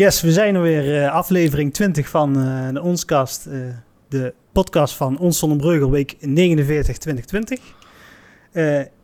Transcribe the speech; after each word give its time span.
Yes, 0.00 0.20
we 0.20 0.32
zijn 0.32 0.54
er 0.54 0.62
weer. 0.62 1.02
Uh, 1.02 1.12
aflevering 1.12 1.72
20 1.72 2.08
van 2.08 2.38
uh, 2.38 2.68
de 2.72 2.82
Onscast. 2.82 3.46
Uh, 3.46 3.54
de 4.08 4.34
podcast 4.52 4.94
van 4.94 5.18
Ons 5.18 5.38
Zonnebreugel, 5.38 5.90
week 5.90 6.16
49 6.20 6.98
2020. 6.98 7.60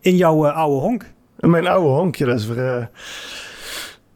in 0.00 0.16
jouw 0.16 0.48
oude 0.48 0.80
honk. 0.80 1.04
In 1.38 1.50
mijn 1.50 1.66
oude 1.66 1.88
honkje, 1.88 2.24
dat 2.24 2.38
is 2.38 2.46
weer... 2.46 2.90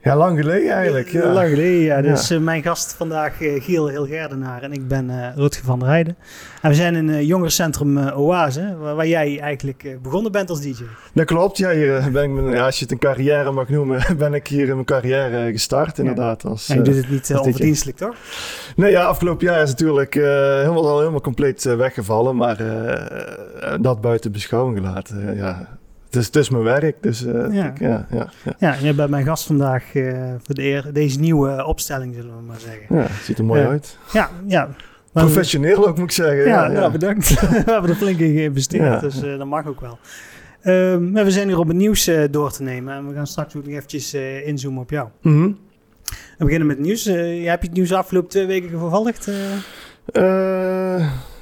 Ja, 0.02 0.16
lang 0.16 0.38
geleden 0.38 0.72
eigenlijk. 0.72 1.08
Ja. 1.08 1.32
Lang 1.32 1.48
geleden, 1.48 1.80
ja. 1.80 2.02
Dus 2.02 2.38
mijn 2.38 2.62
gast 2.62 2.92
vandaag 2.92 3.40
uh, 3.40 3.62
Giel 3.62 3.88
Hilgerdenaar 3.88 4.62
en 4.62 4.72
ik 4.72 4.88
ben 4.88 5.10
uh, 5.10 5.36
Rutger 5.36 5.64
van 5.64 5.78
der 5.78 5.88
Heijden. 5.88 6.16
En 6.62 6.68
we 6.68 6.74
zijn 6.74 6.94
in 6.94 7.08
uh, 7.08 7.22
jongerencentrum 7.22 7.98
Oase, 7.98 8.76
waar, 8.78 8.94
waar, 8.94 9.06
jij 9.06 9.40
eigenlijk 9.40 9.98
begonnen 10.02 10.32
bent 10.32 10.50
als 10.50 10.60
DJ. 10.60 10.82
Dat 11.12 11.26
klopt, 11.26 11.56
ja. 11.56 11.70
Hier 11.70 12.10
ben 12.12 12.36
ik, 12.36 12.54
ja, 12.54 12.64
als 12.64 12.76
je 12.76 12.82
het 12.82 12.92
een 12.92 12.98
carrière 12.98 13.50
mag 13.50 13.68
noemen, 13.68 14.04
ben 14.18 14.34
ik 14.34 14.46
hier 14.46 14.68
in 14.68 14.74
mijn 14.74 14.84
carrière 14.84 15.52
gestart 15.52 15.98
inderdaad. 15.98 16.44
Als, 16.44 16.68
en 16.68 16.76
je 16.76 16.82
doet 16.82 16.96
het 16.96 17.10
niet 17.10 17.34
onverdienstelijk, 17.36 17.98
toch? 17.98 18.14
Nee, 18.76 18.90
ja, 18.90 19.04
afgelopen 19.04 19.46
jaar 19.46 19.62
is 19.62 19.70
natuurlijk 19.70 20.14
helemaal, 20.14 20.88
al 20.88 20.98
helemaal 20.98 21.20
compleet 21.20 21.62
weggevallen, 21.62 22.36
maar 22.36 22.56
dat 23.80 24.00
buiten 24.00 24.32
beschouwing 24.32 24.76
gelaten. 24.76 25.36
ja, 25.36 25.79
het 26.10 26.20
is, 26.20 26.26
het 26.26 26.36
is 26.36 26.50
mijn 26.50 26.62
werk, 26.62 26.96
dus 27.00 27.22
uh, 27.22 27.54
ja. 27.54 27.66
Ik, 27.66 27.78
ja, 27.78 28.06
ja, 28.10 28.30
ja. 28.44 28.54
ja, 28.58 28.74
je 28.82 28.94
bent 28.94 29.10
mijn 29.10 29.24
gast 29.24 29.46
vandaag 29.46 29.94
uh, 29.94 30.34
voor 30.42 30.54
de 30.54 30.62
eer, 30.62 30.92
deze 30.92 31.20
nieuwe 31.20 31.64
opstelling, 31.64 32.14
zullen 32.14 32.36
we 32.36 32.42
maar 32.42 32.60
zeggen. 32.60 32.96
Ja, 32.96 33.02
het 33.02 33.24
ziet 33.24 33.38
er 33.38 33.44
mooi 33.44 33.62
uit. 33.62 33.98
Ja, 34.12 34.30
ja. 34.46 34.68
Professioneel 35.12 35.88
ook, 35.88 35.96
moet 35.96 36.04
ik 36.04 36.10
zeggen. 36.10 36.36
Ja, 36.36 36.66
ja, 36.66 36.80
ja. 36.80 36.90
bedankt. 36.90 37.28
we 37.40 37.62
hebben 37.72 37.90
er 37.90 37.96
flink 37.96 38.18
in 38.18 38.34
geïnvesteerd, 38.34 39.00
dus 39.00 39.20
dat 39.20 39.46
mag 39.46 39.66
ook 39.66 39.80
wel. 39.80 39.98
Um, 40.64 41.12
we 41.12 41.30
zijn 41.30 41.48
hier 41.48 41.58
om 41.58 41.68
het 41.68 41.76
nieuws 41.76 42.10
door 42.30 42.52
te 42.52 42.62
nemen 42.62 42.94
en 42.94 43.08
we 43.08 43.14
gaan 43.14 43.26
straks 43.26 43.56
ook 43.56 43.64
nog 43.64 43.74
eventjes 43.74 44.14
inzoomen 44.44 44.82
op 44.82 44.90
jou. 44.90 45.08
Mm 45.22 45.32
-hmm. 45.32 45.58
We 46.38 46.44
beginnen 46.44 46.66
met 46.66 46.76
het 46.76 46.86
nieuws. 46.86 47.04
heb 47.04 47.62
je 47.62 47.68
het 47.68 47.72
nieuws 47.72 47.92
afgelopen 47.92 48.30
twee 48.30 48.46
weken 48.46 48.68
gevolgd? 48.68 49.30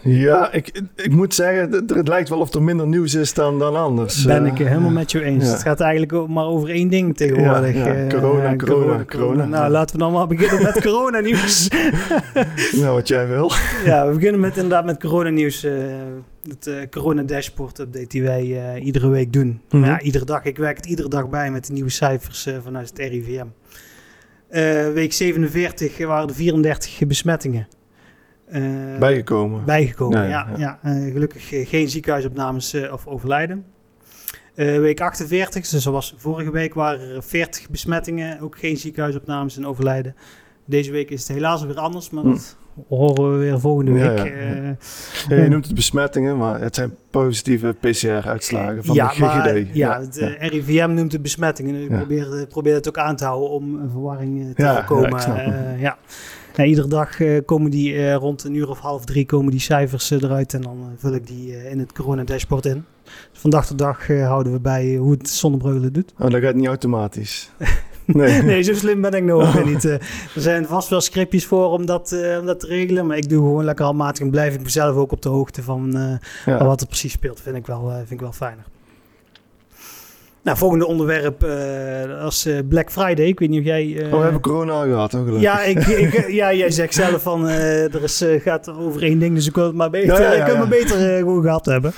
Ja, 0.08 0.52
ik, 0.52 0.82
ik 0.94 1.10
moet 1.10 1.34
zeggen, 1.34 1.72
het 1.86 2.08
lijkt 2.08 2.28
wel 2.28 2.38
of 2.38 2.54
er 2.54 2.62
minder 2.62 2.86
nieuws 2.86 3.14
is 3.14 3.34
dan, 3.34 3.58
dan 3.58 3.76
anders. 3.76 4.24
Ben 4.24 4.46
ik 4.46 4.58
helemaal 4.58 4.90
met 4.90 5.12
je 5.12 5.22
eens. 5.22 5.50
Het 5.50 5.62
gaat 5.62 5.80
eigenlijk 5.80 6.12
ook 6.12 6.28
maar 6.28 6.44
over 6.44 6.68
één 6.68 6.88
ding 6.88 7.16
tegenwoordig. 7.16 7.74
Ja, 7.74 7.92
ja. 7.92 8.06
Corona, 8.06 8.56
corona, 8.56 9.04
corona, 9.04 9.44
Nou, 9.44 9.70
laten 9.70 9.96
we 9.96 10.02
dan 10.02 10.12
maar 10.12 10.26
beginnen 10.26 10.62
met 10.62 10.80
corona-nieuws. 10.86 11.68
nou, 12.80 12.94
wat 12.94 13.08
jij 13.08 13.28
wil. 13.28 13.52
Ja, 13.84 14.06
we 14.06 14.14
beginnen 14.14 14.40
met, 14.40 14.56
inderdaad 14.56 14.84
met 14.84 14.98
corona-nieuws. 14.98 15.64
Uh, 15.64 15.72
het 16.48 16.66
uh, 16.66 16.74
corona-dashboard-update 16.90 18.06
die 18.06 18.22
wij 18.22 18.78
iedere 18.80 19.08
week 19.08 19.32
doen. 19.32 19.46
Mm 19.46 19.60
-hmm. 19.68 19.84
Ja, 19.84 20.00
iedere 20.00 20.24
dag. 20.24 20.44
Ik 20.44 20.56
werk 20.56 20.76
het 20.76 20.86
iedere 20.86 21.08
dag 21.08 21.28
bij 21.28 21.50
met 21.50 21.66
de 21.66 21.72
nieuwe 21.72 21.90
cijfers 21.90 22.48
vanuit 22.64 22.88
het 22.88 22.98
RIVM. 22.98 23.46
week 24.94 25.12
47 25.12 25.98
waren 25.98 26.28
er 26.28 26.34
34 26.34 27.06
besmettingen. 27.06 27.68
Uh, 28.52 28.98
bijgekomen. 28.98 29.64
Bijgekomen, 29.64 30.28
ja. 30.28 30.48
ja. 30.56 30.78
ja. 30.82 30.94
Uh, 30.94 31.12
gelukkig 31.12 31.68
geen 31.68 31.88
ziekenhuisopnames 31.88 32.76
of 32.90 33.06
overlijden. 33.06 33.64
week 34.54 35.00
48, 35.00 35.68
dus 35.68 35.82
zoals 35.82 36.14
vorige 36.16 36.50
week, 36.50 36.74
waren 36.74 37.14
er 37.14 37.22
40 37.22 37.70
besmettingen. 37.70 38.40
Ook 38.40 38.58
geen 38.58 38.76
ziekenhuisopnames 38.76 39.56
en 39.56 39.66
overlijden. 39.66 40.14
Deze 40.64 40.90
week 40.90 41.10
is 41.10 41.20
het 41.20 41.36
helaas 41.36 41.64
weer 41.64 41.78
anders, 41.78 42.10
maar 42.10 42.22
hm. 42.22 42.30
dat 42.30 42.56
horen 42.88 43.32
we 43.32 43.38
weer 43.38 43.60
volgende 43.60 43.92
week. 43.92 44.18
Ja, 45.28 45.42
je 45.42 45.48
noemt 45.48 45.66
het 45.66 45.74
besmettingen, 45.74 46.36
maar 46.36 46.60
het 46.60 46.74
zijn 46.74 46.94
positieve 47.10 47.74
PCR-uitslagen 47.80 48.84
van 48.84 48.94
de 48.94 49.04
GGD. 49.04 49.20
Maar, 49.20 49.64
ja, 49.72 50.00
het 50.00 50.16
RIVM 50.38 50.90
noemt 50.94 51.12
het 51.12 51.22
besmettingen. 51.22 51.82
Ik 51.82 51.88
probeer, 51.88 52.46
probeer 52.48 52.74
het 52.74 52.88
ook 52.88 52.98
aan 52.98 53.16
te 53.16 53.24
houden 53.24 53.50
om 53.50 53.74
een 53.74 53.90
verwarring 53.90 54.54
te 54.54 54.84
voorkomen. 54.86 55.78
ja. 55.78 55.98
Iedere 56.66 56.88
dag 56.88 57.20
uh, 57.20 57.40
komen 57.44 57.70
die 57.70 57.92
uh, 57.92 58.14
rond 58.14 58.44
een 58.44 58.54
uur 58.54 58.68
of 58.68 58.78
half 58.78 59.04
drie 59.04 59.26
komen 59.26 59.50
die 59.50 59.60
cijfers 59.60 60.10
uh, 60.10 60.22
eruit 60.22 60.54
en 60.54 60.60
dan 60.60 60.92
vul 60.96 61.14
ik 61.14 61.26
die 61.26 61.68
in 61.70 61.78
het 61.78 61.92
corona 61.92 62.24
dashboard 62.24 62.66
in. 62.66 62.84
Dus 63.04 63.40
van 63.40 63.50
dag 63.50 63.66
tot 63.66 63.78
dag 63.78 64.06
houden 64.06 64.52
we 64.52 64.60
bij 64.60 64.94
hoe 64.94 65.12
het 65.12 65.28
zonnebreugelen 65.28 65.92
doet. 65.92 66.12
Oh, 66.18 66.30
dat 66.30 66.42
gaat 66.42 66.54
niet 66.54 66.66
automatisch. 66.66 67.50
Nee. 68.12 68.42
nee, 68.42 68.62
zo 68.62 68.74
slim 68.74 69.00
ben 69.00 69.12
ik 69.12 69.22
nog 69.22 69.56
oh. 69.56 69.64
niet. 69.64 69.84
er 69.84 70.00
zijn 70.34 70.66
vast 70.66 70.88
wel 70.88 71.00
scriptjes 71.00 71.46
voor 71.46 71.70
om 71.70 71.86
dat, 71.86 72.16
om 72.40 72.46
dat 72.46 72.60
te 72.60 72.66
regelen. 72.66 73.06
Maar 73.06 73.16
ik 73.16 73.28
doe 73.28 73.38
gewoon 73.38 73.64
lekker 73.64 73.84
handmatig 73.84 74.24
en 74.24 74.30
blijf 74.30 74.54
ik 74.54 74.62
mezelf 74.62 74.96
ook 74.96 75.12
op 75.12 75.22
de 75.22 75.28
hoogte 75.28 75.62
van, 75.62 76.18
ja. 76.46 76.64
wat 76.64 76.80
er 76.80 76.86
precies 76.86 77.12
speelt. 77.12 77.40
Vind 77.40 77.56
ik 77.56 77.66
wel, 77.66 77.90
vind 77.96 78.10
ik 78.10 78.20
wel 78.20 78.32
fijner. 78.32 78.64
Nou, 80.42 80.56
volgende 80.56 80.86
onderwerp 80.86 81.44
uh, 81.44 82.20
als 82.22 82.46
uh, 82.46 82.58
Black 82.68 82.90
Friday. 82.90 83.26
Ik 83.26 83.38
weet 83.38 83.48
niet 83.48 83.60
of 83.60 83.66
jij... 83.66 83.86
Uh, 83.86 84.04
oh, 84.04 84.10
we 84.10 84.22
hebben 84.22 84.40
corona 84.40 84.82
gehad, 84.82 85.10
toch? 85.10 85.40
Ja, 85.40 85.62
ik, 85.62 85.78
ik, 85.86 86.28
ja, 86.30 86.52
jij 86.52 86.70
zegt 86.70 86.94
zelf 86.94 87.22
van 87.22 87.48
er 87.48 88.02
is, 88.02 88.24
gaat 88.38 88.68
over 88.68 89.02
één 89.02 89.18
ding, 89.18 89.34
dus 89.34 89.46
ik 89.46 89.54
wil 89.54 89.64
het 89.64 89.74
maar 89.74 89.90
beter, 89.90 90.20
ja, 90.20 90.32
ja, 90.32 90.32
ja, 90.32 90.46
ik 90.46 90.56
maar 90.58 90.68
beter 90.68 90.96
gewoon 91.16 91.42
gehad 91.42 91.66
hebben. 91.66 91.92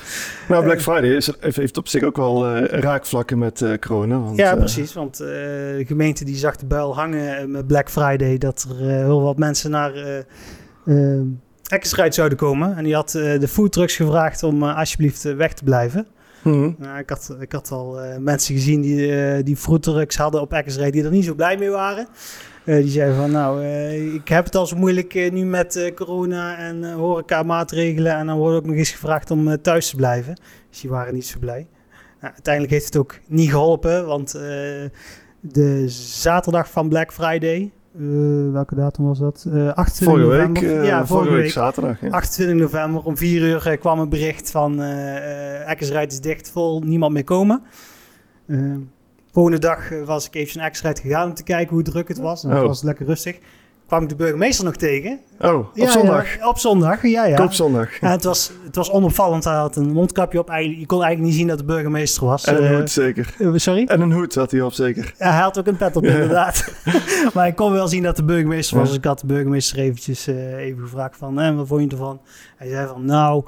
Nou, 0.48 0.64
Black 0.64 0.80
Friday 0.80 1.10
is, 1.10 1.32
heeft 1.40 1.76
op 1.76 1.88
zich 1.88 2.02
ook 2.02 2.16
wel 2.16 2.56
raakvlakken 2.58 3.38
met 3.38 3.64
corona. 3.80 4.18
Want, 4.18 4.36
ja, 4.36 4.56
precies. 4.56 4.92
Want 4.92 5.16
de 5.16 5.84
gemeente 5.86 6.24
die 6.24 6.36
zag 6.36 6.56
de 6.56 6.66
buil 6.66 6.94
hangen 6.94 7.50
met 7.50 7.66
Black 7.66 7.90
Friday 7.90 8.38
dat 8.38 8.66
er 8.70 8.86
heel 8.86 9.22
wat 9.22 9.38
mensen 9.38 9.70
naar... 9.70 10.24
Uh, 10.84 11.20
zouden 12.08 12.38
komen. 12.38 12.76
En 12.76 12.84
die 12.84 12.94
had 12.94 13.10
de 13.10 13.48
foodtrucks 13.48 13.96
gevraagd 13.96 14.42
om 14.42 14.62
alsjeblieft 14.62 15.22
weg 15.22 15.52
te 15.52 15.64
blijven. 15.64 16.06
Mm 16.42 16.76
ik, 16.98 17.08
had, 17.08 17.36
ik 17.40 17.52
had 17.52 17.70
al 17.70 18.04
uh, 18.04 18.16
mensen 18.16 18.54
gezien 18.54 18.80
die, 18.80 19.08
uh, 19.08 19.44
die 19.44 19.56
hadden 20.16 20.40
op 20.40 20.52
Eckersrijd 20.52 20.92
die 20.92 21.04
er 21.04 21.10
niet 21.10 21.24
zo 21.24 21.34
blij 21.34 21.56
mee 21.56 21.70
waren. 21.70 22.08
Uh, 22.64 22.76
die 22.76 22.90
zeiden 22.90 23.16
van, 23.16 23.30
nou, 23.30 23.64
ik 24.14 24.28
heb 24.28 24.44
het 24.44 24.54
al 24.54 24.66
zo 24.66 24.76
moeilijk 24.76 25.14
nu 25.32 25.44
met 25.44 25.92
corona 25.94 26.58
en 26.58 26.92
horeca 26.92 27.42
maatregelen. 27.42 28.16
En 28.16 28.26
dan 28.26 28.38
wordt 28.38 28.56
ook 28.56 28.66
nog 28.66 28.76
eens 28.76 28.90
gevraagd 28.90 29.30
om 29.30 29.62
thuis 29.62 29.90
te 29.90 29.96
blijven. 29.96 30.34
Dus 30.70 30.80
die 30.80 30.90
waren 30.90 31.14
niet 31.14 31.26
zo 31.26 31.38
blij. 31.38 31.66
Nou, 32.20 32.32
uiteindelijk 32.32 32.72
heeft 32.72 32.84
het 32.84 32.96
ook 32.96 33.18
niet 33.26 33.50
geholpen, 33.50 34.06
want 34.06 34.32
de 35.40 35.88
zaterdag 35.88 36.70
van 36.70 36.88
Black 36.88 37.12
Friday, 37.12 37.70
uh, 37.98 38.52
welke 38.52 38.74
datum 38.74 39.04
was 39.04 39.18
dat? 39.18 39.44
Uh, 39.48 39.72
28 39.72 39.96
vorige 39.96 40.24
november. 40.26 40.62
Week, 40.62 40.72
uh, 40.72 40.86
ja, 40.86 41.06
vorige, 41.06 41.06
vorige 41.06 41.42
week, 41.42 41.50
zaterdag. 41.50 42.00
Ja. 42.00 42.10
28 42.10 42.56
november 42.56 43.02
om 43.02 43.16
4 43.16 43.42
uur 43.42 43.78
kwam 43.78 43.98
een 43.98 44.08
bericht 44.08 44.50
van 44.50 44.80
uh, 44.80 45.68
Eckersrijd 45.68 46.12
is 46.12 46.20
dicht, 46.20 46.50
vol, 46.50 46.80
niemand 46.80 47.12
meer 47.12 47.24
komen. 47.24 47.62
volgende 49.32 49.58
dag 49.58 49.88
was 50.04 50.26
ik 50.26 50.34
even 50.34 50.56
naar 50.56 50.66
Eckersrijd 50.66 51.00
gegaan 51.00 51.28
om 51.28 51.34
te 51.34 51.42
kijken 51.42 51.74
hoe 51.74 51.82
druk 51.82 52.08
het 52.08 52.18
was. 52.18 52.44
En 52.44 52.50
oh. 52.50 52.56
het 52.56 52.66
was 52.66 52.82
lekker 52.82 53.06
rustig 53.06 53.38
kwam 53.90 54.02
ik 54.02 54.08
de 54.08 54.16
burgemeester 54.16 54.64
nog 54.64 54.76
tegen. 54.76 55.20
Oh, 55.40 55.58
op 55.58 55.70
ja, 55.74 55.90
zondag? 55.90 56.36
Ja, 56.36 56.48
op 56.48 56.58
zondag, 56.58 57.06
ja, 57.06 57.26
ja. 57.26 57.42
Op 57.44 57.52
zondag. 57.52 58.00
Ja, 58.00 58.10
het, 58.10 58.24
was, 58.24 58.50
het 58.64 58.76
was 58.76 58.90
onopvallend. 58.90 59.44
Hij 59.44 59.54
had 59.54 59.76
een 59.76 59.92
mondkapje 59.92 60.38
op. 60.38 60.48
Je 60.48 60.86
kon 60.86 61.02
eigenlijk 61.02 61.20
niet 61.20 61.34
zien 61.34 61.46
dat 61.46 61.58
de 61.58 61.64
burgemeester 61.64 62.24
was. 62.24 62.44
En 62.44 62.56
een 62.56 62.70
uh, 62.72 62.78
hoed, 62.78 62.90
zeker. 62.90 63.34
Uh, 63.38 63.52
sorry? 63.56 63.84
En 63.86 64.00
een 64.00 64.12
hoed 64.12 64.34
had 64.34 64.50
hij 64.50 64.60
op, 64.60 64.72
zeker. 64.72 65.14
Ja, 65.18 65.30
hij 65.30 65.40
had 65.40 65.58
ook 65.58 65.66
een 65.66 65.76
pet 65.76 65.96
op, 65.96 66.04
inderdaad. 66.04 66.72
maar 67.34 67.46
ik 67.46 67.56
kon 67.56 67.72
wel 67.72 67.88
zien 67.88 68.02
dat 68.02 68.16
de 68.16 68.24
burgemeester 68.24 68.78
was. 68.78 68.88
Dus 68.88 68.96
ik 68.96 69.04
had 69.04 69.20
de 69.20 69.26
burgemeester 69.26 69.78
eventjes 69.78 70.28
uh, 70.28 70.56
even 70.56 70.82
gevraagd 70.82 71.16
van... 71.16 71.40
Eh, 71.40 71.56
wat 71.56 71.66
vond 71.66 71.82
je 71.82 71.88
ervan? 71.96 72.20
Hij 72.56 72.68
zei 72.68 72.86
van, 72.86 73.04
nou, 73.04 73.44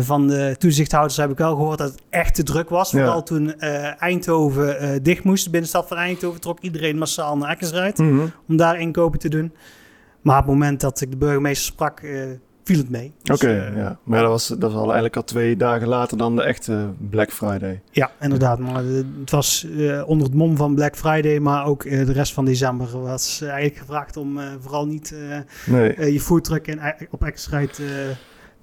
van 0.00 0.26
de 0.26 0.54
toezichthouders 0.58 1.16
heb 1.16 1.30
ik 1.30 1.38
wel 1.38 1.54
gehoord 1.54 1.78
dat 1.78 1.90
het 1.90 2.02
echt 2.10 2.34
te 2.34 2.42
druk 2.42 2.68
was. 2.68 2.90
Vooral 2.90 3.22
toen 3.22 3.60
Eindhoven 3.98 5.02
dicht 5.02 5.24
moest. 5.24 5.44
De 5.44 5.50
binnenstad 5.50 5.88
van 5.88 5.96
Eindhoven 5.96 6.40
trok 6.40 6.60
iedereen 6.60 6.98
massaal 6.98 7.36
naar 7.36 7.50
Eckersrijd. 7.50 7.98
Mm 7.98 8.18
-hmm. 8.18 8.32
Om 8.48 8.56
daar 8.56 8.80
inkopen 8.80 9.18
te 9.18 9.28
doen. 9.28 9.52
Maar 10.24 10.38
op 10.38 10.44
het 10.44 10.52
moment 10.52 10.80
dat 10.80 11.00
ik 11.00 11.10
de 11.10 11.16
burgemeester 11.16 11.72
sprak, 11.72 12.00
uh, 12.00 12.24
viel 12.64 12.78
het 12.78 12.90
mee. 12.90 13.12
Dus, 13.22 13.36
Oké, 13.36 13.46
okay, 13.46 13.70
uh, 13.70 13.76
ja. 13.76 13.98
Maar 14.02 14.20
dat 14.20 14.30
was, 14.30 14.48
dat 14.48 14.60
was 14.60 14.72
al 14.72 14.84
eigenlijk 14.84 15.16
al 15.16 15.24
twee 15.24 15.56
dagen 15.56 15.88
later 15.88 16.18
dan 16.18 16.36
de 16.36 16.42
echte 16.42 16.88
Black 17.10 17.32
Friday. 17.32 17.82
Ja, 17.90 18.10
inderdaad. 18.20 18.58
Maar 18.58 18.84
het 18.84 19.30
was 19.30 19.66
uh, 19.70 20.08
onder 20.08 20.26
het 20.26 20.36
mom 20.36 20.56
van 20.56 20.74
Black 20.74 20.96
Friday, 20.96 21.38
maar 21.38 21.66
ook 21.66 21.82
de 21.82 22.12
rest 22.12 22.32
van 22.32 22.44
december 22.44 23.00
was 23.00 23.40
eigenlijk 23.40 23.76
gevraagd 23.76 24.16
om 24.16 24.40
vooral 24.60 24.86
niet 24.86 25.14
nee. 25.66 26.12
je 26.12 26.20
foodtruck 26.20 26.66
in, 26.66 26.80
op 27.10 27.24
Exride 27.24 27.72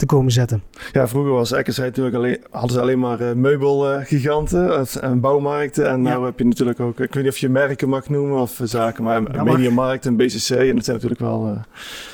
te 0.02 0.08
komen 0.08 0.32
zetten. 0.32 0.64
Ja, 0.92 1.08
vroeger 1.08 1.32
was 1.32 1.52
Eckersrijd 1.52 1.90
natuurlijk 1.90 2.16
alleen, 2.16 2.38
hadden 2.52 2.72
ze 2.72 2.82
alleen 2.82 3.00
maar 3.00 3.22
uh, 3.22 3.32
meubelgiganten 3.32 4.86
en 5.02 5.20
bouwmarkten. 5.20 5.90
En 5.90 6.04
ja. 6.04 6.18
nu 6.18 6.26
heb 6.26 6.40
je 6.40 6.46
natuurlijk 6.46 6.80
ook, 6.80 7.00
ik 7.00 7.14
weet 7.14 7.24
niet 7.24 7.32
of 7.32 7.38
je 7.38 7.50
merken 7.50 7.90
mag 7.90 8.10
noemen 8.10 8.42
of 8.42 8.60
zaken, 8.64 9.04
maar 9.04 9.22
ja, 9.34 9.44
Mediamarkt 9.44 10.06
en 10.06 10.16
BCC. 10.16 10.50
En 10.50 10.76
dat 10.76 10.86
zijn 10.86 10.96
natuurlijk 10.96 11.20
wel 11.20 11.58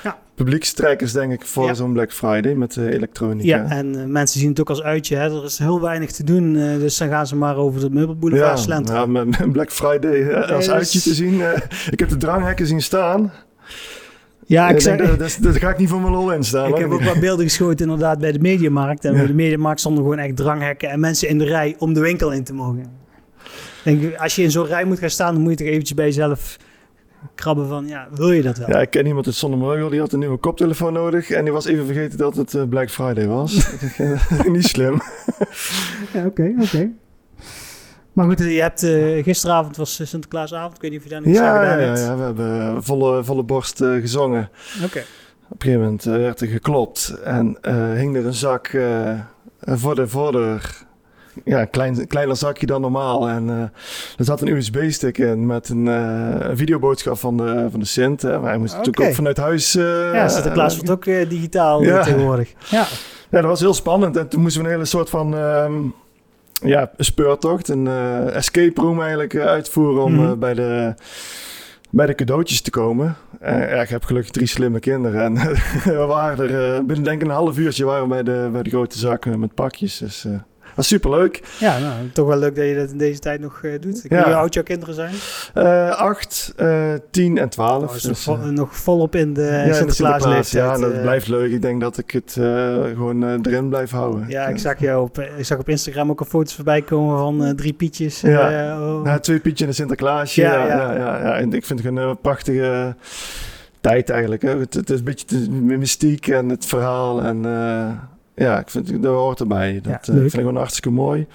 ja. 0.04 0.18
publiekstrekkers, 0.36 1.12
denk 1.12 1.32
ik, 1.32 1.46
voor 1.46 1.76
zo'n 1.76 1.94
Black 1.94 2.12
Friday 2.12 2.54
met 2.54 2.76
uh, 2.76 2.86
elektronica. 2.86 3.48
Ja, 3.48 3.70
en 3.70 4.12
mensen 4.12 4.40
zien 4.40 4.50
het 4.50 4.60
ook 4.60 4.70
als 4.70 4.82
uitje. 4.82 5.16
Hè? 5.16 5.38
Er 5.38 5.44
is 5.44 5.58
heel 5.58 5.82
weinig 5.82 6.12
te 6.12 6.24
doen, 6.24 6.54
dus 6.54 6.98
dan 6.98 7.10
gaan 7.10 7.28
ze 7.28 7.36
maar 7.36 7.56
over 7.56 7.80
de 7.80 7.90
meubelboulevard 7.90 8.60
slenteren. 8.60 9.12
Ja, 9.12 9.24
met 9.24 9.52
Black 9.52 9.72
Friday 9.72 10.34
als 10.34 10.70
uitje 10.70 11.00
te 11.00 11.14
zien. 11.14 11.42
ik 11.90 12.00
heb 12.00 12.10
de 12.10 12.18
dranghekken 12.18 12.68
zien 12.68 12.82
staan. 12.82 13.32
Ja, 14.48 14.70
ik 14.70 14.82
zeg, 14.82 15.18
dat, 15.18 15.38
dat, 15.42 15.58
ga 15.58 15.70
ik 15.70 15.78
niet 15.78 15.90
voor 15.90 16.02
mijn 16.02 16.14
lol 16.14 16.34
in 16.34 16.44
staan. 16.44 16.70
Ik 16.70 16.78
heb 16.78 16.92
ook 16.92 17.04
wat 17.04 17.20
beelden 17.20 17.46
geschoten 17.46 17.86
inderdaad 17.86 18.20
bij 18.20 18.32
de 18.32 18.40
Mediamarkt. 18.40 19.06
En 19.06 19.14
bij 19.14 19.28
de 19.28 19.34
Mediamarkt 19.34 19.80
stonden 19.80 20.04
gewoon 20.04 20.20
echt 20.20 20.36
dranghekken 20.36 20.90
en 20.90 21.00
mensen 21.00 21.28
in 21.30 21.38
de 21.38 21.46
rij 21.46 21.76
om 21.78 21.94
de 21.94 22.00
winkel 22.00 22.32
in 22.32 22.44
te 22.44 22.54
mogen. 22.54 22.86
Denk, 23.84 24.16
als 24.16 24.36
je 24.36 24.44
in 24.44 24.52
zo'n 24.52 24.66
rij 24.66 24.86
moet 24.86 25.00
gaan 25.00 25.10
staan, 25.10 25.34
dan 25.34 25.42
moet 25.42 25.52
je 25.52 25.58
toch 25.58 25.68
eventjes 25.68 25.94
bij 25.94 26.06
jezelf 26.06 26.58
krabben 27.36 27.68
van, 27.68 27.88
ja, 27.88 28.08
wil 28.14 28.32
je 28.32 28.42
dat 28.42 28.58
wel? 28.58 28.70
Ja, 28.70 28.82
ik 28.82 28.90
ken 28.90 29.06
iemand 29.06 29.26
uit 29.26 29.36
Zonnemeugel, 29.36 29.90
die 29.90 30.00
had 30.00 30.14
een 30.14 30.20
nieuwe 30.20 30.38
koptelefoon 30.38 30.94
nodig. 30.94 31.30
En 31.30 31.44
die 31.44 31.54
was 31.54 31.66
even 31.66 31.86
vergeten 31.86 32.18
dat 32.18 32.36
het 32.36 32.54
uh, 32.54 32.64
Black 32.70 32.90
Friday 32.90 33.28
was. 33.28 33.70
Niet 34.52 34.68
slim. 34.68 35.02
ja, 36.14 36.26
oké, 36.26 36.54
oké. 36.60 36.90
Maar 38.18 38.26
goed, 38.26 38.40
je 38.40 38.62
hebt, 38.62 38.84
uh, 38.84 39.24
gisteravond 39.24 39.78
was 39.78 40.00
Sinterklaasavond. 40.04 40.76
Ik 40.76 40.82
weet 40.82 40.92
niet 40.92 41.00
of 41.00 41.06
je 41.06 41.12
daar 41.12 41.22
niet 41.26 41.36
ja, 41.36 41.64
ja, 41.64 41.78
ja, 41.78 41.98
ja, 41.98 42.16
we 42.16 42.24
hebben 42.24 42.84
volle, 42.84 43.24
volle 43.24 43.44
borst 43.44 43.82
uh, 43.82 44.02
gezongen. 44.02 44.50
Oké. 44.84 45.00
Op 45.50 45.54
een 45.54 45.62
gegeven 45.62 45.82
moment 45.82 46.04
werd 46.04 46.42
er 46.42 46.48
geklopt 46.48 47.16
en 47.24 47.58
hing 47.96 48.16
er 48.16 48.26
een 48.26 48.34
zak 48.34 48.78
voor 49.62 49.96
de 49.96 50.08
voordeur 50.08 50.86
ja, 51.44 51.66
klein, 51.66 52.08
kleiner 52.08 52.36
zakje 52.36 52.66
dan 52.66 52.82
normaal. 52.82 53.30
En 53.30 53.50
er 54.18 54.26
zat 54.26 54.42
een 54.42 54.48
USB-stick 54.48 55.18
in 55.18 55.46
met 55.46 55.70
een, 55.70 55.86
een 55.86 56.58
videoboodschap 56.58 57.18
van 57.18 57.38
de, 57.38 57.68
van 57.72 57.80
de 57.80 57.86
Sint. 57.86 58.22
Hè. 58.22 58.40
Maar 58.40 58.50
hij 58.50 58.58
moest 58.58 58.74
natuurlijk 58.74 59.08
ook 59.08 59.14
vanuit 59.14 59.38
huis... 59.38 59.74
Ja, 59.74 60.28
Sinterklaas 60.28 60.76
wordt 60.76 60.90
ook 60.90 61.06
digitaal 61.06 61.84
ja. 61.84 62.04
tegenwoordig. 62.04 62.54
Ja. 62.70 62.86
ja, 63.30 63.42
dat 63.42 63.50
was 63.50 63.60
heel 63.60 63.74
spannend. 63.74 64.18
En 64.18 64.28
toen 64.28 64.42
moesten 64.42 64.62
we 64.62 64.68
een 64.68 64.74
hele 64.74 64.86
soort 64.86 65.10
van... 65.10 65.34
Um, 65.34 65.94
ja, 66.64 66.92
een 66.98 67.06
speurtocht, 67.06 67.68
een 67.68 67.88
escape 68.32 68.82
room 68.82 69.00
eigenlijk 69.00 69.36
uitvoeren 69.36 70.04
om 70.04 70.14
mm. 70.14 70.40
bij 70.40 70.54
de 70.54 70.94
bij 71.90 72.06
de 72.06 72.16
cadeautjes 72.16 72.62
te 72.62 72.70
komen. 72.70 73.16
Uh, 73.44 73.82
ik 73.82 73.90
heb 73.90 74.04
gelukkig 74.04 74.32
drie 74.32 74.48
slimme 74.48 74.80
kinderen. 74.80 75.22
En 75.22 75.34
we 76.00 76.06
waren 76.08 76.50
er 76.50 76.86
binnen 76.86 77.04
denk 77.04 77.22
ik 77.22 77.28
een 77.28 77.34
half 77.34 77.58
uurtje 77.58 77.86
waren 77.86 78.08
bij 78.08 78.24
de, 78.24 78.50
bij 78.52 78.64
de 78.64 78.70
grote 78.70 78.98
zakken 78.98 79.40
met 79.40 79.54
pakjes. 79.54 79.98
Dus 79.98 80.26
was 80.78 80.88
superleuk. 80.88 81.42
Ja, 81.60 81.80
nou, 81.80 81.94
toch 82.14 82.28
wel 82.28 82.38
leuk 82.38 82.56
dat 82.56 82.66
je 82.66 82.76
dat 82.76 82.90
in 82.90 82.98
deze 82.98 83.20
tijd 83.20 83.40
nog 83.40 83.62
uh, 83.62 83.80
doet. 83.80 84.06
Ja. 84.10 84.24
Hoe 84.24 84.34
oud 84.34 84.54
jouw 84.54 84.64
kinderen 84.64 84.94
zijn? 84.94 85.14
Uh, 85.56 85.90
acht, 85.90 86.54
uh, 86.60 86.94
tien 87.12 87.38
en 87.38 87.50
twaalf. 87.50 87.96
Oh, 87.96 88.02
dus, 88.02 88.24
vol, 88.24 88.38
nog 88.38 88.76
volop 88.76 89.16
in 89.16 89.34
de 89.34 89.64
ja, 89.68 89.74
Sinterklaas 89.74 90.52
Ja, 90.52 90.78
dat 90.78 91.02
blijft 91.02 91.28
leuk. 91.28 91.52
Ik 91.52 91.62
denk 91.62 91.82
dat 91.82 91.98
ik 91.98 92.12
het 92.12 92.32
gewoon 92.94 93.42
erin 93.46 93.70
blijf 93.70 93.92
houden. 93.92 94.26
Ja, 94.28 94.48
ik 94.48 94.58
zag, 94.58 94.80
jou 94.80 95.04
op, 95.04 95.20
ik 95.38 95.46
zag 95.46 95.60
op 95.60 95.70
Instagram 95.70 96.10
ook 96.10 96.20
een 96.20 96.26
foto's 96.26 96.56
voorbij 96.56 96.82
komen 96.82 97.18
van 97.18 97.56
drie 97.56 97.74
pietjes. 97.74 98.22
Ja, 98.22 98.80
oh. 98.80 99.04
nou, 99.04 99.20
twee 99.20 99.40
pietjes 99.40 99.62
en 99.62 99.68
een 99.68 99.74
Sinterklaasje. 99.74 100.42
Ja, 100.42 100.66
ja, 100.66 100.94
ja. 100.96 101.38
En 101.38 101.54
ik 101.54 101.66
vind 101.66 101.84
het 101.84 101.98
een 101.98 102.18
prachtige 102.22 102.96
tijd 103.82 104.10
eigenlijk. 104.10 104.42
Hè. 104.42 104.58
Het, 104.58 104.74
het, 104.74 104.90
is 104.90 105.00
een 105.00 105.06
beetje 105.06 105.26
de 105.44 105.50
mystiek 105.52 106.28
en 106.28 106.50
het 106.50 106.66
verhaal 106.66 107.22
en 107.22 107.46
ja, 108.38 108.60
ik 108.60 108.70
vind 108.70 109.04
dat 109.04 109.14
hoort 109.14 109.40
erbij. 109.40 109.80
Dat 109.82 110.06
ja, 110.06 110.14
uh, 110.14 110.20
vind 110.20 110.34
ik 110.34 110.40
gewoon 110.40 110.56
hartstikke 110.56 110.90
mooi. 110.90 111.28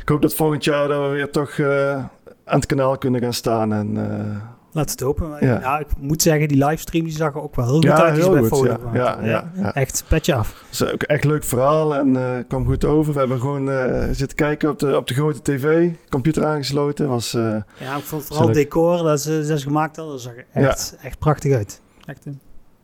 Ik 0.00 0.08
hoop 0.08 0.22
dat 0.22 0.34
volgend 0.34 0.64
jaar 0.64 0.88
dat 0.88 1.08
we 1.08 1.08
weer 1.08 1.30
toch 1.30 1.56
uh, 1.56 1.92
aan 2.44 2.58
het 2.58 2.66
kanaal 2.66 2.98
kunnen 2.98 3.20
gaan 3.20 3.32
staan. 3.32 3.72
En, 3.72 3.96
uh, 3.96 4.36
Laat 4.72 4.90
het 4.90 5.02
open. 5.02 5.36
Ja. 5.40 5.60
ja. 5.60 5.78
ik 5.78 5.86
moet 5.98 6.22
zeggen, 6.22 6.48
die 6.48 6.66
livestream 6.66 7.04
die 7.04 7.14
zag 7.14 7.34
er 7.34 7.42
ook 7.42 7.56
wel 7.56 7.64
heel 7.64 7.74
goed 7.74 7.90
uit. 7.90 8.16
Heel 8.16 8.30
bij 8.30 8.48
goed, 8.48 8.66
ja. 8.92 9.18
Ja, 9.22 9.50
ja, 9.54 9.74
Echt 9.74 10.04
petje 10.08 10.34
af. 10.34 10.64
Het 10.64 10.72
is 10.72 10.92
ook 10.92 11.02
echt 11.02 11.24
leuk 11.24 11.44
verhaal 11.44 11.94
en 11.94 12.44
kwam 12.48 12.66
goed 12.66 12.84
over. 12.84 13.12
We 13.12 13.18
hebben 13.18 13.40
gewoon 13.40 13.68
zitten 14.14 14.36
kijken 14.36 14.70
op 14.70 14.78
de, 14.78 14.96
op 14.96 15.06
de 15.06 15.14
grote 15.14 15.42
tv, 15.42 15.90
computer 16.08 16.44
aangesloten. 16.44 17.08
Was, 17.08 17.30
ja, 17.30 17.96
ik 17.96 18.02
vond 18.02 18.24
vooral 18.24 18.46
het 18.46 18.54
decor 18.54 19.02
dat 19.02 19.20
ze, 19.20 19.44
dat 19.48 19.60
ze 19.60 19.66
gemaakt 19.66 19.96
hadden, 19.96 20.14
dat 20.14 20.22
zag 20.22 20.36
er 20.36 20.46
echt, 20.52 20.96
echt 21.02 21.18
prachtig 21.18 21.54
uit. 21.54 21.80
Echt, 22.04 22.26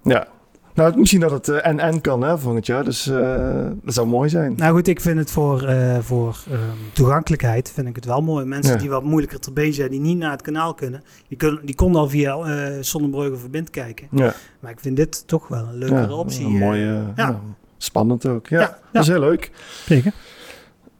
ja, 0.03 0.27
nou, 0.75 0.99
misschien 0.99 1.21
dat 1.21 1.31
het 1.31 1.49
uh, 1.49 1.67
en 1.67 1.79
en 1.79 2.01
kan 2.01 2.23
hè, 2.23 2.39
volgend 2.39 2.67
jaar. 2.67 2.85
Dus 2.85 3.07
uh, 3.07 3.67
dat 3.83 3.95
zou 3.95 4.07
mooi 4.07 4.29
zijn. 4.29 4.55
Nou 4.57 4.75
goed, 4.75 4.89
ik 4.89 5.01
vind 5.01 5.19
het 5.19 5.31
voor, 5.31 5.63
uh, 5.63 5.99
voor 5.99 6.37
um, 6.51 6.59
toegankelijkheid 6.93 7.73
vind 7.75 7.89
ik 7.89 7.97
het 7.97 8.05
wel 8.05 8.23
mooi. 8.23 8.45
Mensen 8.45 8.79
die 8.79 8.91
wat 8.91 9.03
moeilijker 9.03 9.41
te 9.41 9.53
bezig 9.53 9.75
zijn, 9.75 9.91
die 9.91 10.01
niet 10.01 10.19
naar 10.19 10.31
het 10.31 10.43
kanaal 10.43 10.75
kunnen, 10.75 11.03
die, 11.29 11.37
kunnen, 11.37 11.67
die 11.67 11.75
konden 11.75 12.01
al 12.01 12.09
via 12.09 12.37
uh, 12.37 12.83
Zonnebrugge 12.83 13.37
Verbind 13.37 13.71
kijken. 13.71 14.09
Ja. 14.11 14.35
Maar 14.61 14.71
ik 14.71 14.81
vind 14.81 14.97
dit 14.97 15.27
toch 15.27 15.49
wel 15.49 15.67
een 15.69 15.79
leukere 15.79 16.01
ja, 16.01 16.15
optie. 16.15 16.47
Een 16.47 16.59
mooie, 16.59 17.03
ja. 17.17 17.41
spannend 17.77 18.27
ook. 18.27 18.47
Ja, 18.47 18.79
dat 18.93 19.03
is 19.03 19.09
heel 19.09 19.21
leuk. 19.21 19.51
Zeker. 19.87 20.13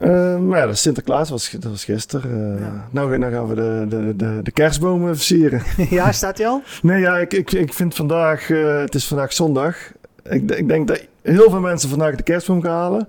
Uh, 0.01 0.39
maar 0.39 0.67
ja, 0.67 0.75
Sinterklaas 0.75 1.31
was, 1.31 1.51
dat 1.51 1.71
was 1.71 1.85
gisteren. 1.85 2.55
Uh, 2.55 2.61
ja. 2.61 2.89
nou, 2.91 3.19
nou 3.19 3.33
gaan 3.33 3.47
we 3.47 3.55
de, 3.55 3.87
de, 3.89 4.17
de, 4.17 4.41
de 4.43 4.51
kerstbomen 4.51 5.17
versieren. 5.17 5.63
ja, 5.91 6.13
staat 6.13 6.39
hij 6.39 6.47
al? 6.47 6.63
nee, 6.83 7.01
ja, 7.01 7.19
ik, 7.19 7.33
ik, 7.33 7.53
ik 7.53 7.75
vind 7.75 7.95
vandaag, 7.95 8.49
uh, 8.49 8.79
het 8.79 8.95
is 8.95 9.07
vandaag 9.07 9.33
zondag. 9.33 9.77
Ik, 10.23 10.51
ik 10.51 10.69
denk 10.69 10.89
dat 10.89 11.07
heel 11.23 11.51
veel 11.51 11.61
mensen 11.61 11.89
vandaag 11.89 12.15
de 12.17 12.23
kerstboom 12.23 12.63
gaan 12.63 12.73
halen. 12.73 13.09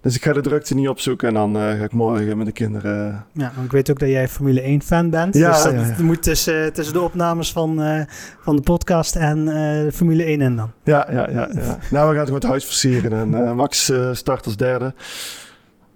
Dus 0.00 0.16
ik 0.16 0.24
ga 0.24 0.32
de 0.32 0.40
drukte 0.40 0.74
niet 0.74 0.88
opzoeken 0.88 1.28
en 1.28 1.34
dan 1.34 1.56
uh, 1.56 1.62
ga 1.62 1.84
ik 1.84 1.92
morgen 1.92 2.36
met 2.36 2.46
de 2.46 2.52
kinderen... 2.52 3.24
Ja, 3.32 3.52
want 3.54 3.66
ik 3.66 3.72
weet 3.72 3.90
ook 3.90 3.98
dat 3.98 4.08
jij 4.08 4.28
Formule 4.28 4.60
1 4.60 4.82
fan 4.82 5.10
bent. 5.10 5.34
Ja, 5.34 5.52
dus 5.52 5.62
dat 5.62 5.72
ja, 5.72 5.80
ja. 5.80 6.02
moet 6.02 6.22
tussen, 6.22 6.72
tussen 6.72 6.94
de 6.94 7.00
opnames 7.00 7.52
van, 7.52 7.82
uh, 7.82 8.00
van 8.40 8.56
de 8.56 8.62
podcast 8.62 9.16
en 9.16 9.46
uh, 9.46 9.92
Formule 9.92 10.24
1 10.24 10.40
en 10.40 10.56
dan. 10.56 10.72
Ja, 10.84 11.06
ja, 11.10 11.30
ja. 11.30 11.48
ja. 11.52 11.78
nou, 11.90 12.08
we 12.08 12.14
gaan 12.14 12.16
het 12.16 12.24
gewoon 12.24 12.34
het 12.34 12.44
huis 12.44 12.64
versieren 12.64 13.12
en 13.12 13.56
Max 13.56 13.92
start 14.12 14.44
als 14.44 14.56
derde. 14.56 14.94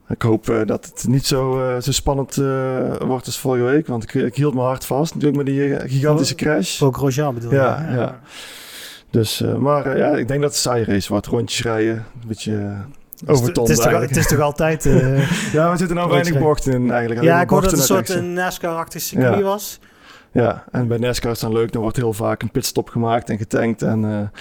Ik 0.09 0.23
hoop 0.23 0.49
uh, 0.49 0.61
dat 0.67 0.87
het 0.87 1.05
niet 1.09 1.27
zo, 1.27 1.61
uh, 1.61 1.81
zo 1.81 1.93
spannend 1.93 2.37
uh, 2.37 2.97
wordt 2.97 3.27
als 3.27 3.39
vorige 3.39 3.65
week. 3.65 3.87
Want 3.87 4.03
ik, 4.03 4.15
ik, 4.15 4.35
hield 4.35 4.55
me 4.55 4.61
hard 4.61 4.85
vast 4.85 5.15
natuurlijk 5.15 5.45
met 5.45 5.55
die 5.55 5.89
gigantische 5.89 6.35
crash. 6.35 6.79
Voor 6.79 6.95
Grosjean 6.95 7.35
bedoel 7.35 7.51
je? 7.51 7.57
Ja, 7.57 7.87
ja. 7.89 7.95
ja. 7.95 8.21
Dus, 9.11 9.43
maar 9.59 9.99
ja, 9.99 10.09
ik 10.09 10.29
denk 10.29 10.41
dat 10.41 10.51
het 10.51 10.61
saai 10.61 10.85
race 10.85 11.09
wordt. 11.09 11.27
Rondjes 11.27 11.63
rijden, 11.63 11.95
een 11.95 12.29
beetje 12.29 12.53
overtonnen 13.27 13.73
het, 13.73 13.85
het, 13.85 14.01
het, 14.01 14.17
is 14.17 14.27
toch 14.27 14.41
altijd... 14.41 14.85
ja, 15.53 15.71
we 15.71 15.77
zitten 15.77 15.97
nou 15.97 16.11
weinig 16.11 16.39
bochten 16.39 16.73
in 16.73 16.91
eigenlijk. 16.91 17.23
Ja, 17.23 17.41
ik 17.41 17.51
hoorde 17.51 17.67
dat 17.67 17.79
het 17.79 17.91
een 17.91 18.07
soort 18.07 18.23
NASCAR-achtig 18.23 19.01
circuit 19.01 19.39
ja. 19.39 19.43
was. 19.43 19.81
Ja, 20.33 20.65
en 20.71 20.89
bij 20.89 20.99
NASCAR 20.99 21.31
is 21.31 21.39
dan 21.39 21.53
leuk. 21.53 21.73
Dan 21.73 21.83
wordt 21.83 21.97
heel 21.97 22.13
vaak 22.13 22.43
een 22.43 22.51
pitstop 22.51 22.89
gemaakt 22.89 23.31
en 23.31 23.39
getankt 23.39 23.83
en, 23.83 24.33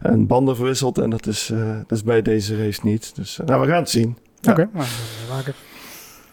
en 0.00 0.26
banden 0.26 0.56
verwisseld. 0.56 0.98
En 0.98 1.10
dat 1.10 1.26
is, 1.26 1.52
dat 1.86 1.98
is 1.98 2.02
bij 2.02 2.22
deze 2.22 2.56
race 2.64 2.80
niet. 2.82 3.16
Dus 3.16 3.40
nou, 3.44 3.60
we 3.60 3.66
gaan 3.66 3.80
het 3.80 3.90
zien. 3.90 4.16
Oké, 4.50 4.68
okay. 4.72 4.86
nou, 5.28 5.42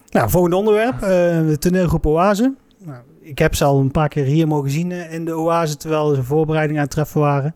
nou, 0.09 0.29
volgende 0.29 0.55
onderwerp. 0.55 0.93
Uh, 0.93 1.09
de 1.47 1.55
toneelgroep 1.59 2.05
Oase. 2.05 2.53
Nou, 2.77 2.99
ik 3.21 3.37
heb 3.37 3.55
ze 3.55 3.63
al 3.63 3.79
een 3.79 3.91
paar 3.91 4.09
keer 4.09 4.25
hier 4.25 4.47
mogen 4.47 4.69
zien 4.69 4.89
uh, 4.89 5.13
in 5.13 5.25
de 5.25 5.37
Oase, 5.37 5.77
terwijl 5.77 6.15
ze 6.15 6.23
voorbereiding 6.23 6.77
aan 6.77 6.83
het 6.83 6.93
treffen 6.93 7.21
waren. 7.21 7.55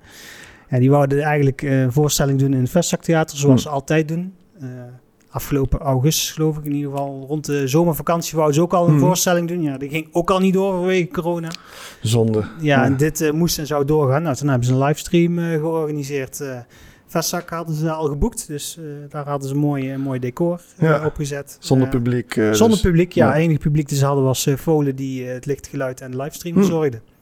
Ja, 0.69 0.79
die 0.79 0.89
wouden 0.89 1.21
eigenlijk 1.21 1.61
een 1.61 1.91
voorstelling 1.91 2.39
doen 2.39 2.53
in 2.53 2.61
het 2.61 2.69
Vestzaktheater, 2.69 3.37
zoals 3.37 3.63
hmm. 3.63 3.71
ze 3.71 3.75
altijd 3.75 4.07
doen. 4.07 4.33
afgelopen 5.29 5.79
augustus, 5.79 6.31
geloof 6.31 6.57
ik 6.57 6.65
in 6.65 6.73
ieder 6.73 6.91
geval. 6.91 7.25
Rond 7.27 7.45
de 7.45 7.67
zomervakantie 7.67 8.35
wouden 8.35 8.55
ze 8.55 8.61
ook 8.61 8.73
al 8.73 8.83
een 8.83 8.89
hmm. 8.89 8.99
voorstelling 8.99 9.47
doen. 9.47 9.61
Ja, 9.61 9.77
die 9.77 9.89
ging 9.89 10.07
ook 10.11 10.29
al 10.29 10.39
niet 10.39 10.53
door 10.53 10.73
vanwege 10.73 11.07
corona. 11.07 11.51
Zonde. 12.01 12.43
Ja, 12.59 12.83
en 12.83 12.97
dit 12.97 13.31
moest 13.33 13.57
en 13.57 13.67
zou 13.67 13.85
doorgaan. 13.85 14.21
Nou, 14.21 14.35
toen 14.35 14.47
hebben 14.47 14.67
ze 14.67 14.73
een 14.73 14.83
livestream 14.83 15.37
georganiseerd 15.37 16.41
Vestzak 17.15 17.49
hadden 17.49 17.75
ze 17.75 17.91
al 17.91 18.07
geboekt, 18.07 18.47
dus 18.47 18.77
uh, 18.79 18.85
daar 19.09 19.27
hadden 19.27 19.49
ze 19.49 19.53
een 19.53 19.59
mooi, 19.59 19.97
mooi 19.97 20.19
decor 20.19 20.61
uh, 20.79 20.89
ja, 20.89 21.05
opgezet. 21.05 21.57
Zonder 21.59 21.87
publiek. 21.87 22.33
zonder 22.33 22.69
dus, 22.69 22.81
publiek, 22.81 23.11
ja. 23.11 23.27
ja. 23.27 23.35
Enige 23.35 23.59
publiek 23.59 23.89
die 23.89 23.97
ze 23.97 24.05
hadden 24.05 24.23
was 24.23 24.47
Volen 24.55 24.95
die 24.95 25.25
het 25.25 25.45
lichtgeluid 25.45 26.01
en 26.01 26.11
de 26.11 26.17
livestream 26.17 26.55
verzorgde. 26.55 26.97
Hm. 26.97 27.14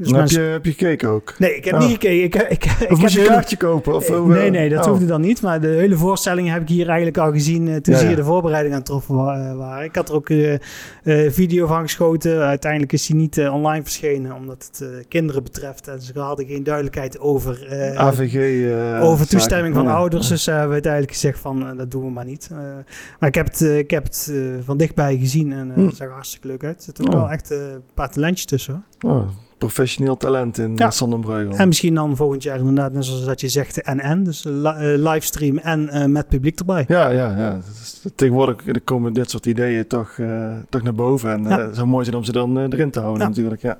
Dus 0.00 0.10
heb, 0.10 0.28
je, 0.28 0.40
heb 0.40 0.64
je 0.64 0.70
gekeken 0.70 1.08
ook? 1.08 1.34
Nee, 1.38 1.56
ik 1.56 1.64
heb 1.64 1.78
niet 1.78 1.90
gekeken. 1.90 2.50
Ik, 2.50 2.64
ik, 2.64 2.64
of 2.64 2.80
ik 2.80 2.98
moest 2.98 3.14
je 3.14 3.20
een 3.20 3.26
kaartje 3.26 3.56
kopen? 3.56 3.94
Of, 3.94 4.24
nee, 4.26 4.50
nee, 4.50 4.68
dat 4.68 4.84
oh. 4.84 4.90
hoefde 4.90 5.06
dan 5.06 5.20
niet. 5.20 5.42
Maar 5.42 5.60
de 5.60 5.66
hele 5.66 5.96
voorstelling 5.96 6.50
heb 6.50 6.62
ik 6.62 6.68
hier 6.68 6.86
eigenlijk 6.86 7.18
al 7.18 7.32
gezien 7.32 7.66
uh, 7.66 7.76
toen 7.76 7.94
ja, 7.94 8.00
ze 8.00 8.06
hier 8.06 8.16
de 8.16 8.24
voorbereiding 8.24 8.74
aan 8.74 8.82
troffen 8.82 9.14
waren. 9.14 9.84
Ik 9.84 9.94
had 9.94 10.08
er 10.08 10.14
ook 10.14 10.28
uh, 10.28 10.58
video 11.30 11.66
van 11.66 11.82
geschoten. 11.82 12.40
Uiteindelijk 12.40 12.92
is 12.92 13.06
die 13.06 13.16
niet 13.16 13.38
online 13.38 13.82
verschenen, 13.82 14.34
omdat 14.34 14.70
het 14.72 15.06
kinderen 15.08 15.42
betreft. 15.42 15.88
En 15.88 16.00
ze 16.00 16.18
hadden 16.18 16.46
geen 16.46 16.64
duidelijkheid 16.64 17.18
over, 17.18 17.66
AVG, 17.96 18.64
over 19.02 19.28
toestemming 19.28 19.74
van 19.74 19.86
ouders. 19.86 20.28
Dus 20.28 20.46
hebben 20.46 20.66
we 20.66 20.72
uiteindelijk 20.72 21.12
gezegd 21.12 21.38
van, 21.38 21.76
dat 21.76 21.90
doen 21.90 22.04
we 22.04 22.10
maar 22.10 22.24
niet. 22.24 22.50
maar 23.18 23.28
ik 23.28 23.34
heb 23.34 23.46
het, 23.46 23.60
ik 23.60 23.90
heb 23.90 24.04
het 24.04 24.32
van 24.64 24.76
dichtbij 24.76 25.16
gezien 25.16 25.52
en 25.52 25.70
hm. 25.74 25.86
het 25.86 25.96
zag 25.96 26.10
hartstikke 26.10 26.46
leuk 26.46 26.64
uit. 26.64 26.76
Er 26.76 26.82
zitten 26.82 27.06
oh. 27.06 27.12
wel 27.12 27.30
echt 27.30 27.50
een 27.50 27.82
paar 27.94 28.10
talentjes 28.10 28.44
tussen. 28.46 28.84
Oh 29.06 29.28
professioneel 29.60 30.16
talent 30.16 30.58
in 30.58 30.72
ja. 30.76 30.90
Sonnenbreugel. 30.90 31.56
En 31.56 31.68
misschien 31.68 31.94
dan 31.94 32.16
volgend 32.16 32.42
jaar 32.42 32.58
inderdaad, 32.58 32.92
net 32.92 33.04
zoals 33.04 33.24
dat 33.24 33.40
je 33.40 33.48
zegt, 33.48 33.82
en-en. 33.82 34.24
Dus 34.24 34.44
li 34.44 34.52
uh, 34.52 35.12
livestream 35.12 35.58
en 35.58 35.90
uh, 35.92 36.04
met 36.04 36.28
publiek 36.28 36.58
erbij. 36.58 36.84
Ja, 36.88 37.08
ja, 37.08 37.36
ja. 37.36 37.58
Tegenwoordig 38.14 38.56
komen 38.84 39.12
dit 39.12 39.30
soort 39.30 39.46
ideeën 39.46 39.86
toch, 39.86 40.18
toch 40.68 40.82
naar 40.82 40.94
boven. 40.94 41.30
En 41.30 41.42
ja. 41.42 41.72
zo 41.72 41.86
mooi 41.86 42.04
zijn 42.04 42.16
om 42.16 42.24
ze 42.24 42.32
dan 42.32 42.58
erin 42.58 42.90
te 42.90 43.00
houden 43.00 43.22
ja. 43.22 43.28
natuurlijk, 43.28 43.62
ja. 43.62 43.78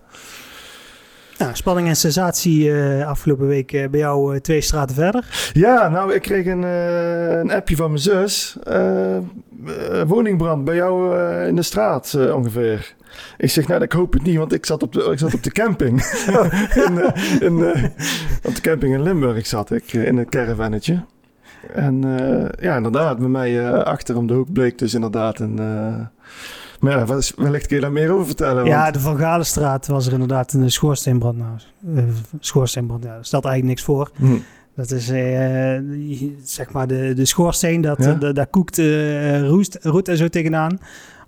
Nou, 1.38 1.54
spanning 1.54 1.88
en 1.88 1.96
sensatie 1.96 2.68
uh, 2.68 3.06
afgelopen 3.06 3.46
week 3.46 3.72
uh, 3.72 3.88
bij 3.88 4.00
jou 4.00 4.34
uh, 4.34 4.40
twee 4.40 4.60
straten 4.60 4.94
verder. 4.94 5.50
Ja, 5.52 5.88
nou, 5.88 6.14
ik 6.14 6.22
kreeg 6.22 6.46
een, 6.46 6.62
een 6.62 7.50
appje 7.52 7.76
van 7.76 7.88
mijn 7.88 8.02
zus. 8.02 8.56
woningbrand 10.06 10.64
bij 10.64 10.74
jou 10.74 11.18
in 11.46 11.56
de 11.56 11.62
straat 11.62 12.18
ongeveer. 12.34 12.94
Ik 13.38 13.50
zeg, 13.50 13.66
nou, 13.68 13.82
ik 13.82 13.92
hoop 13.92 14.12
het 14.12 14.22
niet, 14.22 14.36
want 14.36 14.52
ik 14.52 14.66
zat 14.66 14.82
op 14.82 14.92
de, 14.92 15.02
ik 15.12 15.18
zat 15.18 15.34
op 15.34 15.42
de 15.42 15.50
camping. 15.52 16.02
in, 16.86 17.12
in, 17.40 17.64
op 18.44 18.54
de 18.54 18.60
camping 18.60 18.94
in 18.94 19.02
Limburg 19.02 19.46
zat 19.46 19.70
ik, 19.70 19.92
in 19.92 20.16
een 20.16 20.28
caravannetje. 20.28 21.04
En 21.74 22.00
ja, 22.60 22.76
inderdaad, 22.76 23.18
bij 23.18 23.28
mij 23.28 23.72
achter 23.84 24.16
om 24.16 24.26
de 24.26 24.34
hoek 24.34 24.52
bleek 24.52 24.78
dus 24.78 24.94
inderdaad 24.94 25.38
een 25.38 25.54
Maar 26.80 26.92
ja, 26.98 27.04
wat 27.04 27.32
wellicht 27.36 27.66
kun 27.66 27.76
je 27.76 27.82
daar 27.82 27.92
meer 27.92 28.10
over 28.12 28.26
vertellen. 28.26 28.64
Ja, 28.64 28.82
want- 28.82 28.94
de 28.94 29.00
Van 29.00 29.18
Galenstraat 29.18 29.86
was 29.86 30.06
er 30.06 30.12
inderdaad 30.12 30.52
een 30.52 30.70
schoorsteenbrand. 30.70 31.38
Nou, 31.38 31.50
eh, 31.96 32.04
schoorsteenbrand, 32.40 33.04
ja, 33.04 33.16
dat 33.16 33.26
stelt 33.26 33.44
eigenlijk 33.44 33.74
niks 33.74 33.86
voor. 33.86 34.10
Hm. 34.16 34.36
Dat 34.76 34.90
is 34.90 35.08
eh, 35.10 35.78
zeg 36.42 36.72
maar 36.72 36.86
de, 36.86 37.12
de 37.14 37.24
schoorsteen, 37.24 37.80
dat, 37.80 38.04
Ja. 38.04 38.18
eh, 38.20 38.34
daar 38.34 38.46
koekt 38.46 38.78
eh, 38.78 39.46
roest, 39.46 39.78
roet 39.82 40.08
en 40.08 40.16
zo 40.16 40.28
tegenaan. 40.28 40.78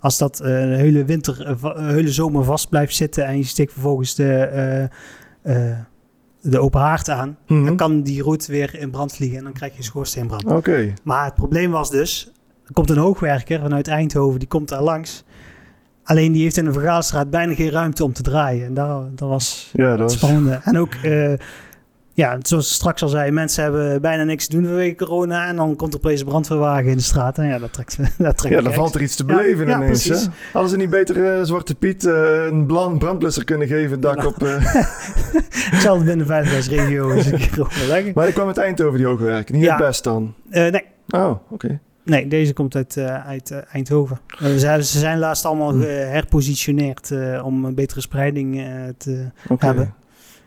Als 0.03 0.17
dat 0.17 0.37
de 0.37 0.73
hele 0.77 1.05
winter, 1.05 1.45
eh, 1.47 1.77
hele 1.87 2.11
zomer 2.11 2.43
vast 2.43 2.69
blijft 2.69 2.95
zitten 2.95 3.25
en 3.25 3.37
je 3.37 3.43
steekt 3.43 3.71
vervolgens 3.71 4.15
de, 4.15 4.33
eh, 5.41 5.77
de 6.41 6.59
open 6.59 6.81
haard 6.81 7.09
aan, 7.09 7.37
Mhm. 7.47 7.65
dan 7.65 7.75
kan 7.75 8.01
die 8.01 8.21
roet 8.21 8.45
weer 8.45 8.75
in 8.79 8.91
brand 8.91 9.13
vliegen 9.15 9.37
en 9.37 9.43
dan 9.43 9.53
krijg 9.53 9.71
je 9.71 9.77
een 9.77 9.83
schoorsteenbrand. 9.83 10.45
Oké, 10.45 10.93
Maar 11.03 11.25
het 11.25 11.33
probleem 11.35 11.71
was 11.71 11.89
dus, 11.89 12.31
er 12.65 12.73
komt 12.73 12.89
een 12.89 12.97
hoogwerker 12.97 13.59
vanuit 13.59 13.87
Eindhoven, 13.87 14.39
die 14.39 14.47
komt 14.47 14.69
daar 14.69 14.81
langs. 14.83 15.23
Alleen 16.03 16.31
die 16.31 16.43
heeft 16.43 16.57
in 16.57 16.65
de 16.65 16.73
Vergaalstraat 16.73 17.29
bijna 17.29 17.53
geen 17.53 17.69
ruimte 17.69 18.03
om 18.03 18.13
te 18.13 18.21
draaien. 18.21 18.65
En 18.65 18.73
dat, 18.73 19.17
dat 19.17 19.29
was 19.29 19.69
ja, 19.73 19.83
dat 19.83 19.91
het 19.91 19.99
was... 19.99 20.13
spannende. 20.13 20.59
En 20.63 20.77
ook, 20.77 20.93
ja, 22.15 22.37
zoals 22.41 22.67
ik 22.67 22.73
straks 22.73 23.01
al 23.03 23.07
zei, 23.09 23.31
mensen 23.31 23.63
hebben 23.63 24.01
bijna 24.01 24.23
niks 24.23 24.47
te 24.47 24.55
doen 24.55 24.65
vanwege 24.65 24.95
corona. 24.95 25.47
En 25.47 25.55
dan 25.55 25.75
komt 25.75 25.93
er 25.93 25.99
opeens 25.99 26.19
een 26.19 26.25
brandweerwagen 26.27 26.85
in 26.89 26.97
de 26.97 27.03
straat. 27.03 27.37
En 27.37 27.45
ja, 27.47 27.59
dat 27.59 27.73
trekt, 27.73 27.97
dat 28.17 28.37
trekt 28.37 28.55
Ja, 28.55 28.61
dan 28.61 28.73
valt 28.73 28.95
er 28.95 29.01
iets 29.01 29.15
te 29.15 29.23
Ja, 29.27 29.35
beleven 29.35 29.67
ja, 29.67 29.75
ineens. 29.77 30.03
Hè? 30.05 30.15
Hadden 30.53 30.71
ze 30.71 30.77
niet 30.77 30.89
beter 30.89 31.37
eh, 31.37 31.43
Zwarte 31.43 31.75
Piet 31.75 32.05
eh, 32.05 32.45
een 32.49 32.65
blan- 32.65 32.97
brandblusser 32.97 33.43
kunnen 33.43 33.67
geven, 33.67 33.99
dak 33.99 34.15
Nou. 34.15 34.27
op... 34.27 34.43
eh, 34.43 34.75
Ik 35.71 35.79
zal 35.79 35.95
het 35.95 36.05
binnen 36.05 36.17
de 36.27 36.31
veiligheidsregio 36.33 37.11
eens 37.13 37.25
een 37.25 37.37
keer 37.39 37.61
overleggen. 37.61 38.11
Maar 38.15 38.27
ik 38.27 38.33
kwam 38.33 38.47
uit 38.47 38.57
Eindhoven, 38.57 38.97
die 38.97 39.07
hoogwerken. 39.07 39.55
Niet 39.55 39.63
Ja. 39.63 39.75
het 39.75 39.85
best 39.85 40.03
dan. 40.03 40.33
Nee, 40.49 40.81
Oh, 41.07 41.31
oké. 41.49 41.79
nee, 42.03 42.27
deze 42.27 42.53
komt 42.53 42.75
uit, 42.75 42.97
uit 43.25 43.51
Eindhoven. 43.71 44.19
Ze, 44.39 44.57
ze 44.81 44.99
zijn 44.99 45.19
laatst 45.19 45.45
allemaal 45.45 45.71
Hm. 45.71 45.81
eh, 45.81 45.87
herpositioneerd 45.87 47.11
eh, 47.11 47.45
om 47.45 47.65
een 47.65 47.75
betere 47.75 48.01
spreiding 48.01 48.65
te 48.97 49.27
hebben. 49.57 49.93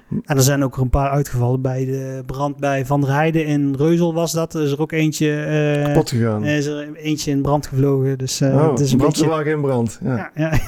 En 0.08 0.36
er 0.36 0.42
zijn 0.42 0.64
ook 0.64 0.76
een 0.76 0.90
paar 0.90 1.10
uitgevallen 1.10 1.60
bij 1.60 1.84
de 1.84 2.22
brand 2.26 2.56
bij 2.56 2.86
Van 2.86 3.00
der 3.00 3.10
Heijden 3.10 3.46
in 3.46 3.74
Reuzel 3.78 4.14
was 4.14 4.32
dat. 4.32 4.54
Er 4.54 4.62
is 4.62 4.72
er 4.72 4.80
ook 4.80 4.92
eentje, 4.92 5.42
eh, 5.42 5.84
Kapot 5.84 6.10
gegaan. 6.10 6.44
er 6.44 6.56
is 6.56 6.66
er 6.66 6.94
eentje 6.94 7.30
in 7.30 7.42
brand 7.42 7.66
gevlogen. 7.66 8.18
Dus 8.18 8.42
oh, 8.42 8.70
het 8.70 8.80
is 8.80 8.92
een 8.92 8.98
beetje... 8.98 9.12
brandweerwagen 9.12 9.52
in 9.52 9.60
brand. 9.60 9.98
Ja. 10.02 10.16
Ja, 10.16 10.30
ja. 10.34 10.58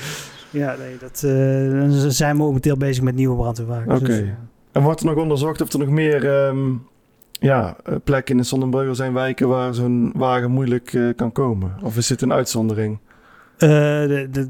ja 0.60 0.76
nee, 0.78 0.96
dat, 1.00 1.18
ze 1.18 2.06
zijn 2.08 2.36
momenteel 2.36 2.76
bezig 2.76 3.02
met 3.02 3.14
nieuwe 3.14 3.36
brandweerwagens. 3.36 4.00
Oké. 4.00 4.06
Dus, 4.06 4.18
eh, 4.20 4.28
En 4.72 4.82
wordt 4.82 5.00
er 5.00 5.06
nog 5.06 5.16
onderzocht 5.16 5.60
of 5.60 5.72
er 5.72 5.78
nog 5.78 5.88
meer 5.88 6.28
ehm, 6.28 6.72
ja, 7.30 7.76
plekken 8.04 8.36
in 8.36 8.70
de 8.70 8.94
zijn 8.94 9.12
wijken 9.12 9.48
waar 9.48 9.74
zo'n 9.74 10.12
wagen 10.16 10.50
moeilijk 10.50 11.12
kan 11.16 11.32
komen? 11.32 11.76
Of 11.82 11.96
is 11.96 12.06
dit 12.06 12.22
een 12.22 12.32
uitzondering? 12.32 12.98
de, 13.56 14.28
de, 14.30 14.48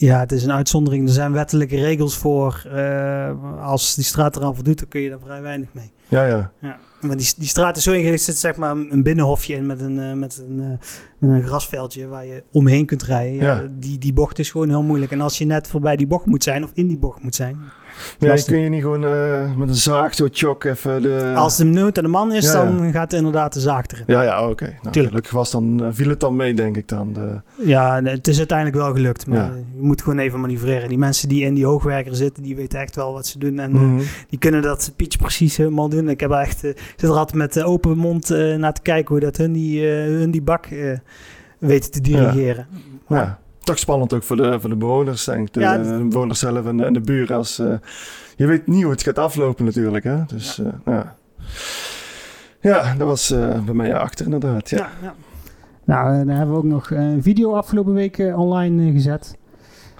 ja, 0.00 0.18
het 0.20 0.32
is 0.32 0.44
een 0.44 0.52
uitzondering. 0.52 1.06
Er 1.06 1.12
zijn 1.14 1.32
wettelijke 1.32 1.76
regels 1.76 2.16
voor. 2.16 2.66
eh, 2.72 3.62
als 3.62 3.94
die 3.94 4.04
straat 4.04 4.36
eraan 4.36 4.54
voldoet, 4.54 4.78
dan 4.78 4.88
kun 4.88 5.00
je 5.00 5.08
daar 5.10 5.18
vrij 5.24 5.42
weinig 5.42 5.68
mee. 5.72 5.90
Ja, 6.08 6.24
ja. 6.26 6.52
Ja. 6.60 6.78
Maar 7.00 7.16
die, 7.16 7.32
die 7.36 7.48
straat 7.48 7.76
is 7.76 7.82
zo 7.82 7.92
ingericht, 7.92 8.18
er 8.18 8.24
zit 8.32 8.38
zeg 8.38 8.56
maar 8.56 8.70
een 8.70 9.02
binnenhofje 9.02 9.54
in 9.54 9.66
met 9.66 9.80
een, 9.80 9.98
eh, 10.00 10.12
met 10.12 10.44
een, 10.48 10.60
eh, 10.60 10.88
met 11.18 11.30
een 11.40 11.46
grasveldje 11.46 12.06
waar 12.06 12.26
je 12.26 12.42
omheen 12.52 12.86
kunt 12.86 13.02
rijden. 13.02 13.34
Ja, 13.34 13.54
Ja. 13.60 13.68
Die, 13.70 13.98
die 13.98 14.12
bocht 14.12 14.38
is 14.38 14.50
gewoon 14.50 14.68
heel 14.68 14.82
moeilijk. 14.82 15.12
En 15.12 15.20
als 15.20 15.38
je 15.38 15.44
net 15.44 15.68
voorbij 15.68 15.96
die 15.96 16.06
bocht 16.06 16.26
moet 16.26 16.42
zijn 16.42 16.64
of 16.64 16.70
in 16.74 16.86
die 16.86 16.98
bocht 16.98 17.22
moet 17.22 17.34
zijn. 17.34 17.58
Ja, 18.18 18.28
Lastig. 18.28 18.52
kun 18.54 18.62
je 18.62 18.68
niet 18.68 18.82
gewoon 18.82 19.04
eh, 19.04 19.54
met 19.56 19.68
een 19.68 19.74
zaag 19.74 20.14
zo 20.14 20.28
chok 20.32 20.64
even 20.64 21.02
de... 21.02 21.32
Als 21.36 21.56
de 21.56 21.64
nood 21.64 21.96
aan 21.98 22.04
de 22.04 22.10
man 22.10 22.32
is, 22.32 22.44
Ja, 22.52 22.52
ja. 22.62 22.64
dan 22.64 22.92
gaat 22.92 23.12
inderdaad 23.12 23.52
de 23.52 23.60
zaak 23.60 23.92
erin. 23.92 24.04
Ja, 24.06 24.22
ja, 24.22 24.48
oké. 24.48 24.64
Nou, 24.64 24.76
Tuurlijk. 24.82 25.06
gelukkig 25.08 25.30
was 25.32 25.50
dan, 25.50 25.84
eh, 25.84 25.88
viel 25.90 26.08
het 26.08 26.20
dan 26.20 26.36
mee, 26.36 26.54
denk 26.54 26.76
ik 26.76 26.88
dan. 26.88 27.12
De... 27.12 27.40
Ja, 27.64 28.02
het 28.02 28.28
is 28.28 28.38
uiteindelijk 28.38 28.76
wel 28.78 28.92
gelukt. 28.92 29.26
Maar 29.26 29.38
Ja. 29.38 29.52
je 29.74 29.82
moet 29.82 30.02
gewoon 30.02 30.18
even 30.18 30.40
manoeuvreren. 30.40 30.88
Die 30.88 30.98
mensen 30.98 31.28
die 31.28 31.44
in 31.44 31.54
die 31.54 31.64
hoogwerker 31.66 32.14
zitten, 32.16 32.42
die 32.42 32.56
weten 32.56 32.80
echt 32.80 32.96
wel 32.96 33.12
wat 33.12 33.26
ze 33.26 33.38
doen. 33.38 33.58
En 33.58 33.70
eh, 33.72 33.80
Mhm. 33.80 34.00
die 34.28 34.38
kunnen 34.38 34.62
dat 34.62 34.92
pitch 34.96 35.16
precies 35.16 35.56
helemaal 35.56 35.88
doen. 35.88 36.08
Ik 36.08 36.20
heb 36.20 36.30
echt, 36.30 36.58
zit 36.60 37.02
er 37.02 37.08
altijd 37.10 37.34
met 37.34 37.62
open 37.62 37.96
mond 37.96 38.28
naar 38.56 38.72
te 38.72 38.82
kijken 38.82 39.08
hoe 39.14 39.20
dat 39.20 39.36
hun 39.36 39.52
die, 39.52 39.86
hun 39.86 40.30
die 40.30 40.42
bak 40.42 40.68
weten 41.58 41.90
te 41.90 42.00
dirigeren. 42.00 42.66
Ja, 43.08 43.38
toch 43.68 43.78
spannend 43.78 44.12
ook 44.12 44.22
voor 44.22 44.36
de, 44.36 44.60
voor 44.60 44.70
de 44.70 44.76
bewoners, 44.76 45.24
denk 45.24 45.46
ik. 45.48 45.52
De, 45.54 45.60
Ja, 45.60 45.78
de 45.78 46.04
bewoners 46.08 46.38
zelf 46.38 46.66
en 46.66 46.76
de, 46.76 46.84
en 46.84 46.92
de 46.92 47.00
buren. 47.00 47.36
Als, 47.36 47.58
eh, 47.58 47.72
je 48.36 48.46
weet 48.46 48.66
niet 48.66 48.82
hoe 48.82 48.92
het 48.92 49.02
gaat 49.02 49.18
aflopen 49.18 49.64
natuurlijk, 49.64 50.04
hè. 50.04 50.16
Dus, 50.26 50.56
ja. 50.56 50.80
ja. 50.92 51.16
Ja, 52.60 52.94
dat 52.98 53.06
was 53.06 53.30
eh, 53.30 53.60
bij 53.64 53.74
mij 53.74 53.94
achter 53.94 54.24
inderdaad, 54.24 54.70
ja. 54.70 54.76
Ja, 54.76 54.88
ja. 55.02 55.14
Nou, 55.84 56.10
eh, 56.12 56.18
dan 56.26 56.28
hebben 56.36 56.54
we 56.54 56.58
ook 56.60 56.64
nog 56.64 56.90
eh, 56.90 56.98
een 56.98 57.22
video 57.22 57.52
afgelopen 57.54 57.92
week 57.92 58.18
eh, 58.18 58.38
online 58.38 58.86
eh, 58.86 58.92
gezet. 58.92 59.36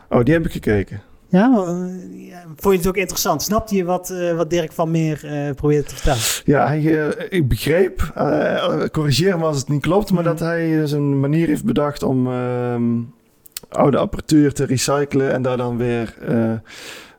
Oh, 0.08 0.22
die 0.24 0.34
heb 0.34 0.44
ik 0.46 0.52
gekeken. 0.52 1.00
Ja, 1.28 1.52
eh, 1.66 2.28
ja, 2.28 2.42
vond 2.56 2.74
je 2.74 2.78
het 2.80 2.88
ook 2.88 2.96
interessant? 2.96 3.42
Snapte 3.42 3.76
je 3.76 3.84
wat, 3.84 4.10
eh, 4.10 4.36
wat 4.36 4.50
Dirk 4.50 4.72
van 4.72 4.90
Meer 4.90 5.20
eh 5.24 5.54
probeerde 5.54 5.88
te 5.88 5.94
vertellen? 5.94 6.20
Ja, 6.44 6.66
hij, 6.66 7.08
eh, 7.08 7.26
ik 7.38 7.48
begreep, 7.48 8.12
eh, 8.14 8.84
corrigeer 8.92 9.38
me 9.38 9.44
als 9.44 9.58
het 9.58 9.68
niet 9.68 9.82
klopt, 9.82 10.10
maar 10.12 10.22
Mhm. 10.22 10.30
dat 10.30 10.40
hij 10.40 10.78
eh, 10.80 10.84
zijn 10.86 11.20
manier 11.20 11.46
heeft 11.46 11.64
bedacht 11.64 12.02
om 12.02 12.26
ehm, 12.26 12.82
oude 13.68 13.96
apparatuur 13.96 14.52
te 14.52 14.64
recyclen 14.64 15.32
en 15.32 15.42
daar 15.42 15.56
dan 15.56 15.76
weer 15.76 16.14
eh, 16.28 16.52
eh, 16.52 16.58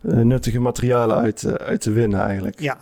nuttige 0.02 0.60
materialen 0.60 1.18
uit, 1.18 1.44
eh, 1.44 1.54
uit 1.54 1.82
te 1.82 1.92
winnen 1.92 2.20
eigenlijk. 2.22 2.60
Ja, 2.60 2.78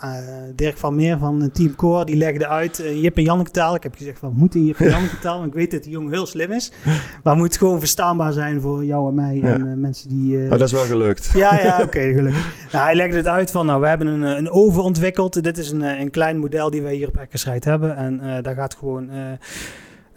Dirk 0.55 0.77
van 0.77 0.95
Meer 0.95 1.17
van 1.17 1.49
Team 1.53 1.75
Core, 1.75 2.05
die 2.05 2.15
legde 2.15 2.47
uit 2.47 2.79
uh, 2.79 3.01
Jip 3.01 3.17
en 3.17 3.23
Janneke 3.23 3.51
taal. 3.51 3.75
Ik 3.75 3.83
heb 3.83 3.95
gezegd, 3.95 4.19
wat 4.19 4.33
moet 4.33 4.55
in 4.55 4.65
Jip 4.65 4.79
en 4.79 4.89
Janneke 4.95 5.19
taal? 5.19 5.35
Want 5.35 5.47
ik 5.47 5.53
weet 5.53 5.71
dat 5.71 5.83
die 5.83 5.91
jongen 5.91 6.11
heel 6.11 6.25
slim 6.25 6.51
is. 6.51 6.71
Maar 7.23 7.33
het 7.33 7.35
moet 7.43 7.57
gewoon 7.57 7.79
verstaanbaar 7.79 8.33
zijn 8.33 8.61
voor 8.61 8.85
jou 8.85 9.07
en 9.09 9.15
mij 9.15 9.35
Ja. 9.35 9.53
en 9.53 9.79
mensen 9.79 10.09
die... 10.09 10.37
Maar 10.37 10.57
dat 10.57 10.67
is 10.67 10.73
wel 10.73 10.85
gelukt. 10.85 11.31
Ja, 11.35 11.61
ja, 11.61 11.81
oké, 11.85 11.99
gelukkig. 12.13 12.71
Nou, 12.71 12.85
hij 12.85 12.95
legde 12.95 13.17
het 13.17 13.27
uit 13.27 13.51
van, 13.51 13.65
nou, 13.65 13.81
we 13.81 13.87
hebben 13.87 14.07
een, 14.07 14.21
een 14.21 14.49
oven 14.51 14.83
ontwikkeld. 14.83 15.43
Dit 15.43 15.57
is 15.57 15.71
een, 15.71 15.81
een 15.81 16.09
klein 16.11 16.37
model 16.37 16.69
die 16.69 16.81
wij 16.81 16.93
hier 16.95 17.07
op 17.07 17.17
Eckersrijd 17.17 17.63
hebben. 17.65 17.95
En 17.95 18.19
eh, 18.19 18.43
daar 18.43 18.55
gaat 18.55 18.75
gewoon... 18.75 19.09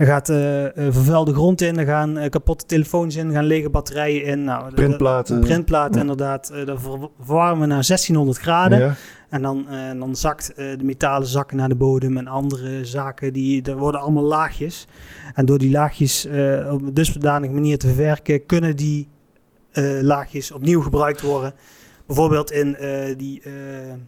er 0.00 0.06
gaat 0.06 0.28
eh, 0.28 0.64
eh, 0.66 0.72
vervuilde 0.92 1.32
grond 1.32 1.60
in, 1.60 1.78
er 1.78 1.86
gaan 1.86 2.18
eh, 2.18 2.30
kapotte 2.30 2.66
telefoons 2.66 3.16
in, 3.16 3.26
er 3.26 3.32
gaan 3.32 3.44
lege 3.44 3.70
batterijen 3.70 4.24
in. 4.24 4.44
Nou, 4.44 4.74
Printplaten. 4.74 5.40
Printplaten, 5.40 5.94
Ja. 5.94 6.00
inderdaad. 6.00 6.50
eh 6.50 6.66
dat 6.66 6.80
ver- 6.80 7.08
verwarmen 7.20 7.60
we 7.60 7.66
naar 7.66 7.84
1600 7.84 8.38
graden. 8.38 8.78
Ja. 8.78 8.94
En 9.28 9.42
dan, 9.42 9.66
dan 9.98 10.16
zakt 10.16 10.52
de 10.56 10.78
metalen 10.82 11.26
zakken 11.28 11.56
naar 11.56 11.68
de 11.68 11.74
bodem 11.74 12.16
en 12.16 12.26
andere 12.26 12.84
zaken, 12.84 13.32
die, 13.32 13.62
er 13.62 13.76
worden 13.76 14.00
allemaal 14.00 14.22
laagjes. 14.22 14.86
En 15.34 15.46
door 15.46 15.58
die 15.58 15.70
laagjes 15.70 16.26
op 16.70 16.82
een 16.82 16.94
dusdanige 16.94 17.52
manier 17.52 17.78
te 17.78 17.86
verwerken, 17.86 18.46
kunnen 18.46 18.76
die 18.76 19.08
laagjes 20.00 20.52
opnieuw 20.52 20.80
gebruikt 20.80 21.20
worden. 21.20 21.52
Bijvoorbeeld 22.10 22.50
in 22.50 22.76
eh, 22.76 23.16
die, 23.16 23.40
eh, 23.44 23.52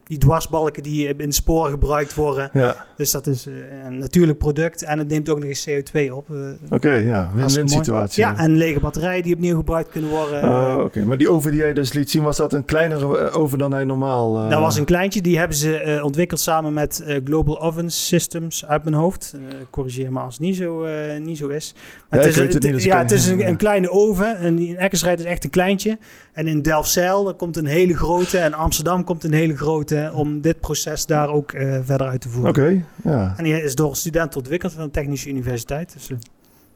die 0.04 0.18
dwarsbalken 0.18 0.82
die 0.82 1.08
in 1.08 1.28
de 1.28 1.34
sporen 1.34 1.70
gebruikt 1.70 2.14
worden. 2.14 2.50
Ja, 2.52 2.86
Dus 2.96 3.10
dat 3.10 3.26
is 3.26 3.46
eh, 3.46 3.54
een 3.84 3.98
natuurlijk 3.98 4.38
product 4.38 4.82
en 4.82 4.98
het 4.98 5.08
neemt 5.08 5.28
ook 5.28 5.38
nog 5.38 5.48
eens 5.48 5.68
CO2 5.70 6.12
op. 6.12 6.26
oké, 6.70 6.92
ja. 6.92 7.30
Win-win 7.34 7.68
situatie. 7.68 8.22
Ja, 8.22 8.36
en 8.36 8.56
lege 8.56 8.80
batterijen 8.80 9.22
die 9.22 9.34
opnieuw 9.34 9.56
gebruikt 9.56 9.90
kunnen 9.90 10.10
worden. 10.10 10.42
Oh, 10.44 10.84
oké. 10.84 11.04
Maar 11.04 11.16
die 11.16 11.30
oven 11.30 11.50
die 11.50 11.60
jij 11.60 11.72
dus 11.72 11.92
liet 11.92 12.10
zien, 12.10 12.22
was 12.22 12.36
dat 12.36 12.52
een 12.52 12.64
kleinere 12.64 13.30
oven 13.30 13.58
dan 13.58 13.72
hij 13.72 13.84
normaal... 13.84 14.48
Dat 14.48 14.60
was 14.60 14.76
een 14.76 14.84
kleintje, 14.84 15.22
die 15.22 15.38
hebben 15.38 15.56
ze 15.56 16.00
ontwikkeld 16.02 16.40
samen 16.40 16.72
met 16.72 17.04
Global 17.24 17.60
Oven 17.60 17.90
Systems 17.90 18.66
uit 18.66 18.84
mijn 18.84 18.96
hoofd. 18.96 19.34
Corrigeer 19.70 20.12
me 20.12 20.20
als 20.20 20.34
het 20.34 20.42
niet 20.42 20.56
zo, 20.56 20.86
niet 21.18 21.38
zo 21.38 21.48
is. 21.48 21.74
Ja, 22.10 22.18
het 22.18 22.26
is, 22.26 22.36
het 22.36 22.62
niet, 22.62 22.72
dus 22.72 22.84
ja, 22.84 22.98
het 22.98 23.10
is 23.10 23.26
een, 23.26 23.46
een 23.46 23.56
kleine 23.56 23.90
oven. 23.90 24.36
En 24.36 24.58
in 24.58 24.76
Eckersrijd 24.76 25.18
is 25.18 25.24
echt 25.24 25.44
een 25.44 25.50
kleintje. 25.50 25.98
En 26.32 26.46
in 26.46 26.62
Delfzijl 26.62 27.34
komt 27.34 27.56
een 27.56 27.66
hele 27.66 27.96
grote. 27.96 28.38
En 28.38 28.52
Amsterdam 28.54 29.04
komt 29.04 29.24
een 29.24 29.32
hele 29.32 29.56
grote. 29.56 30.10
Om 30.14 30.40
dit 30.40 30.60
proces 30.60 31.06
daar 31.06 31.28
ook 31.28 31.52
eh, 31.52 31.78
verder 31.82 32.06
uit 32.06 32.20
te 32.20 32.28
voeren. 32.28 32.50
Oké, 32.50 32.84
ja. 33.04 33.34
En 33.36 33.44
die 33.44 33.62
is 33.62 33.74
door 33.74 33.96
studenten 33.96 34.38
ontwikkeld 34.38 34.72
van 34.72 34.84
de 34.84 34.90
Technische 34.90 35.28
Universiteit. 35.28 35.92
Dus, 35.92 36.10
eh, 36.10 36.16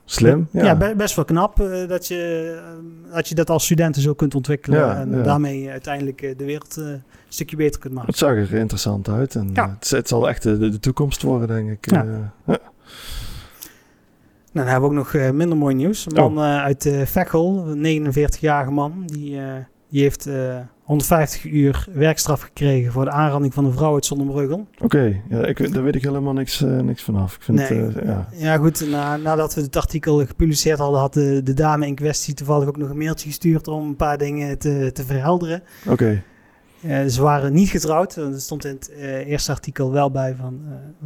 Slim. 0.05 0.49
Ja, 0.51 0.65
ja, 0.65 0.77
be- 0.77 0.95
best 0.97 1.17
wel 1.17 1.25
knap 1.25 1.61
eh, 1.61 1.89
dat, 1.89 2.07
je, 2.07 2.59
dat 3.15 3.29
je 3.29 3.35
dat 3.35 3.51
als 3.51 3.65
studenten 3.65 4.03
zo 4.03 4.15
kunt 4.15 4.35
ontwikkelen. 4.35 4.79
Ja, 4.79 4.97
en 5.01 5.23
daarmee 5.23 5.71
uiteindelijk 5.71 6.35
de 6.39 6.45
wereld 6.45 6.77
een 6.77 7.03
stukje 7.29 7.57
beter 7.57 7.81
kunt 7.81 7.95
maken. 7.95 8.09
Het 8.11 8.19
zag 8.19 8.31
er 8.31 8.53
interessant 8.55 9.09
uit. 9.09 9.35
En 9.35 9.51
Ja. 9.53 9.77
het, 9.79 9.91
het 9.91 10.09
zal 10.09 10.29
echt 10.29 10.43
de, 10.43 10.59
de 10.59 10.79
toekomst 10.81 11.23
worden, 11.23 11.49
denk 11.49 11.71
ik. 11.71 11.91
Ja. 11.91 12.33
Eh. 14.59 14.65
Nou, 14.65 14.67
dan 14.67 14.67
hebben 14.67 14.91
we 14.91 14.97
ook 14.97 15.13
nog 15.15 15.15
eh, 15.23 15.31
minder 15.31 15.59
mooi 15.59 15.75
nieuws. 15.75 16.07
Een 16.07 16.19
Oh. 16.23 16.35
man 16.35 16.45
eh, 16.45 16.63
uit 16.63 16.85
uh, 16.87 17.03
Veghel, 17.05 17.65
een 17.69 18.13
49-jarige 18.15 18.71
man, 18.71 19.03
die, 19.07 19.39
eh, 19.41 19.45
die 19.91 20.03
heeft 20.03 20.27
eh, 20.27 20.57
150 20.83 21.45
uur 21.45 21.87
werkstraf 21.93 22.41
gekregen 22.41 22.93
voor 22.93 23.05
de 23.05 23.11
aanranding 23.11 23.55
van 23.55 23.65
een 23.65 23.73
vrouw 23.73 23.95
uit 23.95 24.07
Zonnebreugel. 24.07 24.67
Oké, 24.83 25.21
ja, 25.29 25.45
ik, 25.45 25.73
daar 25.73 25.83
weet 25.83 25.95
ik 25.95 26.03
helemaal 26.03 26.33
niks, 26.33 26.63
eh, 26.63 26.79
niks 26.81 27.03
vanaf. 27.03 27.35
Ik 27.35 27.43
vind, 27.43 27.59
Nee. 27.59 27.87
eh, 27.87 28.05
ja. 28.07 28.29
Ja, 28.33 28.57
goed, 28.57 28.89
na, 28.91 29.17
nadat 29.17 29.55
we 29.55 29.61
het 29.61 29.77
artikel 29.77 30.27
gepubliceerd 30.27 30.79
hadden, 30.79 31.01
had 31.01 31.15
de, 31.15 31.41
de 31.45 31.55
dame 31.55 31.87
in 31.87 31.95
kwestie 31.95 32.35
toevallig 32.35 32.69
ook 32.69 32.77
nog 32.77 32.91
een 32.91 32.99
mailtje 32.99 33.29
gestuurd 33.29 33.69
om 33.69 33.87
een 33.89 33.97
paar 33.97 34.19
dingen 34.19 34.59
te, 34.59 34.91
te 34.93 35.05
verhelderen. 35.05 35.63
Oké, 35.89 36.23
ze 37.09 37.23
waren 37.23 37.53
niet 37.53 37.69
getrouwd. 37.69 38.17
Er 38.17 38.41
stond 38.41 38.65
in 38.65 38.75
het 38.75 38.91
eerste 39.27 39.53
artikel 39.53 39.93
wel 39.93 40.11
bij 40.11 40.35
van 40.41 40.61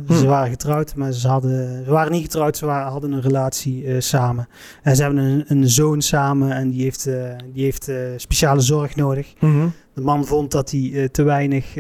hm. 0.07 0.15
ze 0.15 0.27
waren 0.27 0.51
getrouwd, 0.51 0.95
maar 0.95 1.13
ze, 1.13 1.29
hadden, 1.29 1.85
ze 1.85 1.91
waren 1.91 2.13
niet 2.13 2.23
getrouwd, 2.23 2.57
ze 2.57 2.67
waren, 2.67 2.93
hadden 2.93 3.13
een 3.13 3.21
relatie 3.21 4.01
samen. 4.01 4.49
En 4.83 4.97
ze 4.97 5.03
hebben 5.03 5.23
een, 5.25 5.45
een, 5.47 5.69
zoon 5.69 6.03
samen 6.03 6.53
en 6.53 6.71
die 6.71 6.83
heeft, 6.83 7.09
die 7.53 7.65
heeft 7.65 7.91
speciale 8.17 8.61
zorg 8.61 8.97
nodig. 8.97 9.33
Mm 9.39 9.73
de 9.95 10.01
man 10.07 10.25
vond 10.25 10.51
dat 10.51 10.71
hij 10.71 11.09
te 11.13 11.23
weinig 11.23 11.77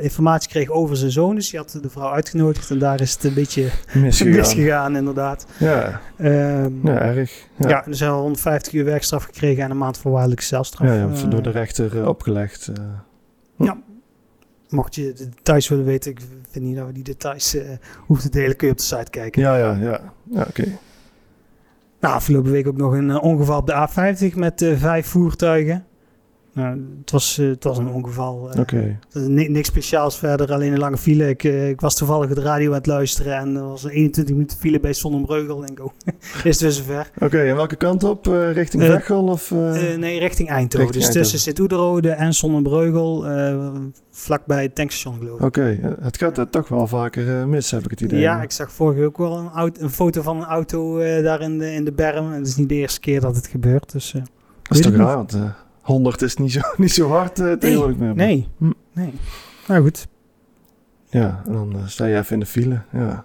informatie 0.00 0.48
kreeg 0.48 0.70
over 0.70 0.96
zijn 0.96 1.10
zoon. 1.10 1.34
Dus 1.34 1.50
hij 1.50 1.60
had 1.60 1.78
de 1.82 1.90
vrouw 1.90 2.10
uitgenodigd. 2.10 2.70
En 2.70 2.78
daar 2.78 3.00
is 3.00 3.12
het 3.12 3.24
een 3.24 3.34
beetje 3.34 3.70
misgegaan, 3.94 4.36
misgegaan 4.36 4.96
inderdaad. 4.96 5.46
Ja, 5.58 6.00
um, 6.20 6.80
ja 6.84 7.00
erg. 7.00 7.46
Ja, 7.56 7.68
ja 7.68 7.82
dus 7.86 8.00
hij 8.00 8.08
150 8.08 8.72
uur 8.72 8.84
werkstraf 8.84 9.24
gekregen 9.24 9.64
en 9.64 9.70
een 9.70 9.78
maand 9.78 9.98
voorwaardelijke 9.98 10.44
celstraf. 10.44 10.88
Ja, 10.88 10.94
ja 10.94 11.26
door 11.28 11.42
de 11.42 11.50
rechter 11.50 12.08
opgelegd. 12.08 12.72
Ja. 13.56 13.78
Mocht 14.68 14.94
je 14.94 15.12
de 15.12 15.28
details 15.28 15.68
willen 15.68 15.84
weten, 15.84 16.10
ik 16.10 16.20
vind 16.50 16.64
niet 16.64 16.76
dat 16.76 16.86
we 16.86 16.92
die 16.92 17.02
details 17.02 17.56
hoeven 18.06 18.30
te 18.30 18.38
delen, 18.38 18.56
kun 18.56 18.66
je 18.66 18.72
op 18.72 18.78
de 18.78 18.84
site 18.84 19.10
kijken. 19.10 19.42
Ja, 19.42 19.56
ja, 19.56 19.72
ja. 19.72 20.12
ja 20.30 20.46
oké. 20.48 20.78
Nou, 22.00 22.14
afgelopen 22.14 22.50
week 22.50 22.66
ook 22.66 22.76
nog 22.76 22.92
een 22.92 23.20
ongeval 23.20 23.58
op 23.58 23.66
de 23.66 23.88
A50 24.32 24.36
met 24.36 24.72
vijf 24.76 25.06
voertuigen. 25.06 25.86
Nou, 26.54 26.80
het, 27.00 27.10
was, 27.10 27.38
uh, 27.38 27.48
het 27.48 27.64
was 27.64 27.78
een 27.78 27.88
ongeval. 27.88 28.50
Uh, 28.54 28.60
Oké. 28.60 28.98
Niks 29.28 29.68
speciaals 29.68 30.18
verder, 30.18 30.52
alleen 30.52 30.72
een 30.72 30.78
lange 30.78 30.96
file. 30.96 31.28
Ik, 31.28 31.44
uh, 31.44 31.68
ik 31.68 31.80
was 31.80 31.96
toevallig 31.96 32.34
de 32.34 32.40
radio 32.40 32.68
aan 32.68 32.76
het 32.76 32.86
luisteren 32.86 33.36
en 33.36 33.56
er 33.56 33.68
was 33.68 33.84
een 33.84 33.90
21 33.90 34.34
minuten 34.34 34.58
file 34.58 34.80
bij 34.80 34.92
Sonnenbreugel. 34.92 35.56
Denk 35.56 35.70
ik, 35.70 35.84
oh, 35.84 35.92
is 36.44 36.60
het 36.60 36.60
weer 36.60 36.70
zover. 36.70 37.10
Oké, 37.18 37.38
en 37.38 37.56
welke 37.56 37.76
kant 37.76 38.04
op? 38.04 38.26
richting 38.52 38.82
Veghel? 38.82 39.24
Of, 39.24 39.50
nee, 39.96 40.18
richting 40.18 40.48
Eindhoven. 40.48 40.92
dus 40.92 41.10
tussen 41.12 41.38
Sint-Oederode 41.38 42.10
en 42.10 42.34
Sonnenbreugel, 42.34 43.24
vlakbij 44.10 44.62
het 44.62 44.74
tankstation 44.74 45.18
geloof 45.18 45.38
ik. 45.38 45.44
Oké, 45.44 45.96
het 46.00 46.18
gaat 46.18 46.38
er 46.38 46.50
toch 46.50 46.68
wel 46.68 46.86
vaker 46.86 47.48
mis, 47.48 47.70
heb 47.70 47.84
ik 47.84 47.90
het 47.90 48.00
idee. 48.00 48.20
Ja, 48.20 48.42
ik 48.42 48.50
zag 48.50 48.72
vorige 48.72 49.04
ook 49.04 49.18
wel 49.18 49.38
een, 49.38 49.48
auto, 49.48 49.82
een 49.82 49.90
foto 49.90 50.22
van 50.22 50.36
een 50.36 50.46
auto 50.46 50.98
daar 51.22 51.40
in 51.40 51.58
de, 51.58 51.72
in 51.72 51.84
de 51.84 51.92
berm. 51.92 52.32
Het 52.32 52.46
is 52.46 52.56
niet 52.56 52.68
de 52.68 52.74
eerste 52.74 53.00
keer 53.00 53.20
dat 53.20 53.36
het 53.36 53.46
gebeurt, 53.46 53.92
dus... 53.92 54.10
dat 54.62 54.78
is 54.78 54.80
toch 54.80 54.94
raar, 54.94 55.16
want 55.16 55.36
100 55.84 56.22
is 56.22 56.36
niet 56.36 56.52
zo, 56.52 56.60
niet 56.76 56.92
zo 56.92 57.08
hard 57.08 57.38
uh, 57.38 57.52
tegenwoordig 57.52 57.96
meer. 57.96 58.14
Nee, 58.14 58.48
hm. 58.58 58.70
nee. 58.92 59.12
Nou 59.68 59.82
goed. 59.82 60.06
Ja, 61.08 61.42
en 61.46 61.52
dan 61.52 61.76
uh, 61.76 61.86
sta 61.86 62.04
je 62.06 62.16
even 62.16 62.32
in 62.32 62.40
de 62.40 62.46
file. 62.46 62.82
Ja. 62.92 63.24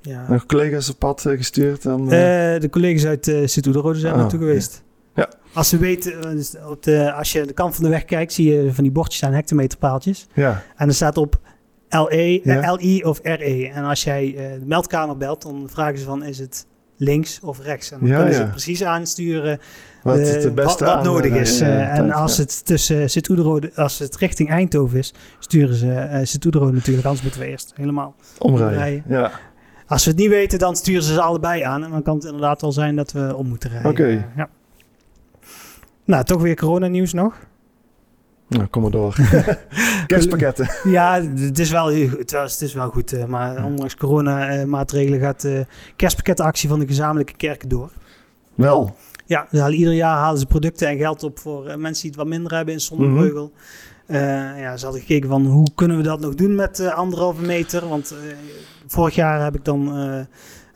ja. 0.00 0.30
Nog 0.30 0.46
collega's 0.46 0.90
op 0.90 0.98
pad 0.98 1.24
uh, 1.24 1.36
gestuurd? 1.36 1.82
Dan, 1.82 2.08
de 2.08 2.68
collega's 2.70 3.04
uit 3.04 3.28
uh, 3.28 3.46
Sint-Oederode 3.46 3.98
zijn 3.98 4.12
oh, 4.12 4.18
naartoe 4.18 4.38
geweest. 4.38 4.82
Ja. 5.14 5.28
Als 5.52 5.68
ze 5.68 5.78
weten, 5.78 6.36
dus 6.36 6.54
op 6.68 6.82
de, 6.82 7.12
als 7.12 7.32
je 7.32 7.46
de 7.46 7.52
kant 7.52 7.74
van 7.74 7.84
de 7.84 7.90
weg 7.90 8.04
kijkt, 8.04 8.32
zie 8.32 8.52
je 8.52 8.74
van 8.74 8.84
die 8.84 8.92
bordjes 8.92 9.24
aan 9.24 9.32
hectometerpaaltjes. 9.32 10.26
Ja. 10.34 10.62
En 10.76 10.88
er 10.88 10.94
staat 10.94 11.16
op 11.16 11.40
LE, 11.88 12.40
ja. 12.44 12.74
LI 12.74 13.04
of 13.04 13.20
RE. 13.22 13.70
En 13.74 13.84
als 13.84 14.04
jij 14.04 14.32
de 14.60 14.66
meldkamer 14.66 15.16
belt, 15.16 15.42
dan 15.42 15.68
vragen 15.70 15.98
ze 15.98 16.04
van 16.04 16.24
is 16.24 16.38
het 16.38 16.66
links 16.98 17.40
of 17.40 17.60
rechts. 17.60 17.90
En 17.90 17.98
dan 17.98 18.08
ja, 18.08 18.16
kunnen 18.16 18.34
ze 18.34 18.46
precies 18.46 18.84
aansturen 18.84 19.60
wat, 20.02 20.18
het 20.18 20.54
beste 20.54 20.84
wat, 20.84 21.02
nodig 21.02 21.32
is. 21.32 21.60
Uh, 21.60 21.98
en 21.98 22.10
als 22.10 22.36
het 22.36 22.66
tussen 22.66 23.08
als 23.74 23.98
het 23.98 24.16
richting 24.16 24.50
Eindhoven 24.50 24.98
is, 24.98 25.14
sturen 25.38 25.74
ze 25.74 25.86
uh, 25.86 26.18
sint 26.22 26.44
natuurlijk. 26.44 27.06
Anders 27.06 27.22
moeten 27.22 27.40
we 27.40 27.46
eerst 27.46 27.72
helemaal 27.76 28.14
omrijden. 28.38 29.04
Ja. 29.08 29.30
Als 29.86 30.04
we 30.04 30.10
het 30.10 30.18
niet 30.18 30.28
weten, 30.28 30.58
dan 30.58 30.76
sturen 30.76 31.02
ze 31.02 31.12
ze 31.12 31.20
allebei 31.20 31.62
aan. 31.62 31.84
En 31.84 31.90
dan 31.90 32.02
kan 32.02 32.14
het 32.14 32.24
inderdaad 32.24 32.60
wel 32.60 32.72
zijn 32.72 32.96
dat 32.96 33.12
we 33.12 33.36
om 33.36 33.48
moeten 33.48 33.70
rijden. 33.70 33.90
Oké. 33.90 34.30
ja. 34.36 34.48
Nou, 36.04 36.24
toch 36.24 36.42
weer 36.42 36.56
coronanieuws 36.56 37.12
nog. 37.12 37.34
Nou, 38.48 38.66
kom 38.66 38.82
maar 38.82 38.90
door. 38.90 39.16
Kerstpakketten. 40.06 40.70
ja, 40.84 41.22
het 41.22 41.58
is 41.58 41.70
wel, 41.70 41.92
het, 41.92 42.32
was, 42.32 42.52
het 42.52 42.62
is 42.62 42.74
wel 42.74 42.88
goed. 42.90 43.12
Uh, 43.12 43.24
maar 43.24 43.64
ondanks 43.64 43.96
corona-maatregelen 43.96 45.20
gaat 45.20 45.40
de 45.40 45.66
kerstpakkettenactie 45.96 46.68
van 46.68 46.78
de 46.78 46.86
gezamenlijke 46.86 47.36
kerken 47.36 47.68
door. 47.68 47.90
Wel. 48.54 48.96
Ja, 49.26 49.68
ieder 49.70 49.92
jaar 49.92 50.16
halen 50.16 50.38
ze 50.38 50.46
producten 50.46 50.88
en 50.88 50.98
geld 50.98 51.22
op 51.22 51.38
voor 51.38 51.78
mensen 51.78 52.02
die 52.02 52.10
het 52.10 52.20
wat 52.20 52.26
minder 52.26 52.54
hebben 52.54 52.74
in 52.74 52.80
Zonnebreugel. 52.80 53.52
Mm 54.06 54.16
-hmm. 54.16 54.58
ja, 54.58 54.76
ze 54.76 54.84
hadden 54.84 55.02
gekeken 55.02 55.28
van 55.28 55.46
hoe 55.46 55.68
kunnen 55.74 55.96
we 55.96 56.02
dat 56.02 56.20
nog 56.20 56.34
doen 56.34 56.54
met 56.54 56.78
uh, 56.78 56.94
anderhalve 56.94 57.42
meter. 57.42 57.88
Want 57.88 58.14
vorig 58.86 59.14
jaar 59.14 59.42
heb 59.44 59.54
ik 59.54 59.64
dan 59.64 59.88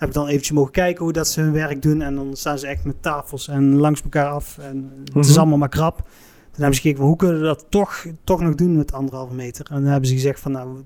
heb 0.03 0.09
ik 0.11 0.17
dan 0.17 0.27
eventjes 0.27 0.57
mogen 0.57 0.73
kijken 0.73 1.05
hoe 1.05 1.13
dat 1.13 1.29
ze 1.29 1.41
hun 1.41 1.53
werk 1.53 1.83
doen. 1.83 2.03
En 2.03 2.15
dan 2.15 2.37
staan 2.37 2.59
ze 2.59 2.67
echt 2.67 2.85
met 2.85 3.03
tafels 3.03 3.49
en 3.49 3.77
langs 3.77 4.03
elkaar 4.03 4.29
af. 4.29 4.59
En 4.59 4.91
het 5.13 5.25
is 5.25 5.31
mhm. 5.31 5.39
allemaal 5.39 5.59
maar 5.59 5.69
krap. 5.69 6.09
Toen 6.53 6.61
hebben 6.63 6.75
ze 6.75 6.81
gekeken 6.81 7.05
hoe 7.05 7.17
kunnen 7.17 7.41
we 7.41 7.47
dat 7.47 7.67
toch, 7.69 8.07
toch 8.25 8.41
nog 8.41 8.55
doen 8.55 8.77
met 8.77 8.93
anderhalve 8.93 9.35
meter. 9.35 9.67
En 9.71 9.83
dan 9.83 9.91
hebben 9.91 10.09
ze 10.09 10.15
gezegd 10.15 10.41
van 10.41 10.53
nou, 10.53 10.83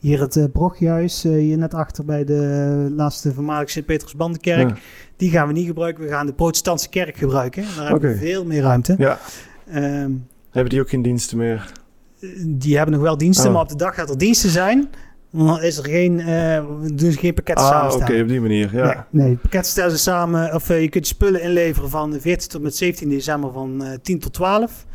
hier 0.00 0.20
het 0.20 0.36
uh, 0.36 0.44
Broghuis, 0.52 1.22
hier 1.22 1.58
net 1.58 1.74
achter 1.74 2.04
bij 2.04 2.24
de 2.24 2.92
laatste 2.96 3.32
voormalige 3.32 3.70
Sint-Petersbandenkerk. 3.70 4.80
Die 5.16 5.30
gaan 5.30 5.46
we 5.46 5.52
niet 5.52 5.66
gebruiken. 5.66 6.04
We 6.04 6.10
gaan 6.10 6.26
de 6.26 6.32
protestantse 6.32 6.88
kerk 6.88 7.16
gebruiken. 7.16 7.64
Daar 7.76 7.88
hebben 7.90 8.10
we 8.10 8.16
veel 8.16 8.44
meer 8.44 8.62
ruimte. 8.62 8.94
Ja. 8.98 9.18
Um, 9.74 10.26
hebben 10.50 10.70
die 10.70 10.80
ook 10.80 10.88
geen 10.88 11.02
diensten 11.02 11.38
meer? 11.38 11.72
Die 12.46 12.76
hebben 12.76 12.94
nog 12.94 13.02
wel 13.02 13.18
diensten, 13.18 13.46
oh. 13.46 13.52
maar 13.52 13.62
op 13.62 13.68
de 13.68 13.76
dag 13.76 13.94
gaat 13.94 14.10
er 14.10 14.18
diensten 14.18 14.50
zijn. 14.50 14.88
Dan 15.36 15.62
is 15.62 15.78
er 15.78 15.84
geen, 15.84 16.18
uh, 16.18 16.64
doen 16.94 17.12
geen 17.12 17.34
pakketten 17.34 17.64
ah, 17.64 17.70
samen. 17.70 17.94
oké, 17.94 18.20
op 18.20 18.28
die 18.28 18.40
manier, 18.40 18.76
ja. 18.76 19.06
Nee, 19.10 19.26
nee 19.26 19.36
pakketten 19.36 19.70
stellen 19.70 19.90
ze 19.90 19.98
samen, 19.98 20.54
of 20.54 20.70
uh, 20.70 20.80
je 20.80 20.88
kunt 20.88 21.06
spullen 21.06 21.42
inleveren 21.42 21.90
van 21.90 22.20
14 22.20 22.48
tot 22.48 22.62
met 22.62 22.76
17 22.76 23.08
december 23.08 23.52
van 23.52 23.82
uh, 23.82 23.88
10 24.02 24.18
tot 24.18 24.32
12. 24.32 24.86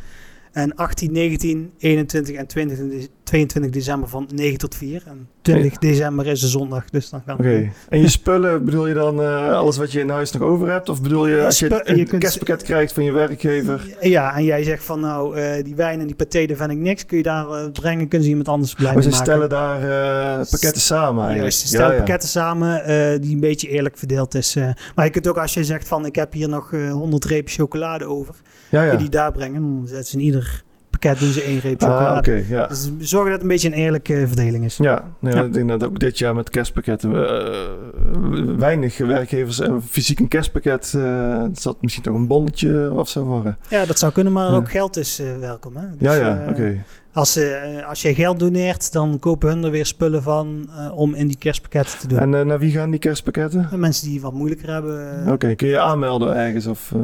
En 0.52 0.74
18, 0.74 1.12
19, 1.12 1.72
21 1.78 2.36
en 2.36 2.46
20, 2.46 3.06
22 3.30 3.70
december 3.70 4.08
van 4.08 4.28
9 4.34 4.58
tot 4.58 4.74
4. 4.74 5.02
En 5.06 5.28
20 5.42 5.78
december 5.78 6.26
is 6.26 6.42
een 6.42 6.48
zondag, 6.48 6.90
dus 6.90 7.10
dan 7.10 7.22
gaan 7.26 7.36
we... 7.36 7.42
Oké. 7.42 7.72
En 7.88 8.00
je 8.00 8.08
spullen, 8.08 8.64
bedoel 8.64 8.86
je 8.86 8.94
dan 8.94 9.20
uh, 9.20 9.52
alles 9.52 9.76
wat 9.76 9.92
je 9.92 10.00
in 10.00 10.08
huis 10.08 10.32
nog 10.32 10.42
over 10.42 10.70
hebt? 10.70 10.88
Of 10.88 11.02
bedoel 11.02 11.26
je 11.26 11.44
als 11.44 11.58
je 11.58 11.80
een 11.84 11.96
je 11.96 12.04
kerstpakket 12.04 12.62
krijgt 12.62 12.92
van 12.92 13.04
je 13.04 13.12
werkgever? 13.12 13.96
Ja, 14.00 14.36
en 14.36 14.44
jij 14.44 14.62
zegt 14.62 14.84
van 14.84 15.00
nou, 15.00 15.38
uh, 15.38 15.62
die 15.62 15.74
wijn 15.74 16.00
en 16.00 16.06
die 16.06 16.16
paté, 16.16 16.46
daar 16.46 16.56
vind 16.56 16.70
ik 16.70 16.78
niks. 16.78 17.06
Kun 17.06 17.16
je 17.16 17.22
daar 17.22 17.46
uh, 17.46 17.70
brengen, 17.72 18.08
kunnen 18.08 18.22
ze 18.22 18.28
iemand 18.28 18.48
anders 18.48 18.74
blijven 18.74 18.96
maken. 18.96 19.10
Maar 19.10 19.18
ze 19.18 19.24
stellen 19.24 19.48
daar 19.48 20.46
pakketten 20.50 20.82
samen 20.82 21.24
eigenlijk? 21.24 21.54
ze 21.54 21.66
stellen 21.66 21.90
ja, 21.90 21.96
pakketten 21.96 22.28
samen 22.28 22.82
die 23.20 23.34
een 23.34 23.40
beetje 23.40 23.68
eerlijk 23.68 23.98
verdeeld 23.98 24.34
is. 24.34 24.54
maar 24.94 25.04
je 25.04 25.10
kunt 25.10 25.28
ook 25.28 25.38
als 25.38 25.54
je 25.54 25.64
zegt 25.64 25.88
van 25.88 26.06
ik 26.06 26.14
heb 26.14 26.32
hier 26.32 26.48
nog 26.48 26.70
100 26.70 27.24
repen 27.24 27.52
chocolade 27.52 28.04
over 28.04 28.34
ja, 28.70 28.82
ja. 28.82 28.96
die 28.96 29.08
daar 29.08 29.32
brengen. 29.32 29.60
Dan 29.60 29.86
zetten 29.86 30.06
ze 30.06 30.16
in 30.16 30.24
ieder 30.24 30.62
pakket 31.00 31.18
doen 31.18 31.32
ze 31.32 31.42
één 31.42 31.60
reep 31.60 31.80
chocolade. 31.80 32.10
Ah, 32.10 32.16
okay, 32.16 32.44
ja. 32.48 32.66
Dus 32.66 32.90
zorgen 32.98 33.30
dat 33.30 33.32
het 33.32 33.42
een 33.42 33.48
beetje 33.48 33.68
een 33.68 33.74
eerlijke 33.74 34.24
verdeling 34.26 34.64
is. 34.64 34.76
Ja, 34.76 35.04
nee, 35.18 35.34
ja. 35.34 35.42
ik 35.42 35.52
denk 35.52 35.68
dat 35.68 35.84
ook 35.84 35.98
dit 35.98 36.18
jaar 36.18 36.34
met 36.34 36.50
kerstpakketten 36.50 37.12
uh, 37.12 38.56
weinig 38.56 38.98
werkgevers 38.98 39.60
fysiek 39.88 40.18
een 40.18 40.28
kerstpakket. 40.28 40.92
Uh, 40.96 41.44
zat 41.52 41.76
misschien 41.80 42.02
toch 42.02 42.14
een 42.14 42.26
bonnetje 42.26 42.92
of 42.92 43.08
zo 43.08 43.24
worden. 43.24 43.58
Ja, 43.68 43.84
dat 43.84 43.98
zou 43.98 44.12
kunnen, 44.12 44.32
maar 44.32 44.54
ook 44.54 44.70
geld 44.70 44.96
is 44.96 45.22
welkom. 45.40 45.76
Hè? 45.76 45.86
Dus, 45.98 45.98
ja, 45.98 46.14
ja, 46.14 46.46
oké. 46.48 46.84
Als, 47.12 47.36
uh, 47.36 47.88
als 47.88 48.02
je 48.02 48.14
geld 48.14 48.38
doneert, 48.38 48.92
dan 48.92 49.18
kopen 49.18 49.48
hun 49.48 49.64
er 49.64 49.70
weer 49.70 49.86
spullen 49.86 50.22
van 50.22 50.68
uh, 50.68 50.98
om 50.98 51.14
in 51.14 51.26
die 51.26 51.36
kerstpakketten 51.38 51.98
te 51.98 52.06
doen. 52.06 52.18
En 52.18 52.32
uh, 52.32 52.40
naar 52.40 52.58
wie 52.58 52.72
gaan 52.72 52.90
die 52.90 52.98
kerstpakketten? 52.98 53.68
Mensen 53.76 54.08
die 54.08 54.20
wat 54.20 54.32
moeilijker 54.32 54.72
hebben. 54.72 55.20
Oké, 55.22 55.32
okay, 55.32 55.54
kun 55.54 55.68
je 55.68 55.80
aanmelden 55.80 56.36
ergens? 56.36 56.66
Of, 56.66 56.94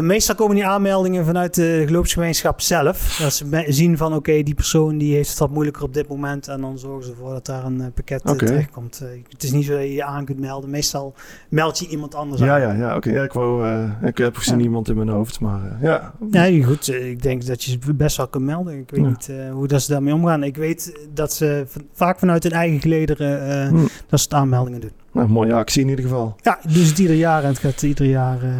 meestal 0.00 0.34
komen 0.34 0.54
die 0.54 0.66
aanmeldingen 0.66 1.24
vanuit 1.24 1.54
de 1.54 1.82
geloofsgemeenschap 1.86 2.60
zelf. 2.60 3.18
Dat 3.22 3.32
ze 3.34 3.64
zien 3.68 3.96
van 3.96 4.06
oké, 4.06 4.16
okay, 4.16 4.42
die 4.42 4.54
persoon 4.54 4.98
die 4.98 5.14
heeft 5.14 5.28
het 5.28 5.38
wat 5.38 5.50
moeilijker 5.50 5.82
op 5.82 5.94
dit 5.94 6.08
moment. 6.08 6.48
En 6.48 6.60
dan 6.60 6.78
zorgen 6.78 7.04
ze 7.04 7.10
ervoor 7.10 7.32
dat 7.32 7.46
daar 7.46 7.64
een 7.64 7.92
pakket 7.94 8.22
okay. 8.22 8.48
terecht 8.48 8.70
komt. 8.70 9.02
het 9.28 9.42
is 9.42 9.52
niet 9.52 9.64
zo 9.64 9.72
dat 9.72 9.82
je 9.82 9.92
je 9.92 10.04
aan 10.04 10.24
kunt 10.24 10.40
melden. 10.40 10.70
Meestal 10.70 11.14
meld 11.48 11.78
je 11.78 11.88
iemand 11.88 12.14
anders 12.14 12.40
ja, 12.40 12.54
aan. 12.54 12.60
Ja, 12.60 12.72
ja, 12.72 12.96
oké. 12.96 13.10
Ja, 13.10 13.22
ik, 13.22 13.32
wou, 13.32 13.66
ik 14.02 14.18
heb 14.18 14.36
gezien 14.36 14.58
ja. 14.58 14.64
iemand 14.64 14.88
in 14.88 14.96
mijn 14.96 15.08
hoofd, 15.08 15.40
maar 15.40 15.78
ja. 15.80 16.14
Nee, 16.18 16.64
goed. 16.64 16.92
Ik 16.92 17.22
denk 17.22 17.46
dat 17.46 17.62
je 17.62 17.78
best 17.94 18.16
wel 18.16 18.28
kunt 18.28 18.44
melden. 18.44 18.78
Ik 18.78 18.90
weet 18.90 19.06
niet 19.06 19.30
hoe 19.56 19.66
dat 19.66 19.82
ze 19.82 19.92
daarmee 19.92 20.14
omgaan. 20.14 20.42
Ik 20.42 20.56
weet 20.56 20.96
dat 21.14 21.32
ze 21.32 21.66
vaak 21.92 22.18
vanuit 22.18 22.42
hun 22.42 22.52
eigen 22.52 22.80
gelederen 22.80 23.48
uh, 23.48 23.68
hmm. 23.68 23.88
dat 24.08 24.20
ze 24.20 24.28
aanmeldingen 24.28 24.80
doen. 24.80 24.92
Nou, 25.12 25.28
mooie 25.28 25.52
actie 25.52 25.82
in 25.82 25.88
ieder 25.88 26.04
geval. 26.04 26.36
Ja, 26.42 26.58
doen 26.62 26.82
ze 26.82 26.88
het 26.88 26.98
ieder 26.98 27.16
jaar 27.16 27.42
en 27.42 27.48
het 27.48 27.58
gaat 27.58 27.82
ieder 27.82 28.06
jaar, 28.06 28.44
uh, 28.44 28.50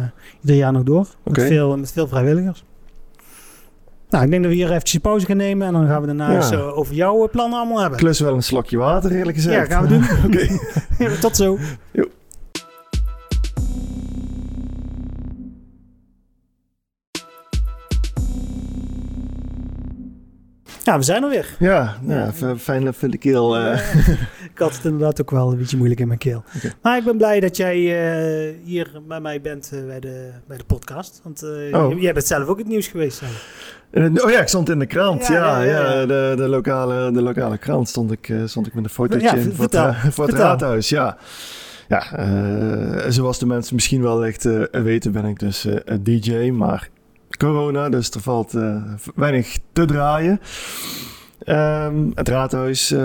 ieder 0.41 0.55
jaar 0.55 0.71
nog 0.71 0.83
door. 0.83 1.07
Okay. 1.23 1.43
Met, 1.43 1.53
veel, 1.53 1.77
met 1.77 1.91
veel 1.91 2.07
vrijwilligers. 2.07 2.63
Nou, 4.09 4.23
ik 4.23 4.29
denk 4.29 4.43
dat 4.43 4.51
we 4.51 4.57
hier 4.57 4.71
eventjes 4.71 5.01
pauze 5.01 5.25
gaan 5.25 5.37
nemen 5.37 5.67
en 5.67 5.73
dan 5.73 5.87
gaan 5.87 6.01
we 6.01 6.07
daarna 6.07 6.31
ja. 6.31 6.35
eens 6.35 6.51
uh, 6.51 6.77
over 6.77 6.95
jouw 6.95 7.29
plannen 7.29 7.59
allemaal 7.59 7.79
hebben. 7.79 7.99
Klus 7.99 8.19
wel 8.19 8.33
een 8.33 8.43
slokje 8.43 8.77
water, 8.77 9.11
eerlijk 9.11 9.37
gezegd. 9.37 9.67
Ja, 9.67 9.75
gaan 9.75 9.83
we 9.83 9.89
doen. 9.89 10.03
Oké. 10.25 11.19
Tot 11.21 11.35
zo. 11.35 11.57
Jo. 11.91 12.05
Ja, 20.87 20.97
we 20.97 21.03
zijn 21.03 21.23
er 21.23 21.29
weer. 21.29 21.55
Ja, 21.59 21.97
ja, 22.07 22.31
fijn 22.57 22.85
dat 22.85 22.95
vind 22.95 23.13
ik 23.13 23.23
heel... 23.23 23.59
Uh... 23.59 23.73
ik 24.53 24.57
had 24.57 24.75
het 24.75 24.85
inderdaad 24.85 25.21
ook 25.21 25.31
wel 25.31 25.51
een 25.51 25.57
beetje 25.57 25.77
moeilijk 25.77 25.99
in 25.99 26.07
mijn 26.07 26.19
keel. 26.19 26.43
Maar 26.81 26.97
ik 26.97 27.03
ben 27.03 27.17
blij 27.17 27.39
dat 27.39 27.57
jij 27.57 27.75
hier 28.63 29.01
bij 29.07 29.19
mij 29.19 29.41
bent 29.41 29.71
bij, 29.87 29.99
de, 29.99 30.31
bij 30.47 30.57
de 30.57 30.63
podcast. 30.63 31.19
Want 31.23 31.43
oh. 31.71 32.01
jij 32.01 32.13
bent 32.13 32.25
zelf 32.25 32.47
ook 32.47 32.57
het 32.57 32.67
nieuws 32.67 32.87
geweest. 32.87 33.21
oh 33.93 34.31
ja, 34.31 34.39
ik 34.39 34.47
stond 34.47 34.69
in 34.69 34.79
de 34.79 34.85
krant. 34.85 35.27
Ja, 35.27 35.61
ja, 35.61 36.05
de, 36.05 36.33
de, 36.37 36.47
lokale, 36.47 37.11
de 37.11 37.21
lokale 37.21 37.57
krant 37.57 37.89
stond 37.89 38.11
ik, 38.11 38.33
stond 38.45 38.67
ik 38.67 38.73
met 38.73 38.83
een 38.83 38.89
fotootje 38.89 39.37
in 39.37 39.53
voor, 39.53 39.67
het, 39.69 40.13
voor 40.13 40.27
het 40.27 40.35
raadhuis. 40.35 40.89
Ja 40.89 41.17
ja, 41.87 42.19
uh, 42.19 43.05
zoals 43.09 43.39
de 43.39 43.45
mensen 43.45 43.75
misschien 43.75 44.01
wel 44.01 44.25
echt 44.25 44.45
uh, 44.45 44.63
weten, 44.71 45.11
ben 45.11 45.25
ik 45.25 45.39
dus 45.39 45.65
uh, 45.65 45.75
DJ. 45.99 46.49
Maar 46.49 46.89
corona, 47.37 47.89
dus 47.89 48.09
er 48.09 48.21
valt 48.21 48.53
weinig 49.15 49.57
te 49.73 49.85
draaien. 49.85 50.39
Um, 51.45 52.11
het 52.15 52.29
raadhuis, 52.29 52.95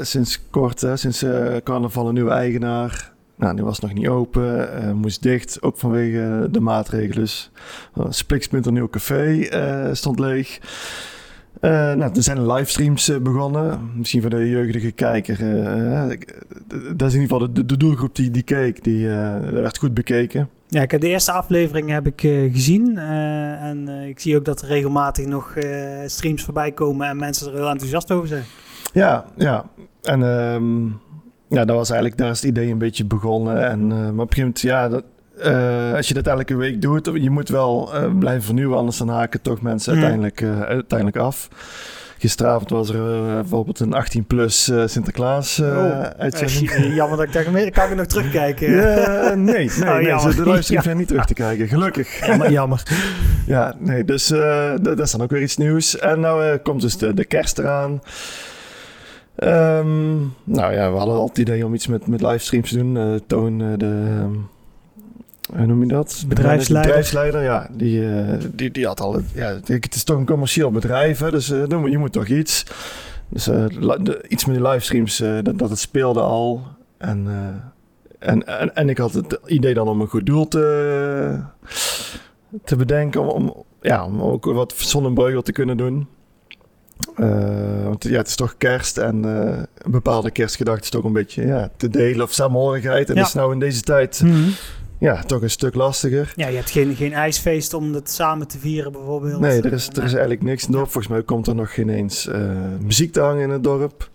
sinds 0.00 0.40
kort, 0.50 0.86
sinds 0.94 1.24
carnaval 1.64 2.08
een 2.08 2.14
nieuwe 2.14 2.30
eigenaar. 2.30 3.12
Nou, 3.36 3.54
die 3.54 3.64
was 3.64 3.80
nog 3.80 3.92
niet 3.92 4.08
open, 4.08 4.96
moest 4.96 5.22
dicht, 5.22 5.62
ook 5.62 5.78
vanwege 5.78 6.48
de 6.50 6.60
maatregelen. 6.60 7.22
Dus, 7.22 7.50
Splikspunt, 8.08 8.66
een 8.66 8.72
nieuw 8.72 8.88
café, 8.88 9.48
stond 9.94 10.18
leeg. 10.18 10.60
Nou, 11.60 12.00
er 12.00 12.22
zijn 12.22 12.52
livestreams 12.52 13.12
begonnen. 13.22 13.90
Misschien 13.94 14.20
voor 14.20 14.30
de 14.30 14.48
jeugdige 14.48 14.90
kijker. 14.90 15.38
Dat 16.96 17.08
is 17.08 17.14
in 17.14 17.20
ieder 17.20 17.36
geval 17.36 17.52
de, 17.52 17.66
de 17.66 17.76
doelgroep 17.76 18.14
die, 18.14 18.30
die 18.30 18.42
keek. 18.42 18.84
Die 18.84 19.06
werd 19.50 19.78
goed 19.78 19.94
bekeken. 19.94 20.48
Ja, 20.70 20.82
ik 20.82 20.90
heb 20.90 21.00
de 21.00 21.08
eerste 21.08 21.32
aflevering 21.32 21.90
heb 21.90 22.06
ik 22.06 22.20
gezien. 22.52 22.98
en 22.98 23.88
ik 23.88 24.20
zie 24.20 24.36
ook 24.36 24.44
dat 24.44 24.62
er 24.62 24.68
regelmatig 24.68 25.26
nog 25.26 25.54
streams 26.06 26.44
voorbij 26.44 26.72
komen 26.72 27.08
en 27.08 27.16
mensen 27.16 27.46
er 27.46 27.54
heel 27.54 27.68
enthousiast 27.68 28.10
over 28.10 28.28
zijn. 28.28 28.44
Ja, 28.92 29.24
ja. 29.36 29.64
En 30.02 30.22
um, 30.22 31.00
ja, 31.48 31.64
dat 31.64 31.76
was 31.76 31.90
eigenlijk, 31.90 32.20
daar 32.20 32.30
is 32.30 32.40
het 32.40 32.50
idee 32.50 32.70
een 32.70 32.78
beetje 32.78 33.04
begonnen. 33.04 33.68
En, 33.68 33.86
maar 33.86 33.98
op 33.98 34.08
een 34.08 34.16
gegeven 34.16 34.38
moment, 34.38 34.60
ja, 34.60 34.88
dat, 34.88 35.04
als 35.96 36.08
je 36.08 36.14
dat 36.14 36.26
elke 36.26 36.56
week 36.56 36.82
doet, 36.82 37.10
je 37.14 37.30
moet 37.30 37.48
wel 37.48 37.90
blijven 38.18 38.42
vernieuwen, 38.42 38.78
anders 38.78 38.96
dan 38.96 39.08
haken 39.08 39.42
toch 39.42 39.60
mensen 39.60 39.94
mm. 39.94 40.02
uiteindelijk, 40.02 40.42
uiteindelijk 40.68 41.16
af. 41.16 41.48
Gisteravond 42.20 42.70
was 42.70 42.88
er 42.88 43.34
bijvoorbeeld 43.34 43.80
een 43.80 43.94
18-plus 43.94 44.72
Sinterklaas 44.84 45.60
oh, 45.60 46.00
uitzending. 46.00 46.94
jammer 46.94 47.16
dat 47.16 47.26
ik 47.26 47.32
daar 47.32 47.70
kan 47.70 47.90
ik 47.90 47.96
nog 47.96 48.06
terugkijken. 48.06 48.70
nee, 49.44 49.54
nee, 49.54 49.70
oh, 49.82 49.94
nee 49.94 50.34
de 50.34 50.42
livestreams 50.42 50.68
ja. 50.68 50.82
zijn 50.82 50.96
niet 50.96 51.08
terug 51.08 51.26
te 51.26 51.34
kijken, 51.34 51.68
gelukkig. 51.68 52.26
Jammer, 52.26 52.50
jammer. 52.50 52.82
ja, 53.46 53.74
nee, 53.78 54.04
dus 54.04 54.26
dat 54.82 54.98
is 54.98 55.10
dan 55.10 55.22
ook 55.22 55.30
weer 55.30 55.42
iets 55.42 55.56
nieuws. 55.56 55.98
En 55.98 56.20
nou 56.20 56.56
komt 56.56 56.80
dus 56.80 56.96
de, 56.96 57.14
de 57.14 57.24
kerst 57.24 57.58
eraan. 57.58 58.00
Um, 59.36 60.34
nou 60.44 60.72
ja, 60.72 60.90
we 60.90 60.96
hadden 60.96 61.14
al 61.14 61.28
het 61.28 61.38
idee 61.38 61.64
om 61.64 61.74
iets 61.74 61.86
met, 61.86 62.06
met 62.06 62.20
livestreams 62.22 62.70
te 62.70 62.76
doen. 62.76 63.20
toon 63.26 63.58
de... 63.58 63.86
Um, 64.22 64.48
hoe 65.56 65.66
noem 65.66 65.80
je 65.80 65.88
dat? 65.88 66.24
Bedrijfsleider. 66.28 66.92
Bedrijfsleider, 66.92 67.42
ja. 67.42 67.68
Die, 67.72 68.00
uh, 68.00 68.32
die, 68.52 68.70
die 68.70 68.86
had 68.86 69.00
al... 69.00 69.20
Ja, 69.34 69.60
het 69.64 69.94
is 69.94 70.04
toch 70.04 70.16
een 70.16 70.26
commerciël 70.26 70.70
bedrijf, 70.70 71.18
hè, 71.18 71.30
dus 71.30 71.50
uh, 71.50 71.66
je 71.68 71.98
moet 71.98 72.12
toch 72.12 72.26
iets. 72.26 72.66
Dus 73.28 73.48
uh, 73.48 73.64
de, 74.00 74.24
iets 74.28 74.44
met 74.44 74.56
die 74.56 74.68
livestreams, 74.68 75.16
dat, 75.16 75.58
dat 75.58 75.70
het 75.70 75.78
speelde 75.78 76.20
al. 76.20 76.62
En, 76.98 77.26
en, 78.18 78.46
en, 78.46 78.74
en 78.74 78.88
ik 78.88 78.98
had 78.98 79.12
het 79.12 79.38
idee 79.46 79.74
dan 79.74 79.88
om 79.88 80.00
een 80.00 80.08
goed 80.08 80.26
doel 80.26 80.48
te, 80.48 81.40
te 82.64 82.76
bedenken. 82.76 83.20
Om, 83.20 83.28
om, 83.28 83.64
ja, 83.80 84.04
om 84.04 84.20
ook 84.22 84.44
wat 84.44 84.74
zonnebreugel 84.76 85.42
te 85.42 85.52
kunnen 85.52 85.76
doen. 85.76 86.08
Uh, 87.16 87.84
want 87.84 88.04
ja, 88.04 88.16
het 88.16 88.28
is 88.28 88.36
toch 88.36 88.56
kerst 88.56 88.98
en 88.98 89.24
uh, 89.24 89.62
een 89.78 89.90
bepaalde 89.90 90.30
kerstgedachte 90.30 90.82
is 90.82 90.90
toch 90.90 91.04
een 91.04 91.12
beetje 91.12 91.46
ja, 91.46 91.70
te 91.76 91.88
delen 91.88 92.22
of 92.22 92.32
samenhorigheid. 92.32 93.08
En 93.08 93.14
ja. 93.14 93.20
dat 93.20 93.28
is 93.28 93.34
nou 93.34 93.52
in 93.52 93.58
deze 93.58 93.82
tijd 93.82 94.20
mm 94.22 94.30
-hmm 94.30 94.52
ja, 95.00 95.22
toch 95.22 95.42
een 95.42 95.50
stuk 95.50 95.74
lastiger. 95.74 96.32
Ja, 96.36 96.48
je 96.48 96.56
hebt 96.56 96.70
geen, 96.70 96.94
geen 96.94 97.12
ijsfeest 97.12 97.74
om 97.74 97.94
het 97.94 98.10
samen 98.10 98.48
te 98.48 98.58
vieren 98.58 98.92
bijvoorbeeld. 98.92 99.40
Nee, 99.40 99.62
er 99.62 99.72
is, 99.72 99.88
er 99.88 100.04
is 100.04 100.12
eigenlijk 100.12 100.42
niks 100.42 100.66
in 100.66 100.72
Volgens 100.72 101.08
mij 101.08 101.22
komt 101.22 101.46
er 101.46 101.54
nog 101.54 101.74
geen 101.74 101.88
eens 101.88 102.26
uh, 102.26 102.36
muziek 102.80 103.12
te 103.12 103.20
hangen 103.20 103.42
in 103.42 103.50
het 103.50 103.64
dorp. 103.64 104.10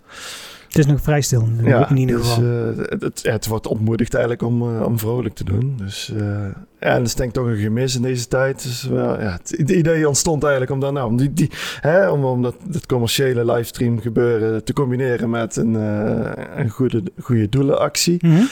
Het 0.66 0.78
is 0.78 0.86
nog 0.86 1.00
vrij 1.00 1.20
stil 1.20 1.48
ja, 1.62 1.90
in 1.90 1.96
ieder 1.96 2.16
dus, 2.16 2.28
geval. 2.28 2.44
Uh, 2.44 2.76
het, 2.76 3.22
het, 3.22 3.46
wordt 3.46 3.66
ontmoedigd 3.66 4.14
eigenlijk 4.14 4.42
om, 4.42 4.62
uh, 4.62 4.82
om 4.82 4.98
vrolijk 4.98 5.34
te 5.34 5.44
doen. 5.44 5.74
Dus 5.76 6.12
ja, 6.16 6.54
en 6.78 6.98
dat 6.98 7.06
is 7.06 7.14
denk 7.14 7.28
ik 7.28 7.34
toch 7.34 7.46
een 7.46 7.56
gemis 7.56 7.96
in 7.96 8.02
deze 8.02 8.28
tijd. 8.28 8.62
Dus, 8.62 8.82
wel, 8.82 9.20
ja, 9.20 9.38
het, 9.42 9.50
idee 9.50 10.08
ontstond 10.08 10.42
eigenlijk 10.42 10.72
om 10.72 10.80
dan 10.80 10.94
nou, 10.94 11.08
om, 11.08 11.16
die, 11.16 11.32
die, 11.32 11.50
hè, 11.80 12.10
om, 12.10 12.24
om 12.24 12.42
dat, 12.42 12.54
dat 12.64 12.86
commerciële 12.86 13.52
livestream 13.52 14.00
gebeuren 14.00 14.64
te 14.64 14.72
combineren 14.72 15.30
met 15.30 15.56
een, 15.56 15.74
een 15.74 16.68
goede, 16.68 17.02
goede 17.20 17.48
doelenactie. 17.48 18.18
Mm 18.20 18.36
-hmm. 18.36 18.48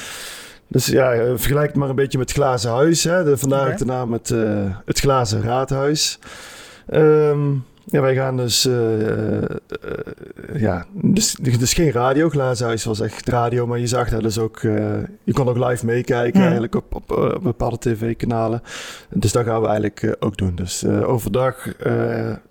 Dus 0.68 0.86
ja, 0.86 1.12
eh, 1.12 1.32
vergelijk 1.34 1.66
het 1.66 1.76
maar 1.76 1.88
een 1.88 1.94
beetje 1.94 2.18
met 2.18 2.28
het 2.28 2.38
glazen 2.38 2.70
huis. 2.70 3.04
Hè? 3.04 3.24
De, 3.24 3.36
vandaar 3.36 3.64
okay. 3.64 3.76
de 3.76 3.84
naam 3.84 4.12
het, 4.12 4.30
uh, 4.30 4.76
het 4.84 5.00
glazen 5.00 5.42
raadhuis. 5.42 6.18
Um, 6.94 7.64
ja, 7.86 8.00
wij 8.00 8.14
gaan 8.14 8.36
dus, 8.36 8.66
uh, 8.66 9.00
uh, 9.02 9.48
ja, 10.54 10.86
dus, 10.92 11.34
dus 11.34 11.72
geen 11.72 11.90
radio. 11.92 12.28
Glazen 12.28 12.66
huis 12.66 12.84
was 12.84 13.00
echt 13.00 13.28
radio, 13.28 13.66
maar 13.66 13.78
je 13.78 13.86
zag 13.86 14.08
daar 14.08 14.22
dus 14.22 14.38
ook, 14.38 14.60
je 15.24 15.32
kon 15.32 15.48
ook 15.48 15.68
live 15.68 15.86
meekijken 15.86 16.36
mm. 16.36 16.42
eigenlijk 16.42 16.74
op, 16.74 16.94
op, 16.94 17.10
op 17.10 17.42
bepaalde 17.42 17.78
tv-kanalen. 17.78 18.62
Dus 19.10 19.32
dat 19.32 19.44
gaan 19.44 19.60
we 19.60 19.66
eigenlijk 19.66 20.16
ook 20.20 20.36
doen. 20.36 20.54
Dus 20.54 20.86
overdag, 20.86 21.68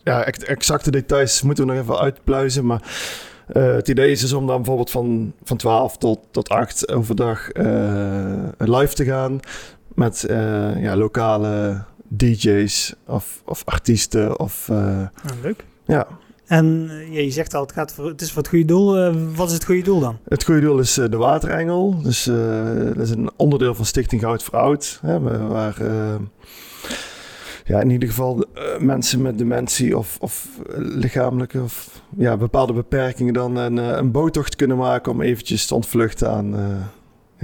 ja, 0.04 0.26
exacte 0.26 0.92
details 0.92 1.42
moeten 1.42 1.66
we 1.68 1.74
nog 1.74 1.82
even 1.82 2.00
uitpluizen, 2.00 2.66
maar... 2.66 2.82
Uh, 3.54 3.74
het 3.74 3.88
idee 3.88 4.12
is 4.12 4.20
dus 4.20 4.34
om 4.34 4.48
dan 4.48 4.56
bijvoorbeeld 4.56 4.92
van, 4.92 5.34
van 5.44 5.58
12 5.58 5.98
tot, 5.98 6.20
tot 6.32 6.50
8 6.50 6.92
overdag 6.92 7.54
uh, 7.54 8.44
live 8.58 8.94
te 8.94 9.06
gaan 9.06 9.40
met 9.96 10.26
uh, 10.30 10.84
ja, 10.84 10.96
lokale 10.96 11.84
DJ's 12.08 12.96
of, 13.08 13.42
of 13.46 13.62
artiesten. 13.66 14.40
Of, 14.40 14.70
ah, 14.70 15.08
leuk. 15.42 15.66
Ja. 15.86 16.08
En 16.46 16.92
ja, 17.10 17.20
je 17.20 17.32
zegt 17.32 17.54
al, 17.54 17.62
het, 17.62 17.72
gaat 17.72 17.94
voor, 17.94 18.08
het 18.08 18.22
is 18.22 18.32
voor 18.32 18.42
het 18.42 18.50
goede 18.50 18.66
doel. 18.66 19.14
wat 19.36 19.48
is 19.48 19.54
het 19.54 19.66
goede 19.66 19.84
doel 19.84 20.00
dan? 20.00 20.18
Het 20.28 20.44
goede 20.44 20.62
doel 20.62 20.80
is 20.80 20.94
de 20.94 21.18
Waterengel. 21.18 22.02
Dus 22.02 22.24
dat 22.94 22.98
is 22.98 23.10
een 23.10 23.32
onderdeel 23.36 23.76
van 23.76 23.86
Stichting 23.86 24.22
Goud 24.22 24.44
voor 24.44 24.60
Oud. 24.60 25.00
Hè, 25.02 25.20
waar 25.48 25.76
ja, 27.64 27.82
in 27.82 27.90
ieder 27.90 28.10
geval 28.10 28.46
uh, 28.56 28.78
mensen 28.80 29.22
met 29.22 29.38
dementie 29.38 29.98
of, 29.98 30.18
of 30.20 30.48
lichamelijke 30.76 31.62
of 31.62 32.02
ja, 32.18 32.38
bepaalde 32.38 32.74
beperkingen 32.74 33.34
dan 33.34 33.56
een, 33.56 33.78
uh, 33.78 33.88
een 33.88 34.12
boottocht 34.12 34.56
kunnen 34.56 34.78
maken 34.78 35.12
om 35.12 35.22
eventjes 35.22 35.66
te 35.66 35.76
ontvluchten 35.76 36.30
aan, 36.30 36.56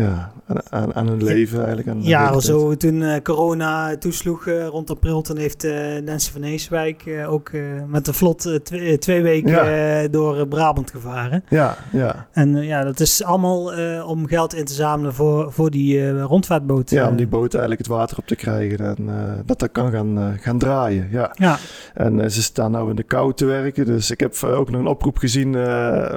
ja, 0.04 0.32
aan, 0.70 0.96
aan 0.96 1.08
hun 1.08 1.24
leven 1.24 1.58
eigenlijk. 1.58 1.88
Aan 1.88 2.04
ja, 2.04 2.40
zo 2.40 2.76
toen 2.76 3.02
uh, 3.02 3.16
corona 3.24 3.98
toesloeg 3.98 4.46
uh, 4.46 4.68
rond 4.68 4.90
april, 4.90 5.22
toen 5.22 5.38
heeft 5.38 5.66
uh, 5.66 5.98
Nancy 6.06 6.32
van 6.32 6.42
Heeswijk 6.42 7.04
ook 7.28 7.52
met 7.88 8.06
de 8.06 8.14
vlot 8.14 8.60
twee 9.00 9.22
weken 9.22 9.52
ja. 9.52 10.08
door 10.08 10.48
Brabant 10.48 10.92
gevaren. 10.92 11.44
Ja, 11.50 11.78
ja. 11.92 12.28
En 12.32 12.56
ja, 12.56 12.84
dat 12.84 13.00
is 13.00 13.24
allemaal 13.24 13.72
om 14.04 14.28
geld 14.28 14.56
in 14.56 14.66
te 14.66 14.74
zamelen 14.74 15.14
voor, 15.14 15.52
voor 15.52 15.70
die 15.70 16.22
rondvaartboot. 16.22 16.90
Ja, 16.90 17.08
om 17.08 17.16
die 17.16 17.28
boot 17.28 17.54
eigenlijk 17.54 17.88
het 17.88 17.96
water 17.98 18.18
op 18.18 18.28
te 18.28 18.36
krijgen 18.36 18.80
en 18.80 19.10
dat 19.46 19.60
dat 19.60 19.72
kan 19.72 19.92
gaan, 19.92 20.38
gaan 20.42 20.58
draaien. 20.58 21.08
Ja. 21.12 21.32
ja. 21.34 21.58
En 21.94 22.32
ze 22.32 22.44
staan 22.44 22.72
nou 22.72 22.90
in 22.90 22.96
de 22.96 23.04
kou 23.04 23.34
te 23.34 23.46
werken, 23.46 23.86
dus 23.86 24.12
ik 24.12 24.20
heb 24.20 24.44
ook 24.44 24.70
nog 24.70 24.82
een 24.82 24.88
oproep 24.88 25.18
gezien, 25.18 25.50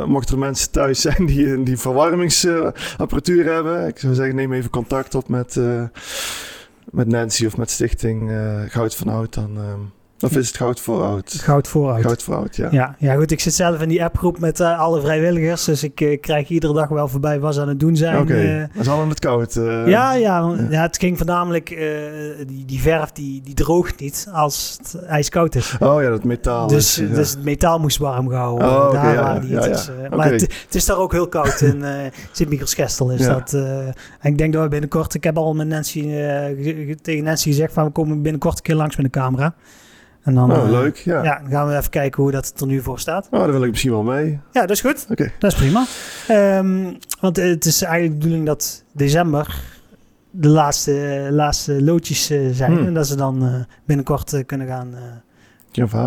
mochten 0.07 0.35
er 0.35 0.41
mensen 0.41 0.71
thuis 0.71 1.01
zijn 1.01 1.27
die, 1.27 1.63
die 1.63 1.79
verwarmingsapparatuur 1.79 3.53
hebben, 3.53 3.72
ik 3.73 3.99
zou 3.99 4.15
zeggen, 4.15 4.35
neem 4.35 4.53
even 4.53 4.71
contact 4.71 5.15
op 5.15 5.29
met, 5.29 5.57
uh, 5.57 5.85
met 6.91 7.07
Nancy 7.07 7.47
of 7.47 7.57
met 7.57 7.71
Stichting 7.71 8.31
uh, 8.31 8.63
Goud 8.67 8.95
van 8.95 9.09
Oud. 9.09 9.35
Dan, 9.35 9.59
uh, 9.59 9.75
of 10.23 10.37
is 10.37 10.47
het 10.47 10.57
Goud 10.57 10.81
voor 10.81 11.03
Oud? 11.03 11.39
Goud 11.43 11.69
voor 11.69 11.91
Oud. 11.91 12.01
Goud 12.01 12.23
voor 12.23 12.35
Oud, 12.35 12.57
ja. 12.57 12.69
Ja, 12.71 12.95
ja 12.99 13.15
goed. 13.15 13.31
Ik 13.31 13.41
zit 13.41 13.55
zelf 13.55 13.81
in 13.81 13.89
die 13.89 14.05
appgroep 14.05 14.39
met 14.39 14.61
uh, 14.61 14.79
alle 14.79 15.01
vrijwilligers. 15.01 15.65
Dus 15.65 15.83
ik 15.83 16.01
uh, 16.01 16.21
krijg 16.21 16.49
iedere 16.49 16.73
dag 16.73 16.89
wel 16.89 17.09
voorbij 17.09 17.41
wat 17.41 17.55
ze 17.55 17.61
aan 17.61 17.69
het 17.69 17.81
doen 17.81 17.97
zijn. 17.97 18.15
Oké, 18.15 18.33
okay. 18.33 18.55
uh, 18.55 18.61
dat 18.61 18.83
is 18.83 18.89
al 18.89 19.03
in 19.03 19.09
het 19.09 19.19
koud. 19.19 19.55
Ja, 19.55 19.87
ja, 19.87 20.13
ja, 20.13 20.57
ja. 20.71 20.83
het 20.83 20.99
ging 20.99 21.17
voornamelijk... 21.17 21.69
die, 22.47 22.65
die 22.65 22.81
verf 22.81 23.11
die, 23.11 23.41
die 23.43 23.55
droogt 23.55 24.01
niet 24.01 24.29
als 24.33 24.79
het 24.83 25.03
ijskoud 25.05 25.55
is. 25.55 25.77
Oh 25.81 26.03
ja, 26.03 26.09
dat 26.09 26.25
metaal. 26.25 26.67
Dus, 26.67 26.99
is, 26.99 27.11
dus 27.15 27.31
het 27.31 27.45
metaal 27.45 27.79
moest 27.79 27.99
warm 27.99 28.29
gehouden. 28.29 28.69
Oh, 28.69 28.87
okay, 28.89 29.15
daar 29.15 29.35
ja, 29.35 29.39
die 29.41 29.57
het 29.57 29.93
ja. 30.03 30.17
Maar 30.17 30.31
het, 30.31 30.41
het, 30.41 30.75
is 30.75 30.85
daar 30.85 30.99
ook 30.99 31.13
heel 31.13 31.29
koud 31.29 31.61
in 31.73 31.85
Sint-Michiels-Gestel. 32.33 33.11
Is 33.11 33.27
dat, 33.27 33.53
en 33.53 33.95
ik 34.23 34.39
denk 34.39 34.53
dat 34.53 34.63
we 34.63 34.69
binnenkort... 34.69 35.15
Ik 35.15 35.25
heb 35.25 35.37
al 35.37 35.55
met 35.55 35.67
Nancy, 35.67 36.03
tegen 37.03 37.25
Nancy 37.25 37.49
gezegd 37.49 37.73
van 37.73 37.85
we 37.85 37.91
komen 37.91 38.23
binnenkort 38.23 38.57
een 38.57 38.63
keer 38.63 38.75
langs 38.75 38.97
met 38.97 39.05
de 39.05 39.19
camera. 39.21 39.55
En 40.23 40.35
dan, 40.35 40.53
oh, 40.53 40.71
leuk, 40.71 40.97
ja. 40.97 41.23
ja. 41.23 41.39
dan 41.39 41.51
gaan 41.51 41.69
we 41.69 41.77
even 41.77 41.91
kijken 41.91 42.23
hoe 42.23 42.33
dat 42.33 42.53
er 42.57 42.67
nu 42.67 42.81
voor 42.81 42.99
staat. 42.99 43.29
Oh, 43.31 43.41
daar 43.41 43.53
wil 43.53 43.63
ik 43.63 43.71
misschien 43.71 43.91
wel 43.91 44.03
mee. 44.03 44.41
Ja, 44.53 44.61
dat 44.61 44.71
is 44.71 44.81
goed. 44.81 45.07
Oké. 45.11 45.33
Dat 45.39 45.53
is 45.53 45.59
prima. 45.59 45.87
Um, 46.59 46.99
want 47.21 47.37
het 47.37 47.65
is 47.65 47.83
eigenlijk 47.83 48.13
de 48.13 48.19
bedoeling 48.19 48.47
dat 48.47 48.85
december 48.93 49.61
de 50.31 50.49
laatste, 50.49 51.29
laatste 51.31 51.83
loodjes 51.83 52.31
uh, 52.31 52.49
zijn. 52.53 52.73
Hmm. 52.73 52.87
En 52.87 52.95
dat 52.95 53.07
ze 53.07 53.17
dan 53.17 53.45
uh, 53.45 53.55
binnenkort 53.85 54.43
kunnen 54.47 54.67
gaan 54.67 54.95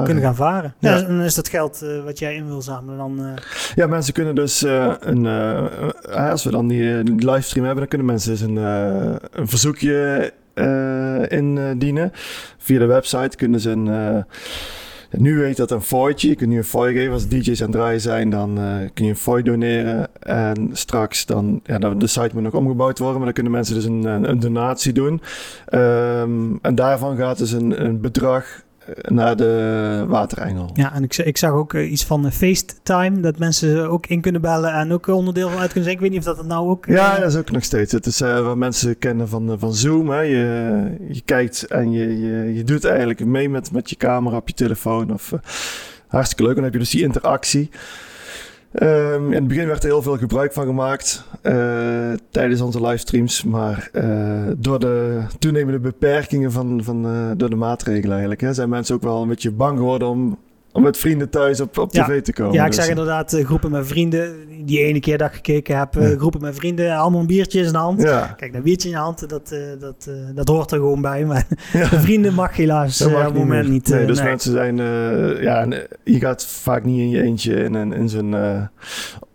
kunnen 0.03 0.23
gaan 0.23 0.35
varen. 0.35 0.73
Ja. 0.79 1.01
dan 1.01 1.21
is 1.21 1.35
dat 1.35 1.49
geld 1.49 1.85
wat 2.03 2.19
jij 2.19 2.35
in 2.35 2.47
wil 2.47 2.61
zamelen 2.61 2.97
dan... 2.97 3.39
Ja, 3.75 3.87
mensen 3.87 4.13
kunnen 4.13 4.35
dus 4.35 4.61
een... 4.99 5.25
als 6.11 6.43
we 6.43 6.51
dan 6.51 6.67
die, 6.67 7.03
livestream 7.03 7.65
hebben, 7.65 7.75
dan 7.75 7.87
kunnen 7.87 8.07
mensen 8.07 8.31
dus 8.31 8.41
een, 8.41 8.55
een 9.31 9.47
verzoekje 9.47 10.33
indienen. 11.27 12.11
Via 12.57 12.79
de 12.79 12.85
website 12.85 13.37
kunnen 13.37 13.59
ze 13.59 13.69
een 13.69 14.25
nu 15.17 15.37
weet 15.37 15.57
dat 15.57 15.71
een 15.71 15.81
fooitje. 15.81 16.29
Je 16.29 16.35
kunt 16.35 16.49
nu 16.49 16.57
een 16.57 16.63
fooi 16.63 16.93
geven. 16.93 17.13
Als 17.13 17.27
DJ's 17.27 17.61
aan 17.61 17.67
het 17.67 17.75
draaien 17.75 18.01
zijn, 18.01 18.29
dan 18.29 18.59
uh, 18.59 18.75
kun 18.93 19.05
je 19.05 19.11
een 19.11 19.17
fooi 19.17 19.43
doneren. 19.43 20.07
En 20.19 20.69
straks 20.71 21.25
dan, 21.25 21.61
ja, 21.63 21.77
de 21.77 22.07
site 22.07 22.29
moet 22.33 22.43
nog 22.43 22.53
omgebouwd 22.53 22.99
worden, 22.99 23.15
maar 23.15 23.25
dan 23.25 23.33
kunnen 23.33 23.51
mensen 23.51 23.75
dus 23.75 23.85
een, 23.85 24.29
een 24.29 24.39
donatie 24.39 24.93
doen. 24.93 25.21
Um, 25.73 26.59
en 26.61 26.75
daarvan 26.75 27.17
gaat 27.17 27.37
dus 27.37 27.51
een, 27.51 27.85
een 27.85 28.01
bedrag 28.01 28.63
naar 29.01 29.35
de 29.35 30.05
waterengel. 30.07 30.69
Ja, 30.73 30.93
en 30.93 31.03
ik, 31.03 31.17
ik 31.17 31.37
zag 31.37 31.51
ook 31.51 31.73
eh, 31.73 31.91
iets 31.91 32.05
van 32.05 32.31
FaceTime, 32.31 33.19
dat 33.19 33.37
mensen 33.37 33.89
ook 33.89 34.07
in 34.07 34.21
kunnen 34.21 34.41
bellen 34.41 34.73
en 34.73 34.93
ook 34.93 35.07
onderdeel 35.07 35.49
van 35.49 35.59
uit 35.59 35.71
kunnen 35.71 35.83
zijn. 35.83 35.95
Ik 35.95 36.01
weet 36.01 36.09
niet 36.09 36.19
of 36.19 36.25
dat 36.25 36.37
het 36.37 36.47
nou 36.47 36.69
ook... 36.69 36.85
Ja, 36.85 37.19
dat 37.19 37.31
is 37.31 37.37
ook 37.37 37.51
nog 37.51 37.63
steeds. 37.63 37.91
Het 37.91 38.05
is 38.05 38.21
uh, 38.21 38.45
wat 38.45 38.55
mensen 38.55 38.97
kennen 38.97 39.27
van, 39.27 39.59
van 39.59 39.73
Zoom. 39.73 40.09
Hè. 40.09 40.19
Je, 40.19 40.97
je 41.09 41.21
kijkt 41.25 41.63
en 41.63 41.91
je, 41.91 42.19
je, 42.19 42.53
je 42.53 42.63
doet 42.63 42.85
eigenlijk 42.85 43.25
mee 43.25 43.49
met, 43.49 43.71
met 43.71 43.89
je 43.89 43.95
camera 43.95 44.35
op 44.35 44.47
je 44.47 44.53
telefoon. 44.53 45.13
Of, 45.13 45.31
uh, 45.31 45.39
hartstikke 46.07 46.43
leuk. 46.43 46.55
Dan 46.55 46.63
heb 46.63 46.73
je 46.73 46.79
dus 46.79 46.89
die 46.89 47.03
interactie. 47.03 47.69
Um, 48.81 49.27
in 49.27 49.33
het 49.33 49.47
begin 49.47 49.67
werd 49.67 49.83
er 49.83 49.89
heel 49.89 50.01
veel 50.01 50.17
gebruik 50.17 50.53
van 50.53 50.65
gemaakt 50.65 51.23
uh, 51.43 52.11
tijdens 52.29 52.61
onze 52.61 52.81
livestreams. 52.81 53.43
Maar 53.43 53.89
uh, 53.93 54.41
door 54.57 54.79
de 54.79 55.21
toenemende 55.39 55.79
beperkingen 55.79 56.51
van, 56.51 56.83
van 56.83 57.05
uh, 57.05 57.31
door 57.37 57.49
de 57.49 57.55
maatregelen 57.55 58.11
eigenlijk, 58.11 58.41
hè, 58.41 58.53
zijn 58.53 58.69
mensen 58.69 58.95
ook 58.95 59.01
wel 59.01 59.21
een 59.21 59.27
beetje 59.27 59.51
bang 59.51 59.77
geworden 59.77 60.07
om 60.07 60.37
om 60.75 60.83
met 60.83 60.97
vrienden 60.97 61.29
thuis 61.29 61.61
op, 61.61 61.77
op 61.77 61.91
tv 61.91 62.21
te 62.21 62.33
komen. 62.33 62.53
Ja, 62.53 62.61
ik 62.65 62.71
dus. 62.71 62.79
zeg 62.79 62.89
inderdaad 62.89 63.33
uh, 63.33 63.45
groepen 63.45 63.71
met 63.71 63.87
vrienden. 63.87 64.35
Die 64.65 64.79
ene 64.79 64.99
keer 64.99 65.17
dat 65.17 65.27
ik 65.27 65.33
gekeken 65.35 65.77
heb, 65.77 65.95
uh, 65.95 66.17
groepen 66.17 66.41
met 66.41 66.55
vrienden, 66.55 66.95
allemaal 66.95 67.19
een 67.19 67.27
biertje 67.27 67.61
in 67.61 67.71
de 67.71 67.77
hand. 67.77 68.01
Ja. 68.01 68.33
Kijk, 68.37 68.53
dat 68.53 68.63
biertje 68.63 68.89
in 68.89 68.95
je 68.95 68.99
hand, 69.01 69.29
dat, 69.29 69.51
uh, 69.53 69.59
dat, 69.79 70.09
dat 70.33 70.47
hoort 70.47 70.71
er 70.71 70.77
gewoon 70.77 71.01
bij. 71.01 71.25
Maar 71.25 71.47
vrienden 72.05 72.33
mag 72.33 72.55
helaas 72.55 73.01
op 73.01 73.15
het 73.15 73.33
moment 73.33 73.69
niet. 73.69 73.87
nee, 73.87 74.05
dus 74.05 74.17
nee. 74.17 74.27
mensen 74.27 74.51
zijn, 74.51 74.77
ja, 75.41 75.67
je 76.03 76.19
gaat 76.19 76.45
vaak 76.45 76.83
niet 76.83 76.99
in 76.99 77.09
je 77.09 77.21
eentje 77.21 77.53
in, 77.63 77.75
in, 77.75 77.93
in 77.93 78.09
zo'n 78.09 78.35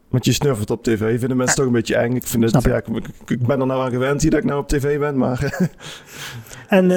want 0.08 0.24
je 0.24 0.32
snuffelt 0.32 0.70
op 0.70 0.82
tv. 0.82 1.18
Vinden 1.18 1.36
mensen 1.36 1.56
toch 1.56 1.66
een 1.66 1.72
beetje 1.72 1.96
eng. 1.96 2.14
Ik, 2.14 2.26
vind 2.26 2.52
het, 2.52 2.64
ja, 2.64 2.76
ik, 2.76 2.86
ik, 3.26 3.46
ben 3.46 3.60
er 3.60 3.66
nou 3.66 3.82
aan 3.82 3.90
gewend 3.90 4.22
hier 4.22 4.30
dat 4.30 4.40
ik 4.40 4.46
nou 4.46 4.60
op 4.60 4.68
tv 4.68 4.98
ben. 4.98 5.16
Maar 5.16 5.68
en 6.68 6.88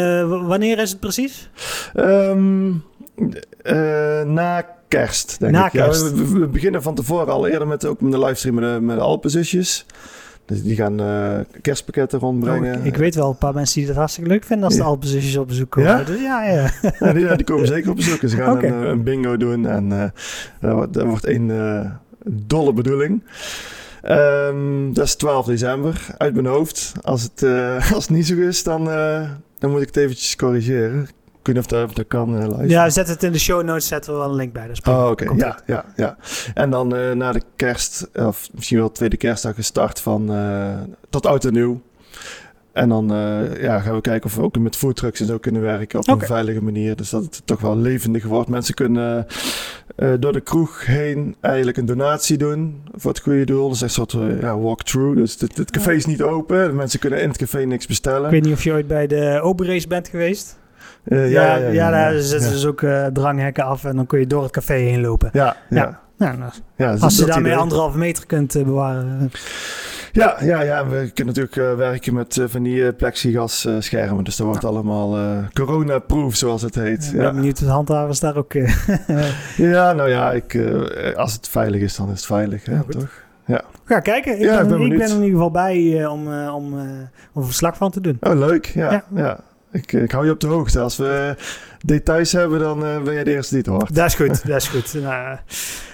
wanneer 0.48 0.80
is 0.80 0.90
het 0.90 1.00
precies? 1.00 1.50
Um, 1.96 2.84
uh, 3.16 4.22
na 4.22 4.66
kerst, 4.88 5.40
denk 5.40 5.52
na 5.52 5.66
ik. 5.66 5.72
Kerst. 5.72 6.02
Ja, 6.02 6.16
we, 6.16 6.40
we, 6.40 6.48
beginnen 6.48 6.82
van 6.82 6.96
tevoren 6.96 7.34
al 7.34 7.48
eerder 7.48 7.68
met, 7.68 7.86
ook 7.86 8.02
met 8.02 8.12
de 8.12 8.20
livestream 8.20 8.56
met 8.56 8.64
de, 8.64 8.82
met 8.82 8.96
de 8.96 9.02
Alpenzusjes. 9.02 9.86
Dus 10.46 10.64
die 10.64 10.76
gaan 10.76 11.02
uh, 11.02 11.40
kerstpakketten 11.62 12.20
rondbrengen. 12.20 12.80
Oh, 12.80 12.86
ik, 12.86 12.96
weet 12.96 13.16
wel 13.16 13.30
een 13.30 13.38
paar 13.38 13.54
mensen 13.54 13.78
die 13.78 13.88
dat 13.88 13.96
hartstikke 13.96 14.30
leuk 14.30 14.44
vinden 14.44 14.66
als 14.66 14.76
de 14.76 14.84
Alpenzusjes 14.84 15.38
op 15.38 15.48
bezoek 15.48 15.70
komen. 15.70 15.90
Ja? 15.90 16.04
Dus 16.04 16.22
ja, 16.22 16.44
ja. 16.44 16.72
ja, 17.00 17.14
die, 17.14 17.36
die, 17.36 17.46
komen 17.46 17.68
zeker 17.68 17.90
op 17.90 17.96
bezoek. 17.96 18.20
Ze 18.20 18.36
gaan 18.36 18.56
okay. 18.58 18.70
een, 18.70 18.88
een, 18.90 19.04
bingo 19.04 19.38
doen 19.38 19.68
en 19.68 19.92
uh, 19.92 20.04
dat, 20.60 20.74
wordt, 20.74 20.94
dat 20.94 21.06
wordt 21.06 21.28
een 21.28 21.52
dolle 22.26 22.74
bedoeling. 22.74 23.24
Um, 24.04 24.94
dat 24.94 25.06
is 25.06 25.16
12 25.16 25.46
december 25.46 26.06
uit 26.18 26.34
mijn 26.34 26.46
hoofd. 26.46 26.94
Als 27.02 27.24
het, 27.24 27.44
als 27.96 28.08
het 28.08 28.10
niet 28.10 28.28
zo 28.28 28.36
is, 28.36 28.64
dan, 28.64 28.86
dan 29.60 29.72
moet 29.72 29.82
ik 29.82 29.88
het 29.88 29.98
eventjes 29.98 30.36
corrigeren. 30.36 31.08
Ik 31.44 31.54
weet 31.54 31.72
niet 31.72 31.74
of 31.84 31.94
dat, 31.94 32.08
kan 32.08 32.62
uh. 32.62 32.70
Ja, 32.70 32.90
zet 32.90 33.08
het 33.08 33.24
in 33.24 33.32
de 33.32 33.40
show 33.40 33.64
notes, 33.64 33.88
zetten 33.88 34.14
we 34.14 34.20
wel 34.20 34.30
een 34.30 34.36
link 34.36 34.54
bij. 34.54 34.70
oh, 34.88 35.08
oké. 35.10 35.34
Ja, 35.36 35.60
ja, 35.66 35.86
ja. 35.96 36.18
En 36.54 36.70
dan 36.70 36.96
uh, 36.96 37.12
na 37.12 37.32
de 37.32 37.42
kerst, 37.56 38.10
of 38.14 38.50
misschien 38.54 38.78
wel 38.78 38.92
tweede 38.92 39.18
kerstdag, 39.18 39.56
gestart 39.56 40.00
van 40.00 40.32
uh, 40.32 40.74
tot 41.10 41.26
oud 41.26 41.46
en 41.46 41.54
nieuw. 41.54 41.82
En 42.72 42.90
dan 42.90 43.08
ja, 43.60 43.80
gaan 43.80 43.96
we 43.96 44.02
kijken 44.02 44.26
of 44.30 44.36
we 44.36 44.42
ook 44.42 44.58
met 44.58 44.76
foodtrucks 44.76 45.20
en 45.20 45.26
zo 45.26 45.38
kunnen 45.38 45.62
werken 45.62 46.00
op 46.00 46.08
een 46.08 46.20
veilige 46.20 46.64
manier. 46.64 46.96
Dus 46.96 47.10
dat 47.10 47.24
het 47.24 47.42
toch 47.46 47.62
wel 47.62 47.78
levendig 47.78 48.26
wordt. 48.26 48.50
Mensen 48.50 48.74
kunnen 48.74 49.28
door 50.20 50.34
de 50.34 50.42
kroeg 50.42 50.86
heen 50.86 51.36
eigenlijk 51.42 51.78
een 51.78 51.86
donatie 51.86 52.38
doen 52.38 52.82
voor 52.96 53.12
het 53.12 53.22
goede 53.22 53.46
doel. 53.46 53.68
Dat 53.68 53.76
is 53.76 53.82
een 53.82 53.90
soort 53.90 54.12
ja, 54.42 54.58
walkthrough. 54.58 55.16
Dus 55.18 55.40
het, 55.40 55.58
het 55.58 55.72
café 55.72 55.94
is 55.94 56.06
niet 56.06 56.22
open. 56.22 56.76
mensen 56.76 57.00
kunnen 57.00 57.22
in 57.22 57.28
het 57.28 57.38
café 57.38 57.64
niks 57.64 57.88
bestellen. 57.88 58.26
Ik 58.26 58.32
weet 58.32 58.44
niet 58.44 58.54
of 58.54 58.64
je 58.64 58.72
ooit 58.72 58.88
bij 58.88 59.08
de 59.08 59.40
Open 59.42 59.88
bent 59.88 60.08
geweest. 60.08 60.58
Uh, 61.06 61.32
ja, 61.32 61.56
ja, 61.56 61.68
ja, 61.68 61.90
daar 61.90 62.14
zetten 62.14 62.48
ze 62.48 62.54
dus 62.54 62.66
ook 62.66 62.82
uh, 62.82 63.06
dranghekken 63.06 63.64
af 63.64 63.84
en 63.84 63.96
dan 63.96 64.06
kun 64.06 64.20
je 64.20 64.28
door 64.28 64.44
het 64.44 64.52
café 64.52 64.74
heen 64.74 65.02
lopen. 65.02 65.30
Ja, 65.34 65.56
ja. 65.70 66.02
Nou, 66.18 66.52
ja 66.76 66.94
als 67.00 67.18
je 67.18 67.26
daarmee 67.26 67.56
anderhalve 67.56 67.98
meter 67.98 68.26
kunt 68.26 68.56
uh, 68.56 68.64
bewaren. 68.64 69.32
Ja, 70.12 70.38
ja, 70.42 70.62
ja, 70.62 70.88
we 70.88 71.12
kunnen 71.14 71.34
natuurlijk 71.34 71.78
werken 71.78 72.14
met 72.14 72.42
van 72.46 72.64
die 72.64 72.94
plexiglas 72.94 73.68
schermen. 73.80 74.24
Dus 74.24 74.36
dat 74.36 74.48
wordt 74.48 74.66
allemaal 74.66 75.18
corona-proof, 75.54 76.36
zoals 76.36 76.62
het 76.62 76.76
heet. 76.76 77.12
Ja, 77.14 77.22
ben 77.22 77.36
benieuwd 77.36 77.62
of 77.62 77.68
handhavers 77.68 78.20
daar 78.20 78.36
ook... 78.36 78.54
ja, 79.58 79.94
nou 79.94 80.10
ja, 80.10 80.32
ik, 80.32 80.60
als 81.16 81.34
het 81.34 81.48
veilig 81.50 81.82
is, 81.82 81.96
dan 81.96 82.06
is 82.10 82.16
het 82.16 82.26
veilig, 82.26 82.66
hè, 82.66 82.84
toch? 82.90 83.10
Ja. 83.46 83.62
Ga 83.86 84.00
kijken. 84.00 84.34
Ik, 84.34 84.40
ben, 84.40 84.62
ik, 84.62 84.68
ben, 84.68 84.92
ik 84.92 85.02
er 85.02 85.10
in 85.10 85.16
ieder 85.16 85.30
geval 85.30 85.52
bij 85.52 86.06
om, 86.06 86.28
om, 86.28 86.74
om 87.34 87.42
een 87.42 87.46
verslag 87.46 87.78
van 87.78 87.92
te 87.92 88.02
doen. 88.02 88.18
Oh, 88.22 88.38
leuk. 88.38 88.66
ja. 88.66 89.04
ja. 89.16 89.40
Ik, 89.74 89.92
ik 89.92 90.12
hou 90.12 90.26
je 90.26 90.32
op 90.32 90.40
de 90.40 90.48
hoogte. 90.48 90.80
Als 90.80 90.98
we 90.98 91.36
details 91.86 92.32
hebben, 92.32 92.60
dan 92.60 92.86
uh, 92.86 93.02
ben 93.02 93.14
jij 93.14 93.24
de 93.24 93.32
eerste 93.32 93.54
die 93.54 93.64
het 93.64 93.74
hoort. 93.74 93.96
Dat 93.96 94.06
is 94.06 94.16
goed, 94.16 94.46
dat 94.48 94.62
is 94.62 94.68
goed. 94.68 94.94
Nou, 94.94 95.04
nou, 95.04 95.38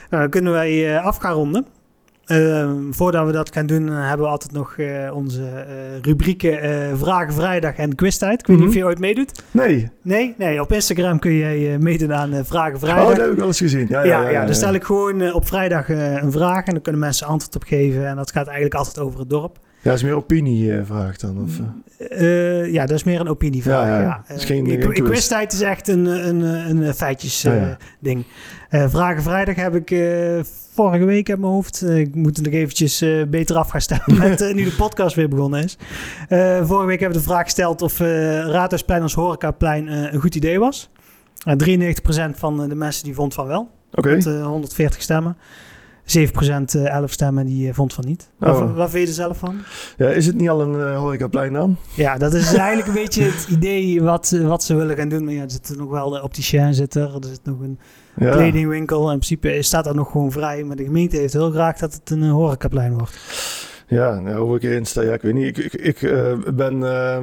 dan 0.10 0.30
kunnen 0.30 0.52
wij 0.52 1.00
af 1.00 1.18
gaan 1.18 1.34
ronden. 1.34 1.66
Uh, 2.28 2.72
voordat 2.92 3.26
we 3.26 3.32
dat 3.32 3.54
gaan 3.54 3.66
doen, 3.66 3.88
hebben 3.88 4.26
we 4.26 4.32
altijd 4.32 4.52
nog 4.52 4.76
uh, 4.78 5.16
onze 5.16 5.42
uh, 5.42 6.02
rubrieken 6.02 6.98
Vragen 6.98 7.34
Vrijdag 7.34 7.76
en 7.76 7.96
Quiztijd. 7.96 8.40
Ik 8.40 8.48
weet 8.48 8.58
mm 8.58 8.64
-hmm. 8.64 8.72
niet 8.72 8.76
of 8.76 8.76
mhm. 8.76 8.84
je 8.84 8.86
ooit 8.86 9.00
meedoet. 9.00 9.44
Nee. 9.52 9.90
Nee? 10.02 10.36
Nee, 10.38 10.62
op 10.62 10.72
Instagram 10.72 11.20
kun 11.20 11.36
jij 11.36 11.78
meedoen 11.80 12.14
aan 12.14 12.46
Vragen 12.46 12.80
Vrijdag. 12.80 13.04
Oh, 13.04 13.10
dat 13.10 13.18
heb 13.18 13.32
ik 13.32 13.38
wel 13.38 13.48
eens 13.48 13.58
gezien. 13.58 13.86
Ja, 13.90 14.04
ja, 14.04 14.22
ja, 14.22 14.30
ja, 14.30 14.46
dan 14.46 14.56
stel 14.56 14.74
ik 14.74 14.84
gewoon 14.84 15.34
op 15.34 15.48
vrijdag 15.48 15.90
een 15.90 16.32
vraag 16.32 16.66
en 16.66 16.74
dan 16.74 16.82
kunnen 16.82 17.02
mensen 17.02 17.28
antwoord 17.28 17.56
op 17.56 17.64
geven. 17.64 18.08
En 18.08 18.16
dat 18.16 18.32
gaat 18.32 18.46
eigenlijk 18.46 18.76
altijd 18.76 19.00
over 19.00 19.20
het 19.20 19.30
dorp. 19.30 19.60
Ja, 19.82 19.90
dat 19.90 19.94
is 19.94 20.04
meer 20.04 20.16
opinievraag 20.16 21.18
dan? 21.18 21.42
Of? 21.42 21.60
Uh, 22.12 22.72
ja, 22.72 22.86
dat 22.86 22.98
is 22.98 23.04
meer 23.04 23.20
een 23.20 23.28
opinievraag. 23.28 23.88
Ja, 23.88 24.02
ja. 24.02 24.24
ja. 24.28 24.36
Is 24.36 24.46
geen, 24.46 24.94
quiztijd 25.04 25.54
is 25.54 25.62
echt 25.62 25.88
een, 25.88 26.06
een, 26.06 26.42
een 26.42 26.94
feitjes 26.94 27.48
ding. 28.00 28.26
Uh, 28.72 28.90
Vragen 28.90 29.24
vrijdag 29.24 29.56
heb 29.56 29.76
ik 29.76 29.88
vorige 30.74 31.06
week 31.06 31.30
uit 31.30 31.40
mijn 31.40 31.52
hoofd. 31.52 31.86
ik 31.90 32.16
moet 32.16 32.38
er 32.38 32.44
nog 32.44 32.54
eventjes 32.54 33.06
beter 33.30 33.56
af 33.56 33.70
gaan 33.70 33.82
stemmen 33.82 34.18
met, 34.30 34.54
nu 34.54 34.64
de 34.64 34.76
podcast 34.78 35.16
weer 35.16 35.30
begonnen 35.30 35.64
is. 35.64 35.78
vorige 36.68 36.86
week 36.86 37.00
hebben 37.00 37.18
we 37.18 37.24
de 37.26 37.30
vraag 37.30 37.44
gesteld 37.44 37.82
of 37.82 38.00
Raadhuisplein 38.00 39.02
als 39.02 39.14
horecaplein 39.14 39.88
een 39.88 40.20
goed 40.20 40.36
idee 40.36 40.60
was. 40.60 40.90
93% 41.48 41.52
van 42.36 42.70
de 42.70 42.76
mensen 42.76 43.04
die 43.04 43.14
vond 43.14 43.34
van 43.34 43.48
wel. 43.48 43.70
Oké. 43.92 44.20
Okay. 44.20 44.42
140 44.42 45.02
stemmen. 45.02 45.38
7% 46.18 46.32
11 46.32 46.74
eh, 46.74 47.04
stemmen 47.06 47.46
die 47.46 47.68
eh, 47.68 47.74
vond 47.74 47.94
van 47.94 48.06
niet. 48.08 48.30
Oh. 48.40 48.60
Waar, 48.60 48.74
waar 48.74 48.90
vind 48.90 49.02
je 49.04 49.08
er 49.08 49.14
zelf 49.14 49.38
van? 49.38 49.58
Ja, 49.98 50.10
is 50.10 50.26
het 50.26 50.36
niet 50.36 50.50
al 50.50 50.62
een 50.62 50.74
uh, 50.74 50.98
horecaplein 50.98 51.54
dan? 51.54 51.78
Ja, 51.96 52.18
dat 52.18 52.34
is 52.34 52.54
eigenlijk 52.54 52.88
een 52.88 53.04
beetje 53.04 53.24
het 53.24 53.48
idee 53.50 54.02
wat, 54.02 54.30
wat 54.42 54.64
ze 54.64 54.76
willen 54.76 54.96
gaan 54.96 55.10
doen. 55.10 55.24
Maar 55.24 55.34
ja, 55.34 55.42
er 55.44 55.52
zit 55.52 55.74
nog 55.78 55.90
wel 55.90 56.10
de 56.10 56.24
opticien 56.24 56.74
zit 56.74 56.96
er. 56.96 57.16
Er 57.16 57.28
zit 57.28 57.42
nog 57.44 57.60
een 57.60 57.80
ja. 58.16 58.32
kledingwinkel. 58.32 59.02
In 59.12 59.20
principe 59.20 59.62
staat 59.62 59.84
dat 59.84 59.96
nog 59.96 60.12
gewoon 60.12 60.32
vrij. 60.32 60.64
Maar 60.64 60.76
de 60.76 60.84
gemeente 60.84 61.18
heeft 61.18 61.34
heel 61.34 61.52
graag 61.52 61.78
dat 61.78 61.94
het 61.94 62.10
een 62.10 62.30
horecaplein 62.30 62.98
wordt. 62.98 63.18
Ja, 63.88 64.20
nou, 64.20 64.40
hoe 64.40 64.56
ik 64.56 64.64
erin 64.64 64.86
sta, 64.86 65.02
ja, 65.02 65.14
ik 65.14 65.22
weet 65.22 65.34
niet. 65.34 65.58
Ik, 65.58 65.74
ik, 65.74 65.74
ik 65.74 66.02
uh, 66.02 66.34
ben... 66.54 66.76
Uh, 66.76 67.18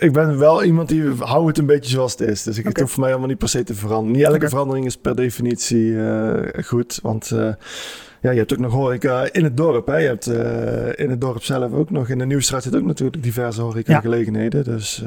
ik 0.00 0.12
ben 0.12 0.38
wel 0.38 0.64
iemand 0.64 0.88
die 0.88 1.02
hou 1.18 1.46
het 1.46 1.58
een 1.58 1.66
beetje 1.66 1.90
zoals 1.90 2.12
het 2.12 2.20
is. 2.20 2.42
Dus 2.42 2.54
ik, 2.54 2.60
okay. 2.60 2.72
het 2.72 2.80
hoeft 2.80 2.92
voor 2.92 3.00
mij 3.00 3.08
helemaal 3.08 3.30
niet 3.30 3.38
per 3.38 3.48
se 3.48 3.62
te 3.64 3.74
veranderen. 3.74 4.12
Niet 4.12 4.24
elke 4.24 4.36
okay. 4.36 4.48
verandering 4.48 4.86
is 4.86 4.96
per 4.96 5.16
definitie 5.16 5.86
uh, 5.86 6.34
goed. 6.64 6.98
Want 7.02 7.30
uh, 7.30 7.52
ja, 8.20 8.30
je 8.30 8.38
hebt 8.38 8.52
ook 8.52 8.58
nog 8.58 8.72
horeca 8.72 9.32
in 9.32 9.44
het 9.44 9.56
dorp. 9.56 9.86
Hè? 9.86 9.96
Je 9.96 10.06
hebt 10.06 10.28
uh, 10.28 11.04
in 11.04 11.10
het 11.10 11.20
dorp 11.20 11.42
zelf 11.42 11.72
ook 11.72 11.90
nog. 11.90 12.08
In 12.08 12.18
de 12.18 12.26
Nieuwstraat 12.26 12.62
zit 12.62 12.76
ook 12.76 12.84
natuurlijk 12.84 13.22
diverse 13.22 13.62
horeca-gelegenheden. 13.62 14.62
Ja. 14.64 14.72
Dus 14.72 15.04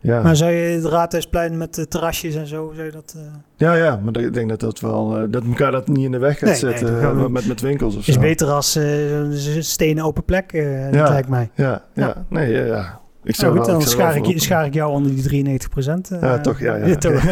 ja. 0.00 0.22
Maar 0.22 0.36
zou 0.36 0.50
je 0.50 0.74
het 0.74 0.84
Raadhuisplein 0.84 1.56
met 1.56 1.74
de 1.74 1.88
terrasjes 1.88 2.34
en 2.34 2.46
zo, 2.46 2.72
zou 2.74 2.86
je 2.86 2.92
dat... 2.92 3.14
Uh... 3.16 3.22
Ja, 3.56 3.74
ja, 3.74 4.00
maar 4.04 4.16
ik 4.16 4.34
denk 4.34 4.48
dat 4.48 4.60
dat 4.60 4.80
wel... 4.80 5.22
Uh, 5.22 5.24
dat 5.28 5.44
elkaar 5.44 5.72
dat 5.72 5.88
niet 5.88 6.04
in 6.04 6.10
de 6.10 6.18
weg 6.18 6.38
gaat 6.38 6.48
nee, 6.48 6.58
zetten 6.58 7.16
nee, 7.16 7.28
met, 7.28 7.46
met 7.46 7.60
winkels 7.60 7.96
of 7.96 8.04
zo. 8.04 8.10
Is 8.10 8.18
beter 8.18 8.48
als 8.48 8.76
uh, 8.76 9.18
een 9.18 9.64
stenen 9.64 10.04
open 10.04 10.24
plek, 10.24 10.52
ja, 10.52 11.08
lijkt 11.08 11.28
mij. 11.28 11.50
Ja, 11.54 11.84
ja, 11.94 12.06
ja. 12.06 12.24
nee, 12.28 12.52
ja. 12.52 13.00
Ik 13.26 13.34
zou 13.34 13.56
goed, 13.56 13.66
dan 13.66 13.82
schaar 13.82 14.16
ik, 14.16 14.40
schaar 14.40 14.66
ik 14.66 14.74
jou 14.74 14.92
onder 14.92 15.14
die 15.14 15.22
93 15.22 15.68
procent. 15.68 16.10
Uh, 16.12 16.20
ja, 16.20 16.40
toch, 16.40 16.60
ja. 16.60 16.76
ja. 16.76 16.96
toch. 17.06 17.22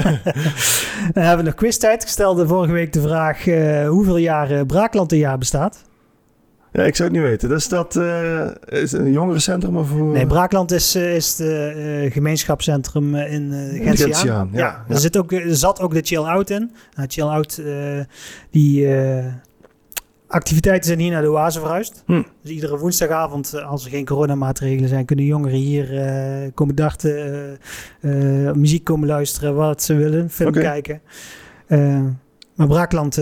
dan 1.12 1.22
hebben 1.22 1.36
we 1.36 1.42
nog 1.42 1.54
quiztijd. 1.54 2.02
Ik 2.02 2.08
stelde 2.08 2.46
vorige 2.46 2.72
week 2.72 2.92
de 2.92 3.00
vraag 3.00 3.46
uh, 3.46 3.88
hoeveel 3.88 4.16
jaar 4.16 4.50
uh, 4.50 4.60
Braakland 4.66 5.12
een 5.12 5.18
jaar 5.18 5.38
bestaat. 5.38 5.84
Ja, 6.72 6.82
ik 6.82 6.96
zou 6.96 7.08
het 7.08 7.18
niet 7.18 7.28
weten. 7.28 7.48
Dus 7.48 7.68
dat 7.68 7.96
uh, 7.96 8.46
is 8.64 8.92
een 8.92 9.12
jongerencentrum 9.12 9.76
of? 9.76 9.94
Nee, 9.94 10.26
Braakland 10.26 10.72
is, 10.72 10.96
is 10.96 11.38
het 11.38 12.12
gemeenschapscentrum 12.12 13.14
in 13.14 13.52
uh, 13.52 13.94
Ja, 14.22 14.46
ja, 14.52 14.84
Er, 14.88 14.98
zit 14.98 15.16
ook, 15.16 15.32
er 15.32 15.56
zat 15.56 15.80
ook 15.80 15.94
de 15.94 16.02
Chill 16.02 16.22
Out 16.22 16.50
in. 16.50 16.70
Nou, 16.94 17.08
chill 17.08 17.24
Out, 17.24 17.62
die 18.50 18.88
activiteiten 20.26 20.84
zijn 20.86 20.98
hier 20.98 21.10
naar 21.10 21.22
de 21.22 21.30
Oase 21.30 21.60
verhuisd. 21.60 22.02
Hm. 22.06 22.22
Dus 22.42 22.50
iedere 22.50 22.78
woensdagavond, 22.78 23.62
als 23.62 23.84
er 23.84 23.90
geen 23.90 24.04
coronamaatregelen 24.04 24.88
zijn, 24.88 25.04
kunnen 25.04 25.24
jongeren 25.24 25.58
hier 25.58 25.92
uh, 25.92 26.50
komen 26.54 26.74
dachten, 26.74 27.58
uh, 28.00 28.52
muziek 28.52 28.84
komen 28.84 29.08
luisteren, 29.08 29.54
wat 29.54 29.82
ze 29.82 29.94
willen, 29.94 30.30
film 30.30 30.52
kijken. 30.52 31.00
maar 32.54 32.66
Braakland 32.66 33.20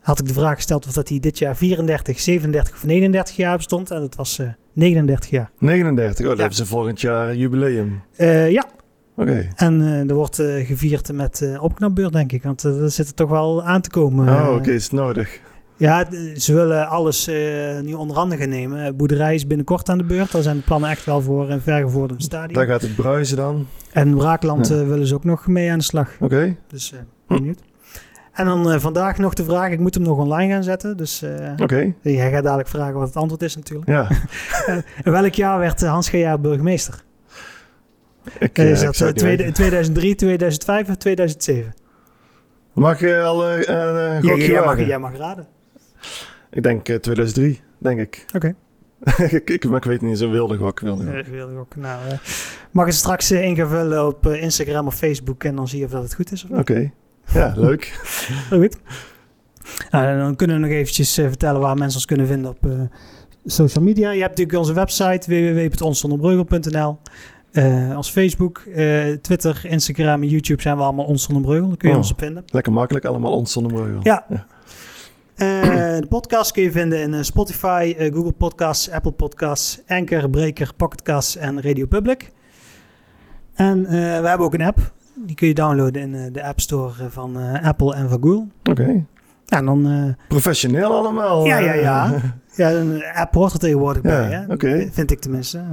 had 0.00 0.18
ik 0.18 0.26
de 0.26 0.32
vraag 0.32 0.54
gesteld 0.54 0.86
of 0.86 0.92
dat 0.92 1.08
hij 1.08 1.20
dit 1.20 1.38
jaar 1.38 1.56
34, 1.56 2.20
37 2.20 2.74
of 2.74 2.84
39 2.84 3.36
jaar 3.36 3.56
bestond. 3.56 3.90
En 3.90 4.00
dat 4.00 4.14
was 4.14 4.40
39 4.72 5.30
jaar. 5.30 5.50
39, 5.58 6.20
oh, 6.20 6.30
dan 6.30 6.38
hebben 6.38 6.56
ze 6.56 6.66
volgend 6.66 7.00
jaar 7.00 7.36
jubileum. 7.36 8.02
ja. 8.48 8.64
Oké. 9.16 9.48
En 9.56 9.80
er 10.08 10.14
wordt 10.14 10.36
gevierd 10.64 11.12
met 11.12 11.56
opknapbeurt, 11.60 12.12
denk 12.12 12.32
ik. 12.32 12.42
Want 12.42 12.62
er 12.62 12.90
zit 12.90 13.08
er 13.08 13.14
toch 13.14 13.30
wel 13.30 13.62
aan 13.62 13.80
te 13.80 13.90
komen. 13.90 14.28
Oh, 14.28 14.54
oké, 14.54 14.70
is 14.70 14.90
nodig. 14.90 15.40
Ja, 15.80 16.06
ze 16.36 16.54
willen 16.54 16.88
alles 16.88 17.28
uh, 17.28 17.80
nu 17.80 17.92
onder 17.92 18.16
handen 18.16 18.38
gaan 18.38 18.48
nemen. 18.48 18.96
Boerderij 18.96 19.34
is 19.34 19.46
binnenkort 19.46 19.88
aan 19.88 19.98
de 19.98 20.04
beurt. 20.04 20.32
Daar 20.32 20.42
zijn 20.42 20.56
de 20.56 20.62
plannen 20.62 20.90
echt 20.90 21.04
wel 21.04 21.22
voor 21.22 21.50
een 21.50 21.60
vergevorderd 21.60 22.22
stadium. 22.22 22.54
Daar 22.54 22.66
gaat 22.66 22.82
het 22.82 22.96
bruisen 22.96 23.36
dan. 23.36 23.66
En 23.92 24.14
Braakland 24.14 24.70
eh, 24.70 24.86
willen 24.86 25.06
ze 25.06 25.14
ook 25.14 25.24
nog 25.24 25.46
mee 25.46 25.70
aan 25.70 25.78
de 25.78 25.84
slag. 25.84 26.10
Oké. 26.20 26.56
Dus 26.66 26.92
uh, 26.92 27.00
benieuwd. 27.26 27.60
En 28.32 28.44
dan 28.44 28.80
vandaag 28.80 29.18
nog 29.18 29.34
de 29.34 29.44
vraag, 29.44 29.70
ik 29.70 29.78
moet 29.78 29.94
hem 29.94 30.02
nog 30.02 30.18
online 30.18 30.52
gaan 30.52 30.62
zetten. 30.62 30.96
Dus 30.96 31.24
Oké. 31.56 31.94
jij 32.02 32.30
gaat 32.30 32.42
dadelijk 32.42 32.68
vragen 32.68 32.94
wat 32.94 33.06
het 33.06 33.16
antwoord 33.16 33.42
is 33.42 33.56
natuurlijk. 33.56 33.88
Ja. 33.88 34.08
in 35.04 35.12
welk 35.12 35.34
jaar 35.34 35.58
werd 35.58 35.80
Hans 35.80 36.08
Gejaar 36.08 36.40
burgemeester? 36.40 37.02
Ik, 38.38 38.58
is 38.58 38.80
dat 38.80 38.94
2003, 38.94 40.14
2005 40.14 40.88
of 40.88 40.96
2007? 40.96 41.74
Mag 42.72 43.00
je 43.00 43.22
al 43.22 43.48
ja, 43.48 44.20
jij, 44.20 44.64
mag, 44.64 44.86
jij 44.86 44.98
mag 44.98 45.16
raden. 45.16 45.46
Ik 46.50 46.62
denk 46.62 46.84
2003, 46.84 47.52
eh, 47.52 47.58
denk 47.78 48.00
ik. 48.00 48.24
Oké. 48.34 48.54
ik, 49.36 49.50
ik, 49.50 49.64
maar 49.64 49.76
ik 49.76 49.84
weet 49.84 50.00
niet, 50.00 50.18
zo 50.18 50.30
wilde 50.30 50.56
gok. 50.56 50.80
Wilde 50.80 51.04
gok. 51.04 51.26
wilde 51.26 51.56
gok. 51.56 51.76
Nou, 51.76 52.06
uh, 52.06 52.18
mag 52.70 52.86
je 52.86 52.92
straks 52.92 53.32
uh, 53.32 53.44
ingevullen 53.44 54.06
op 54.06 54.26
Instagram 54.26 54.86
of 54.86 54.94
Facebook 54.94 55.44
en 55.44 55.56
dan 55.56 55.68
zie 55.68 55.78
je 55.78 55.84
of 55.84 55.90
dat 55.90 56.02
het 56.02 56.14
goed 56.14 56.32
is. 56.32 56.46
Oké. 56.50 56.90
Ja, 57.32 57.54
leuk. 57.66 58.00
goed. 58.50 58.76
Nou, 59.90 60.18
dan 60.18 60.36
kunnen 60.36 60.60
we 60.60 60.66
nog 60.66 60.72
eventjes 60.72 61.14
vertellen 61.14 61.60
waar 61.60 61.76
mensen 61.76 61.94
ons 61.94 62.06
kunnen 62.06 62.26
vinden 62.26 62.50
op 62.50 62.68
social 63.44 63.84
media. 63.84 64.10
Je 64.10 64.20
hebt 64.20 64.38
natuurlijk 64.38 64.58
onze 64.58 64.72
website 64.72 65.30
www.onszonderbreugel.nl 65.30 66.98
uh, 67.52 67.96
als 67.96 68.10
Facebook, 68.10 68.62
Twitter, 69.20 69.60
Instagram 69.64 70.22
en 70.22 70.28
YouTube 70.28 70.62
zijn 70.62 70.76
we 70.76 70.82
allemaal 70.82 71.04
Ons 71.04 71.22
Zonder 71.22 71.42
Breugel. 71.42 71.68
Daar 71.68 71.76
kun 71.76 71.88
je 71.88 71.94
oh, 71.94 72.00
ons 72.00 72.10
op 72.10 72.18
vinden. 72.18 72.44
Lekker 72.46 72.72
makkelijk, 72.72 73.04
allemaal 73.04 73.32
Ons 73.32 73.52
Zonder 73.52 73.72
Breugel. 73.72 74.00
Ja. 74.02 74.24
ja. 74.28 74.46
Uh, 75.40 75.46
de 76.00 76.06
podcast 76.08 76.52
kun 76.52 76.62
je 76.62 76.72
vinden 76.72 77.00
in 77.00 77.12
uh, 77.12 77.22
Spotify, 77.22 77.94
uh, 77.98 78.14
Google 78.14 78.32
Podcasts, 78.32 78.90
Apple 78.90 79.12
Podcasts, 79.12 79.80
Anchor, 79.86 80.30
Breaker, 80.30 80.70
Pocketcasts 80.76 81.36
en 81.36 81.62
Radio 81.62 81.86
Public. 81.86 82.32
En 83.54 83.82
we 83.88 83.96
hebben 83.96 84.46
ook 84.46 84.54
een 84.54 84.62
app. 84.62 84.92
Die 85.14 85.36
kun 85.36 85.48
je 85.48 85.54
downloaden 85.54 86.02
in 86.02 86.32
de 86.32 86.44
App 86.44 86.60
Store 86.60 87.10
van 87.10 87.36
Apple 87.62 87.94
en 87.94 88.08
van 88.08 88.22
Google. 88.22 88.46
Oké. 88.64 88.80
Okay. 88.82 89.04
Ja, 89.44 89.62
dan... 89.62 90.14
Professioneel 90.28 90.94
allemaal. 90.94 91.46
Ja, 91.46 91.58
ja, 91.58 91.74
ja. 91.74 92.12
ja, 92.56 92.70
een 92.70 93.04
app 93.14 93.34
hoort 93.34 93.52
er 93.52 93.58
tegenwoordig 93.58 94.02
bij, 94.02 94.30
hè? 94.30 94.42
Oké. 94.42 94.52
Okay. 94.52 94.90
Vind 94.92 95.10
ik 95.10 95.20
tenminste. 95.20 95.64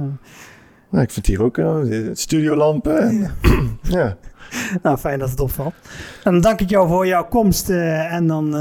Nou, 0.90 1.04
ik 1.04 1.10
vind 1.10 1.26
hier 1.26 1.42
ook 1.42 1.60
studiolampen. 2.12 3.18
Ja. 3.18 3.30
ja. 3.98 4.16
Nou, 4.82 4.98
fijn 4.98 5.18
dat 5.18 5.30
het 5.30 5.40
opvalt. 5.40 5.74
En 6.24 6.32
dan 6.32 6.40
dank 6.40 6.60
ik 6.60 6.70
jou 6.70 6.88
voor 6.88 7.06
jouw 7.06 7.28
komst 7.28 7.70
en 7.70 8.26
dan 8.26 8.54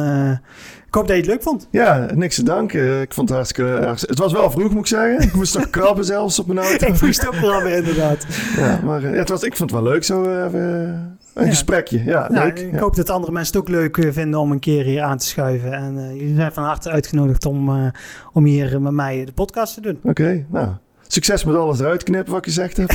ik 0.88 0.94
hoop 0.94 1.08
dat 1.08 1.16
je 1.16 1.22
het 1.22 1.32
leuk 1.32 1.44
vond. 1.44 1.68
Ja, 1.72 2.08
niks 2.14 2.36
te 2.36 2.44
danken. 2.44 3.02
Ik 3.02 3.14
vond 3.14 3.30
het 3.30 3.38
hartstikke... 3.38 3.72
Het 4.08 4.20
was 4.20 4.34
wel 4.34 4.52
vroeg, 4.52 4.70
moet 4.72 4.80
ik 4.80 4.88
zeggen. 4.88 5.22
Ik 5.22 5.34
moest 5.34 5.56
nog 5.56 5.70
krabben 5.70 6.06
zelfs 6.06 6.40
op 6.40 6.48
mijn 6.48 6.60
auto. 6.60 6.88
ik 6.94 7.02
moest 7.02 7.28
ook 7.28 7.34
krabben, 7.34 7.76
inderdaad. 7.76 8.26
Ja, 8.58 8.80
maar 8.84 9.04
eh, 9.04 9.12
ja, 9.12 9.18
het 9.18 9.30
was, 9.30 9.44
ik 9.44 9.56
vond 9.56 9.72
het 9.72 9.80
wel 9.80 9.90
leuk, 9.92 10.04
zo 10.04 10.46
even 10.46 11.20
eh, 11.34 11.44
een 11.44 11.50
gesprekje. 11.50 12.04
Ja, 12.04 12.28
nou, 12.32 12.46
leuk. 12.46 12.60
Ik 12.60 12.80
hoop 12.80 12.96
dat 12.96 13.10
andere 13.10 13.32
mensen 13.32 13.54
het 13.54 13.62
ook 13.62 13.70
leuk 13.70 13.98
eh, 13.98 14.12
vinden 14.12 14.40
om 14.40 14.52
een 14.52 14.60
keer 14.60 14.84
hier 14.84 15.02
aan 15.02 15.18
te 15.18 15.26
schuiven. 15.26 15.74
En 15.74 16.16
jullie 16.16 16.36
zijn 16.36 16.52
van 16.52 16.64
harte 16.64 16.90
uitgenodigd 16.90 17.46
om, 17.46 17.92
om 18.34 18.46
hier 18.46 18.82
met 18.82 18.94
mij 18.94 19.26
de 19.26 19.32
podcast 19.32 19.74
te 19.74 19.82
doen. 19.82 20.00
Oké, 20.04 20.46
nou... 20.50 20.68
Succes 21.08 21.44
met 21.44 21.56
alles 21.56 21.80
eruit 21.80 22.04
knippen 22.04 22.34
wat 22.34 22.46
je 22.46 22.52
gezegd 22.52 22.78
hebt. 22.78 22.94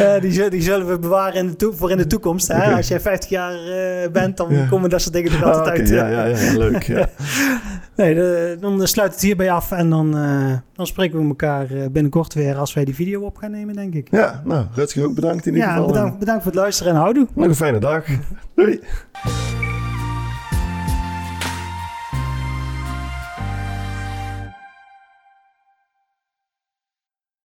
uh, 0.00 0.20
die, 0.22 0.50
die, 0.50 0.62
zullen 0.62 0.88
we 0.88 0.98
bewaren 0.98 1.34
in 1.34 1.54
de 1.56 1.72
voor 1.74 1.90
in 1.90 1.96
de 1.96 2.06
toekomst. 2.06 2.48
Hè? 2.48 2.74
Als 2.76 2.88
jij 2.88 3.00
50 3.00 3.30
jaar 3.30 3.54
uh, 3.54 4.10
bent, 4.12 4.36
dan 4.36 4.68
komen 4.68 4.90
dat 4.90 5.02
soort 5.02 5.14
dingen 5.14 5.32
er 5.32 5.44
altijd 5.44 5.66
ah, 5.66 5.72
uit. 5.72 5.88
Ja, 5.88 6.08
ja, 6.08 6.24
ja, 6.24 6.56
leuk. 6.56 6.82
Ja. 6.82 7.08
nee, 7.96 8.14
de, 8.14 8.56
dan 8.60 8.86
sluit 8.86 9.12
het 9.12 9.20
hierbij 9.20 9.50
af 9.50 9.72
en 9.72 9.90
dan, 9.90 10.16
uh, 10.16 10.52
dan 10.72 10.86
spreken 10.86 11.20
we 11.20 11.28
elkaar 11.28 11.66
binnenkort 11.66 12.34
weer 12.34 12.56
als 12.56 12.74
wij 12.74 12.84
die 12.84 12.94
video 12.94 13.22
op 13.22 13.36
gaan 13.36 13.50
nemen, 13.50 13.74
denk 13.74 13.94
ik. 13.94 14.08
Ja, 14.10 14.42
nou, 14.44 14.66
Rutger 14.74 15.04
ook 15.04 15.14
bedankt 15.14 15.46
in 15.46 15.52
ieder 15.52 15.68
ja, 15.68 15.74
geval. 15.74 15.88
Bedankt, 15.88 16.18
bedankt 16.18 16.42
voor 16.42 16.52
het 16.52 16.60
luisteren 16.60 16.92
en 16.92 16.98
houdoe. 16.98 17.26
Nog 17.34 17.46
een 17.46 17.54
fijne 17.54 17.78
dag. 17.78 18.04
Doei. 18.54 18.80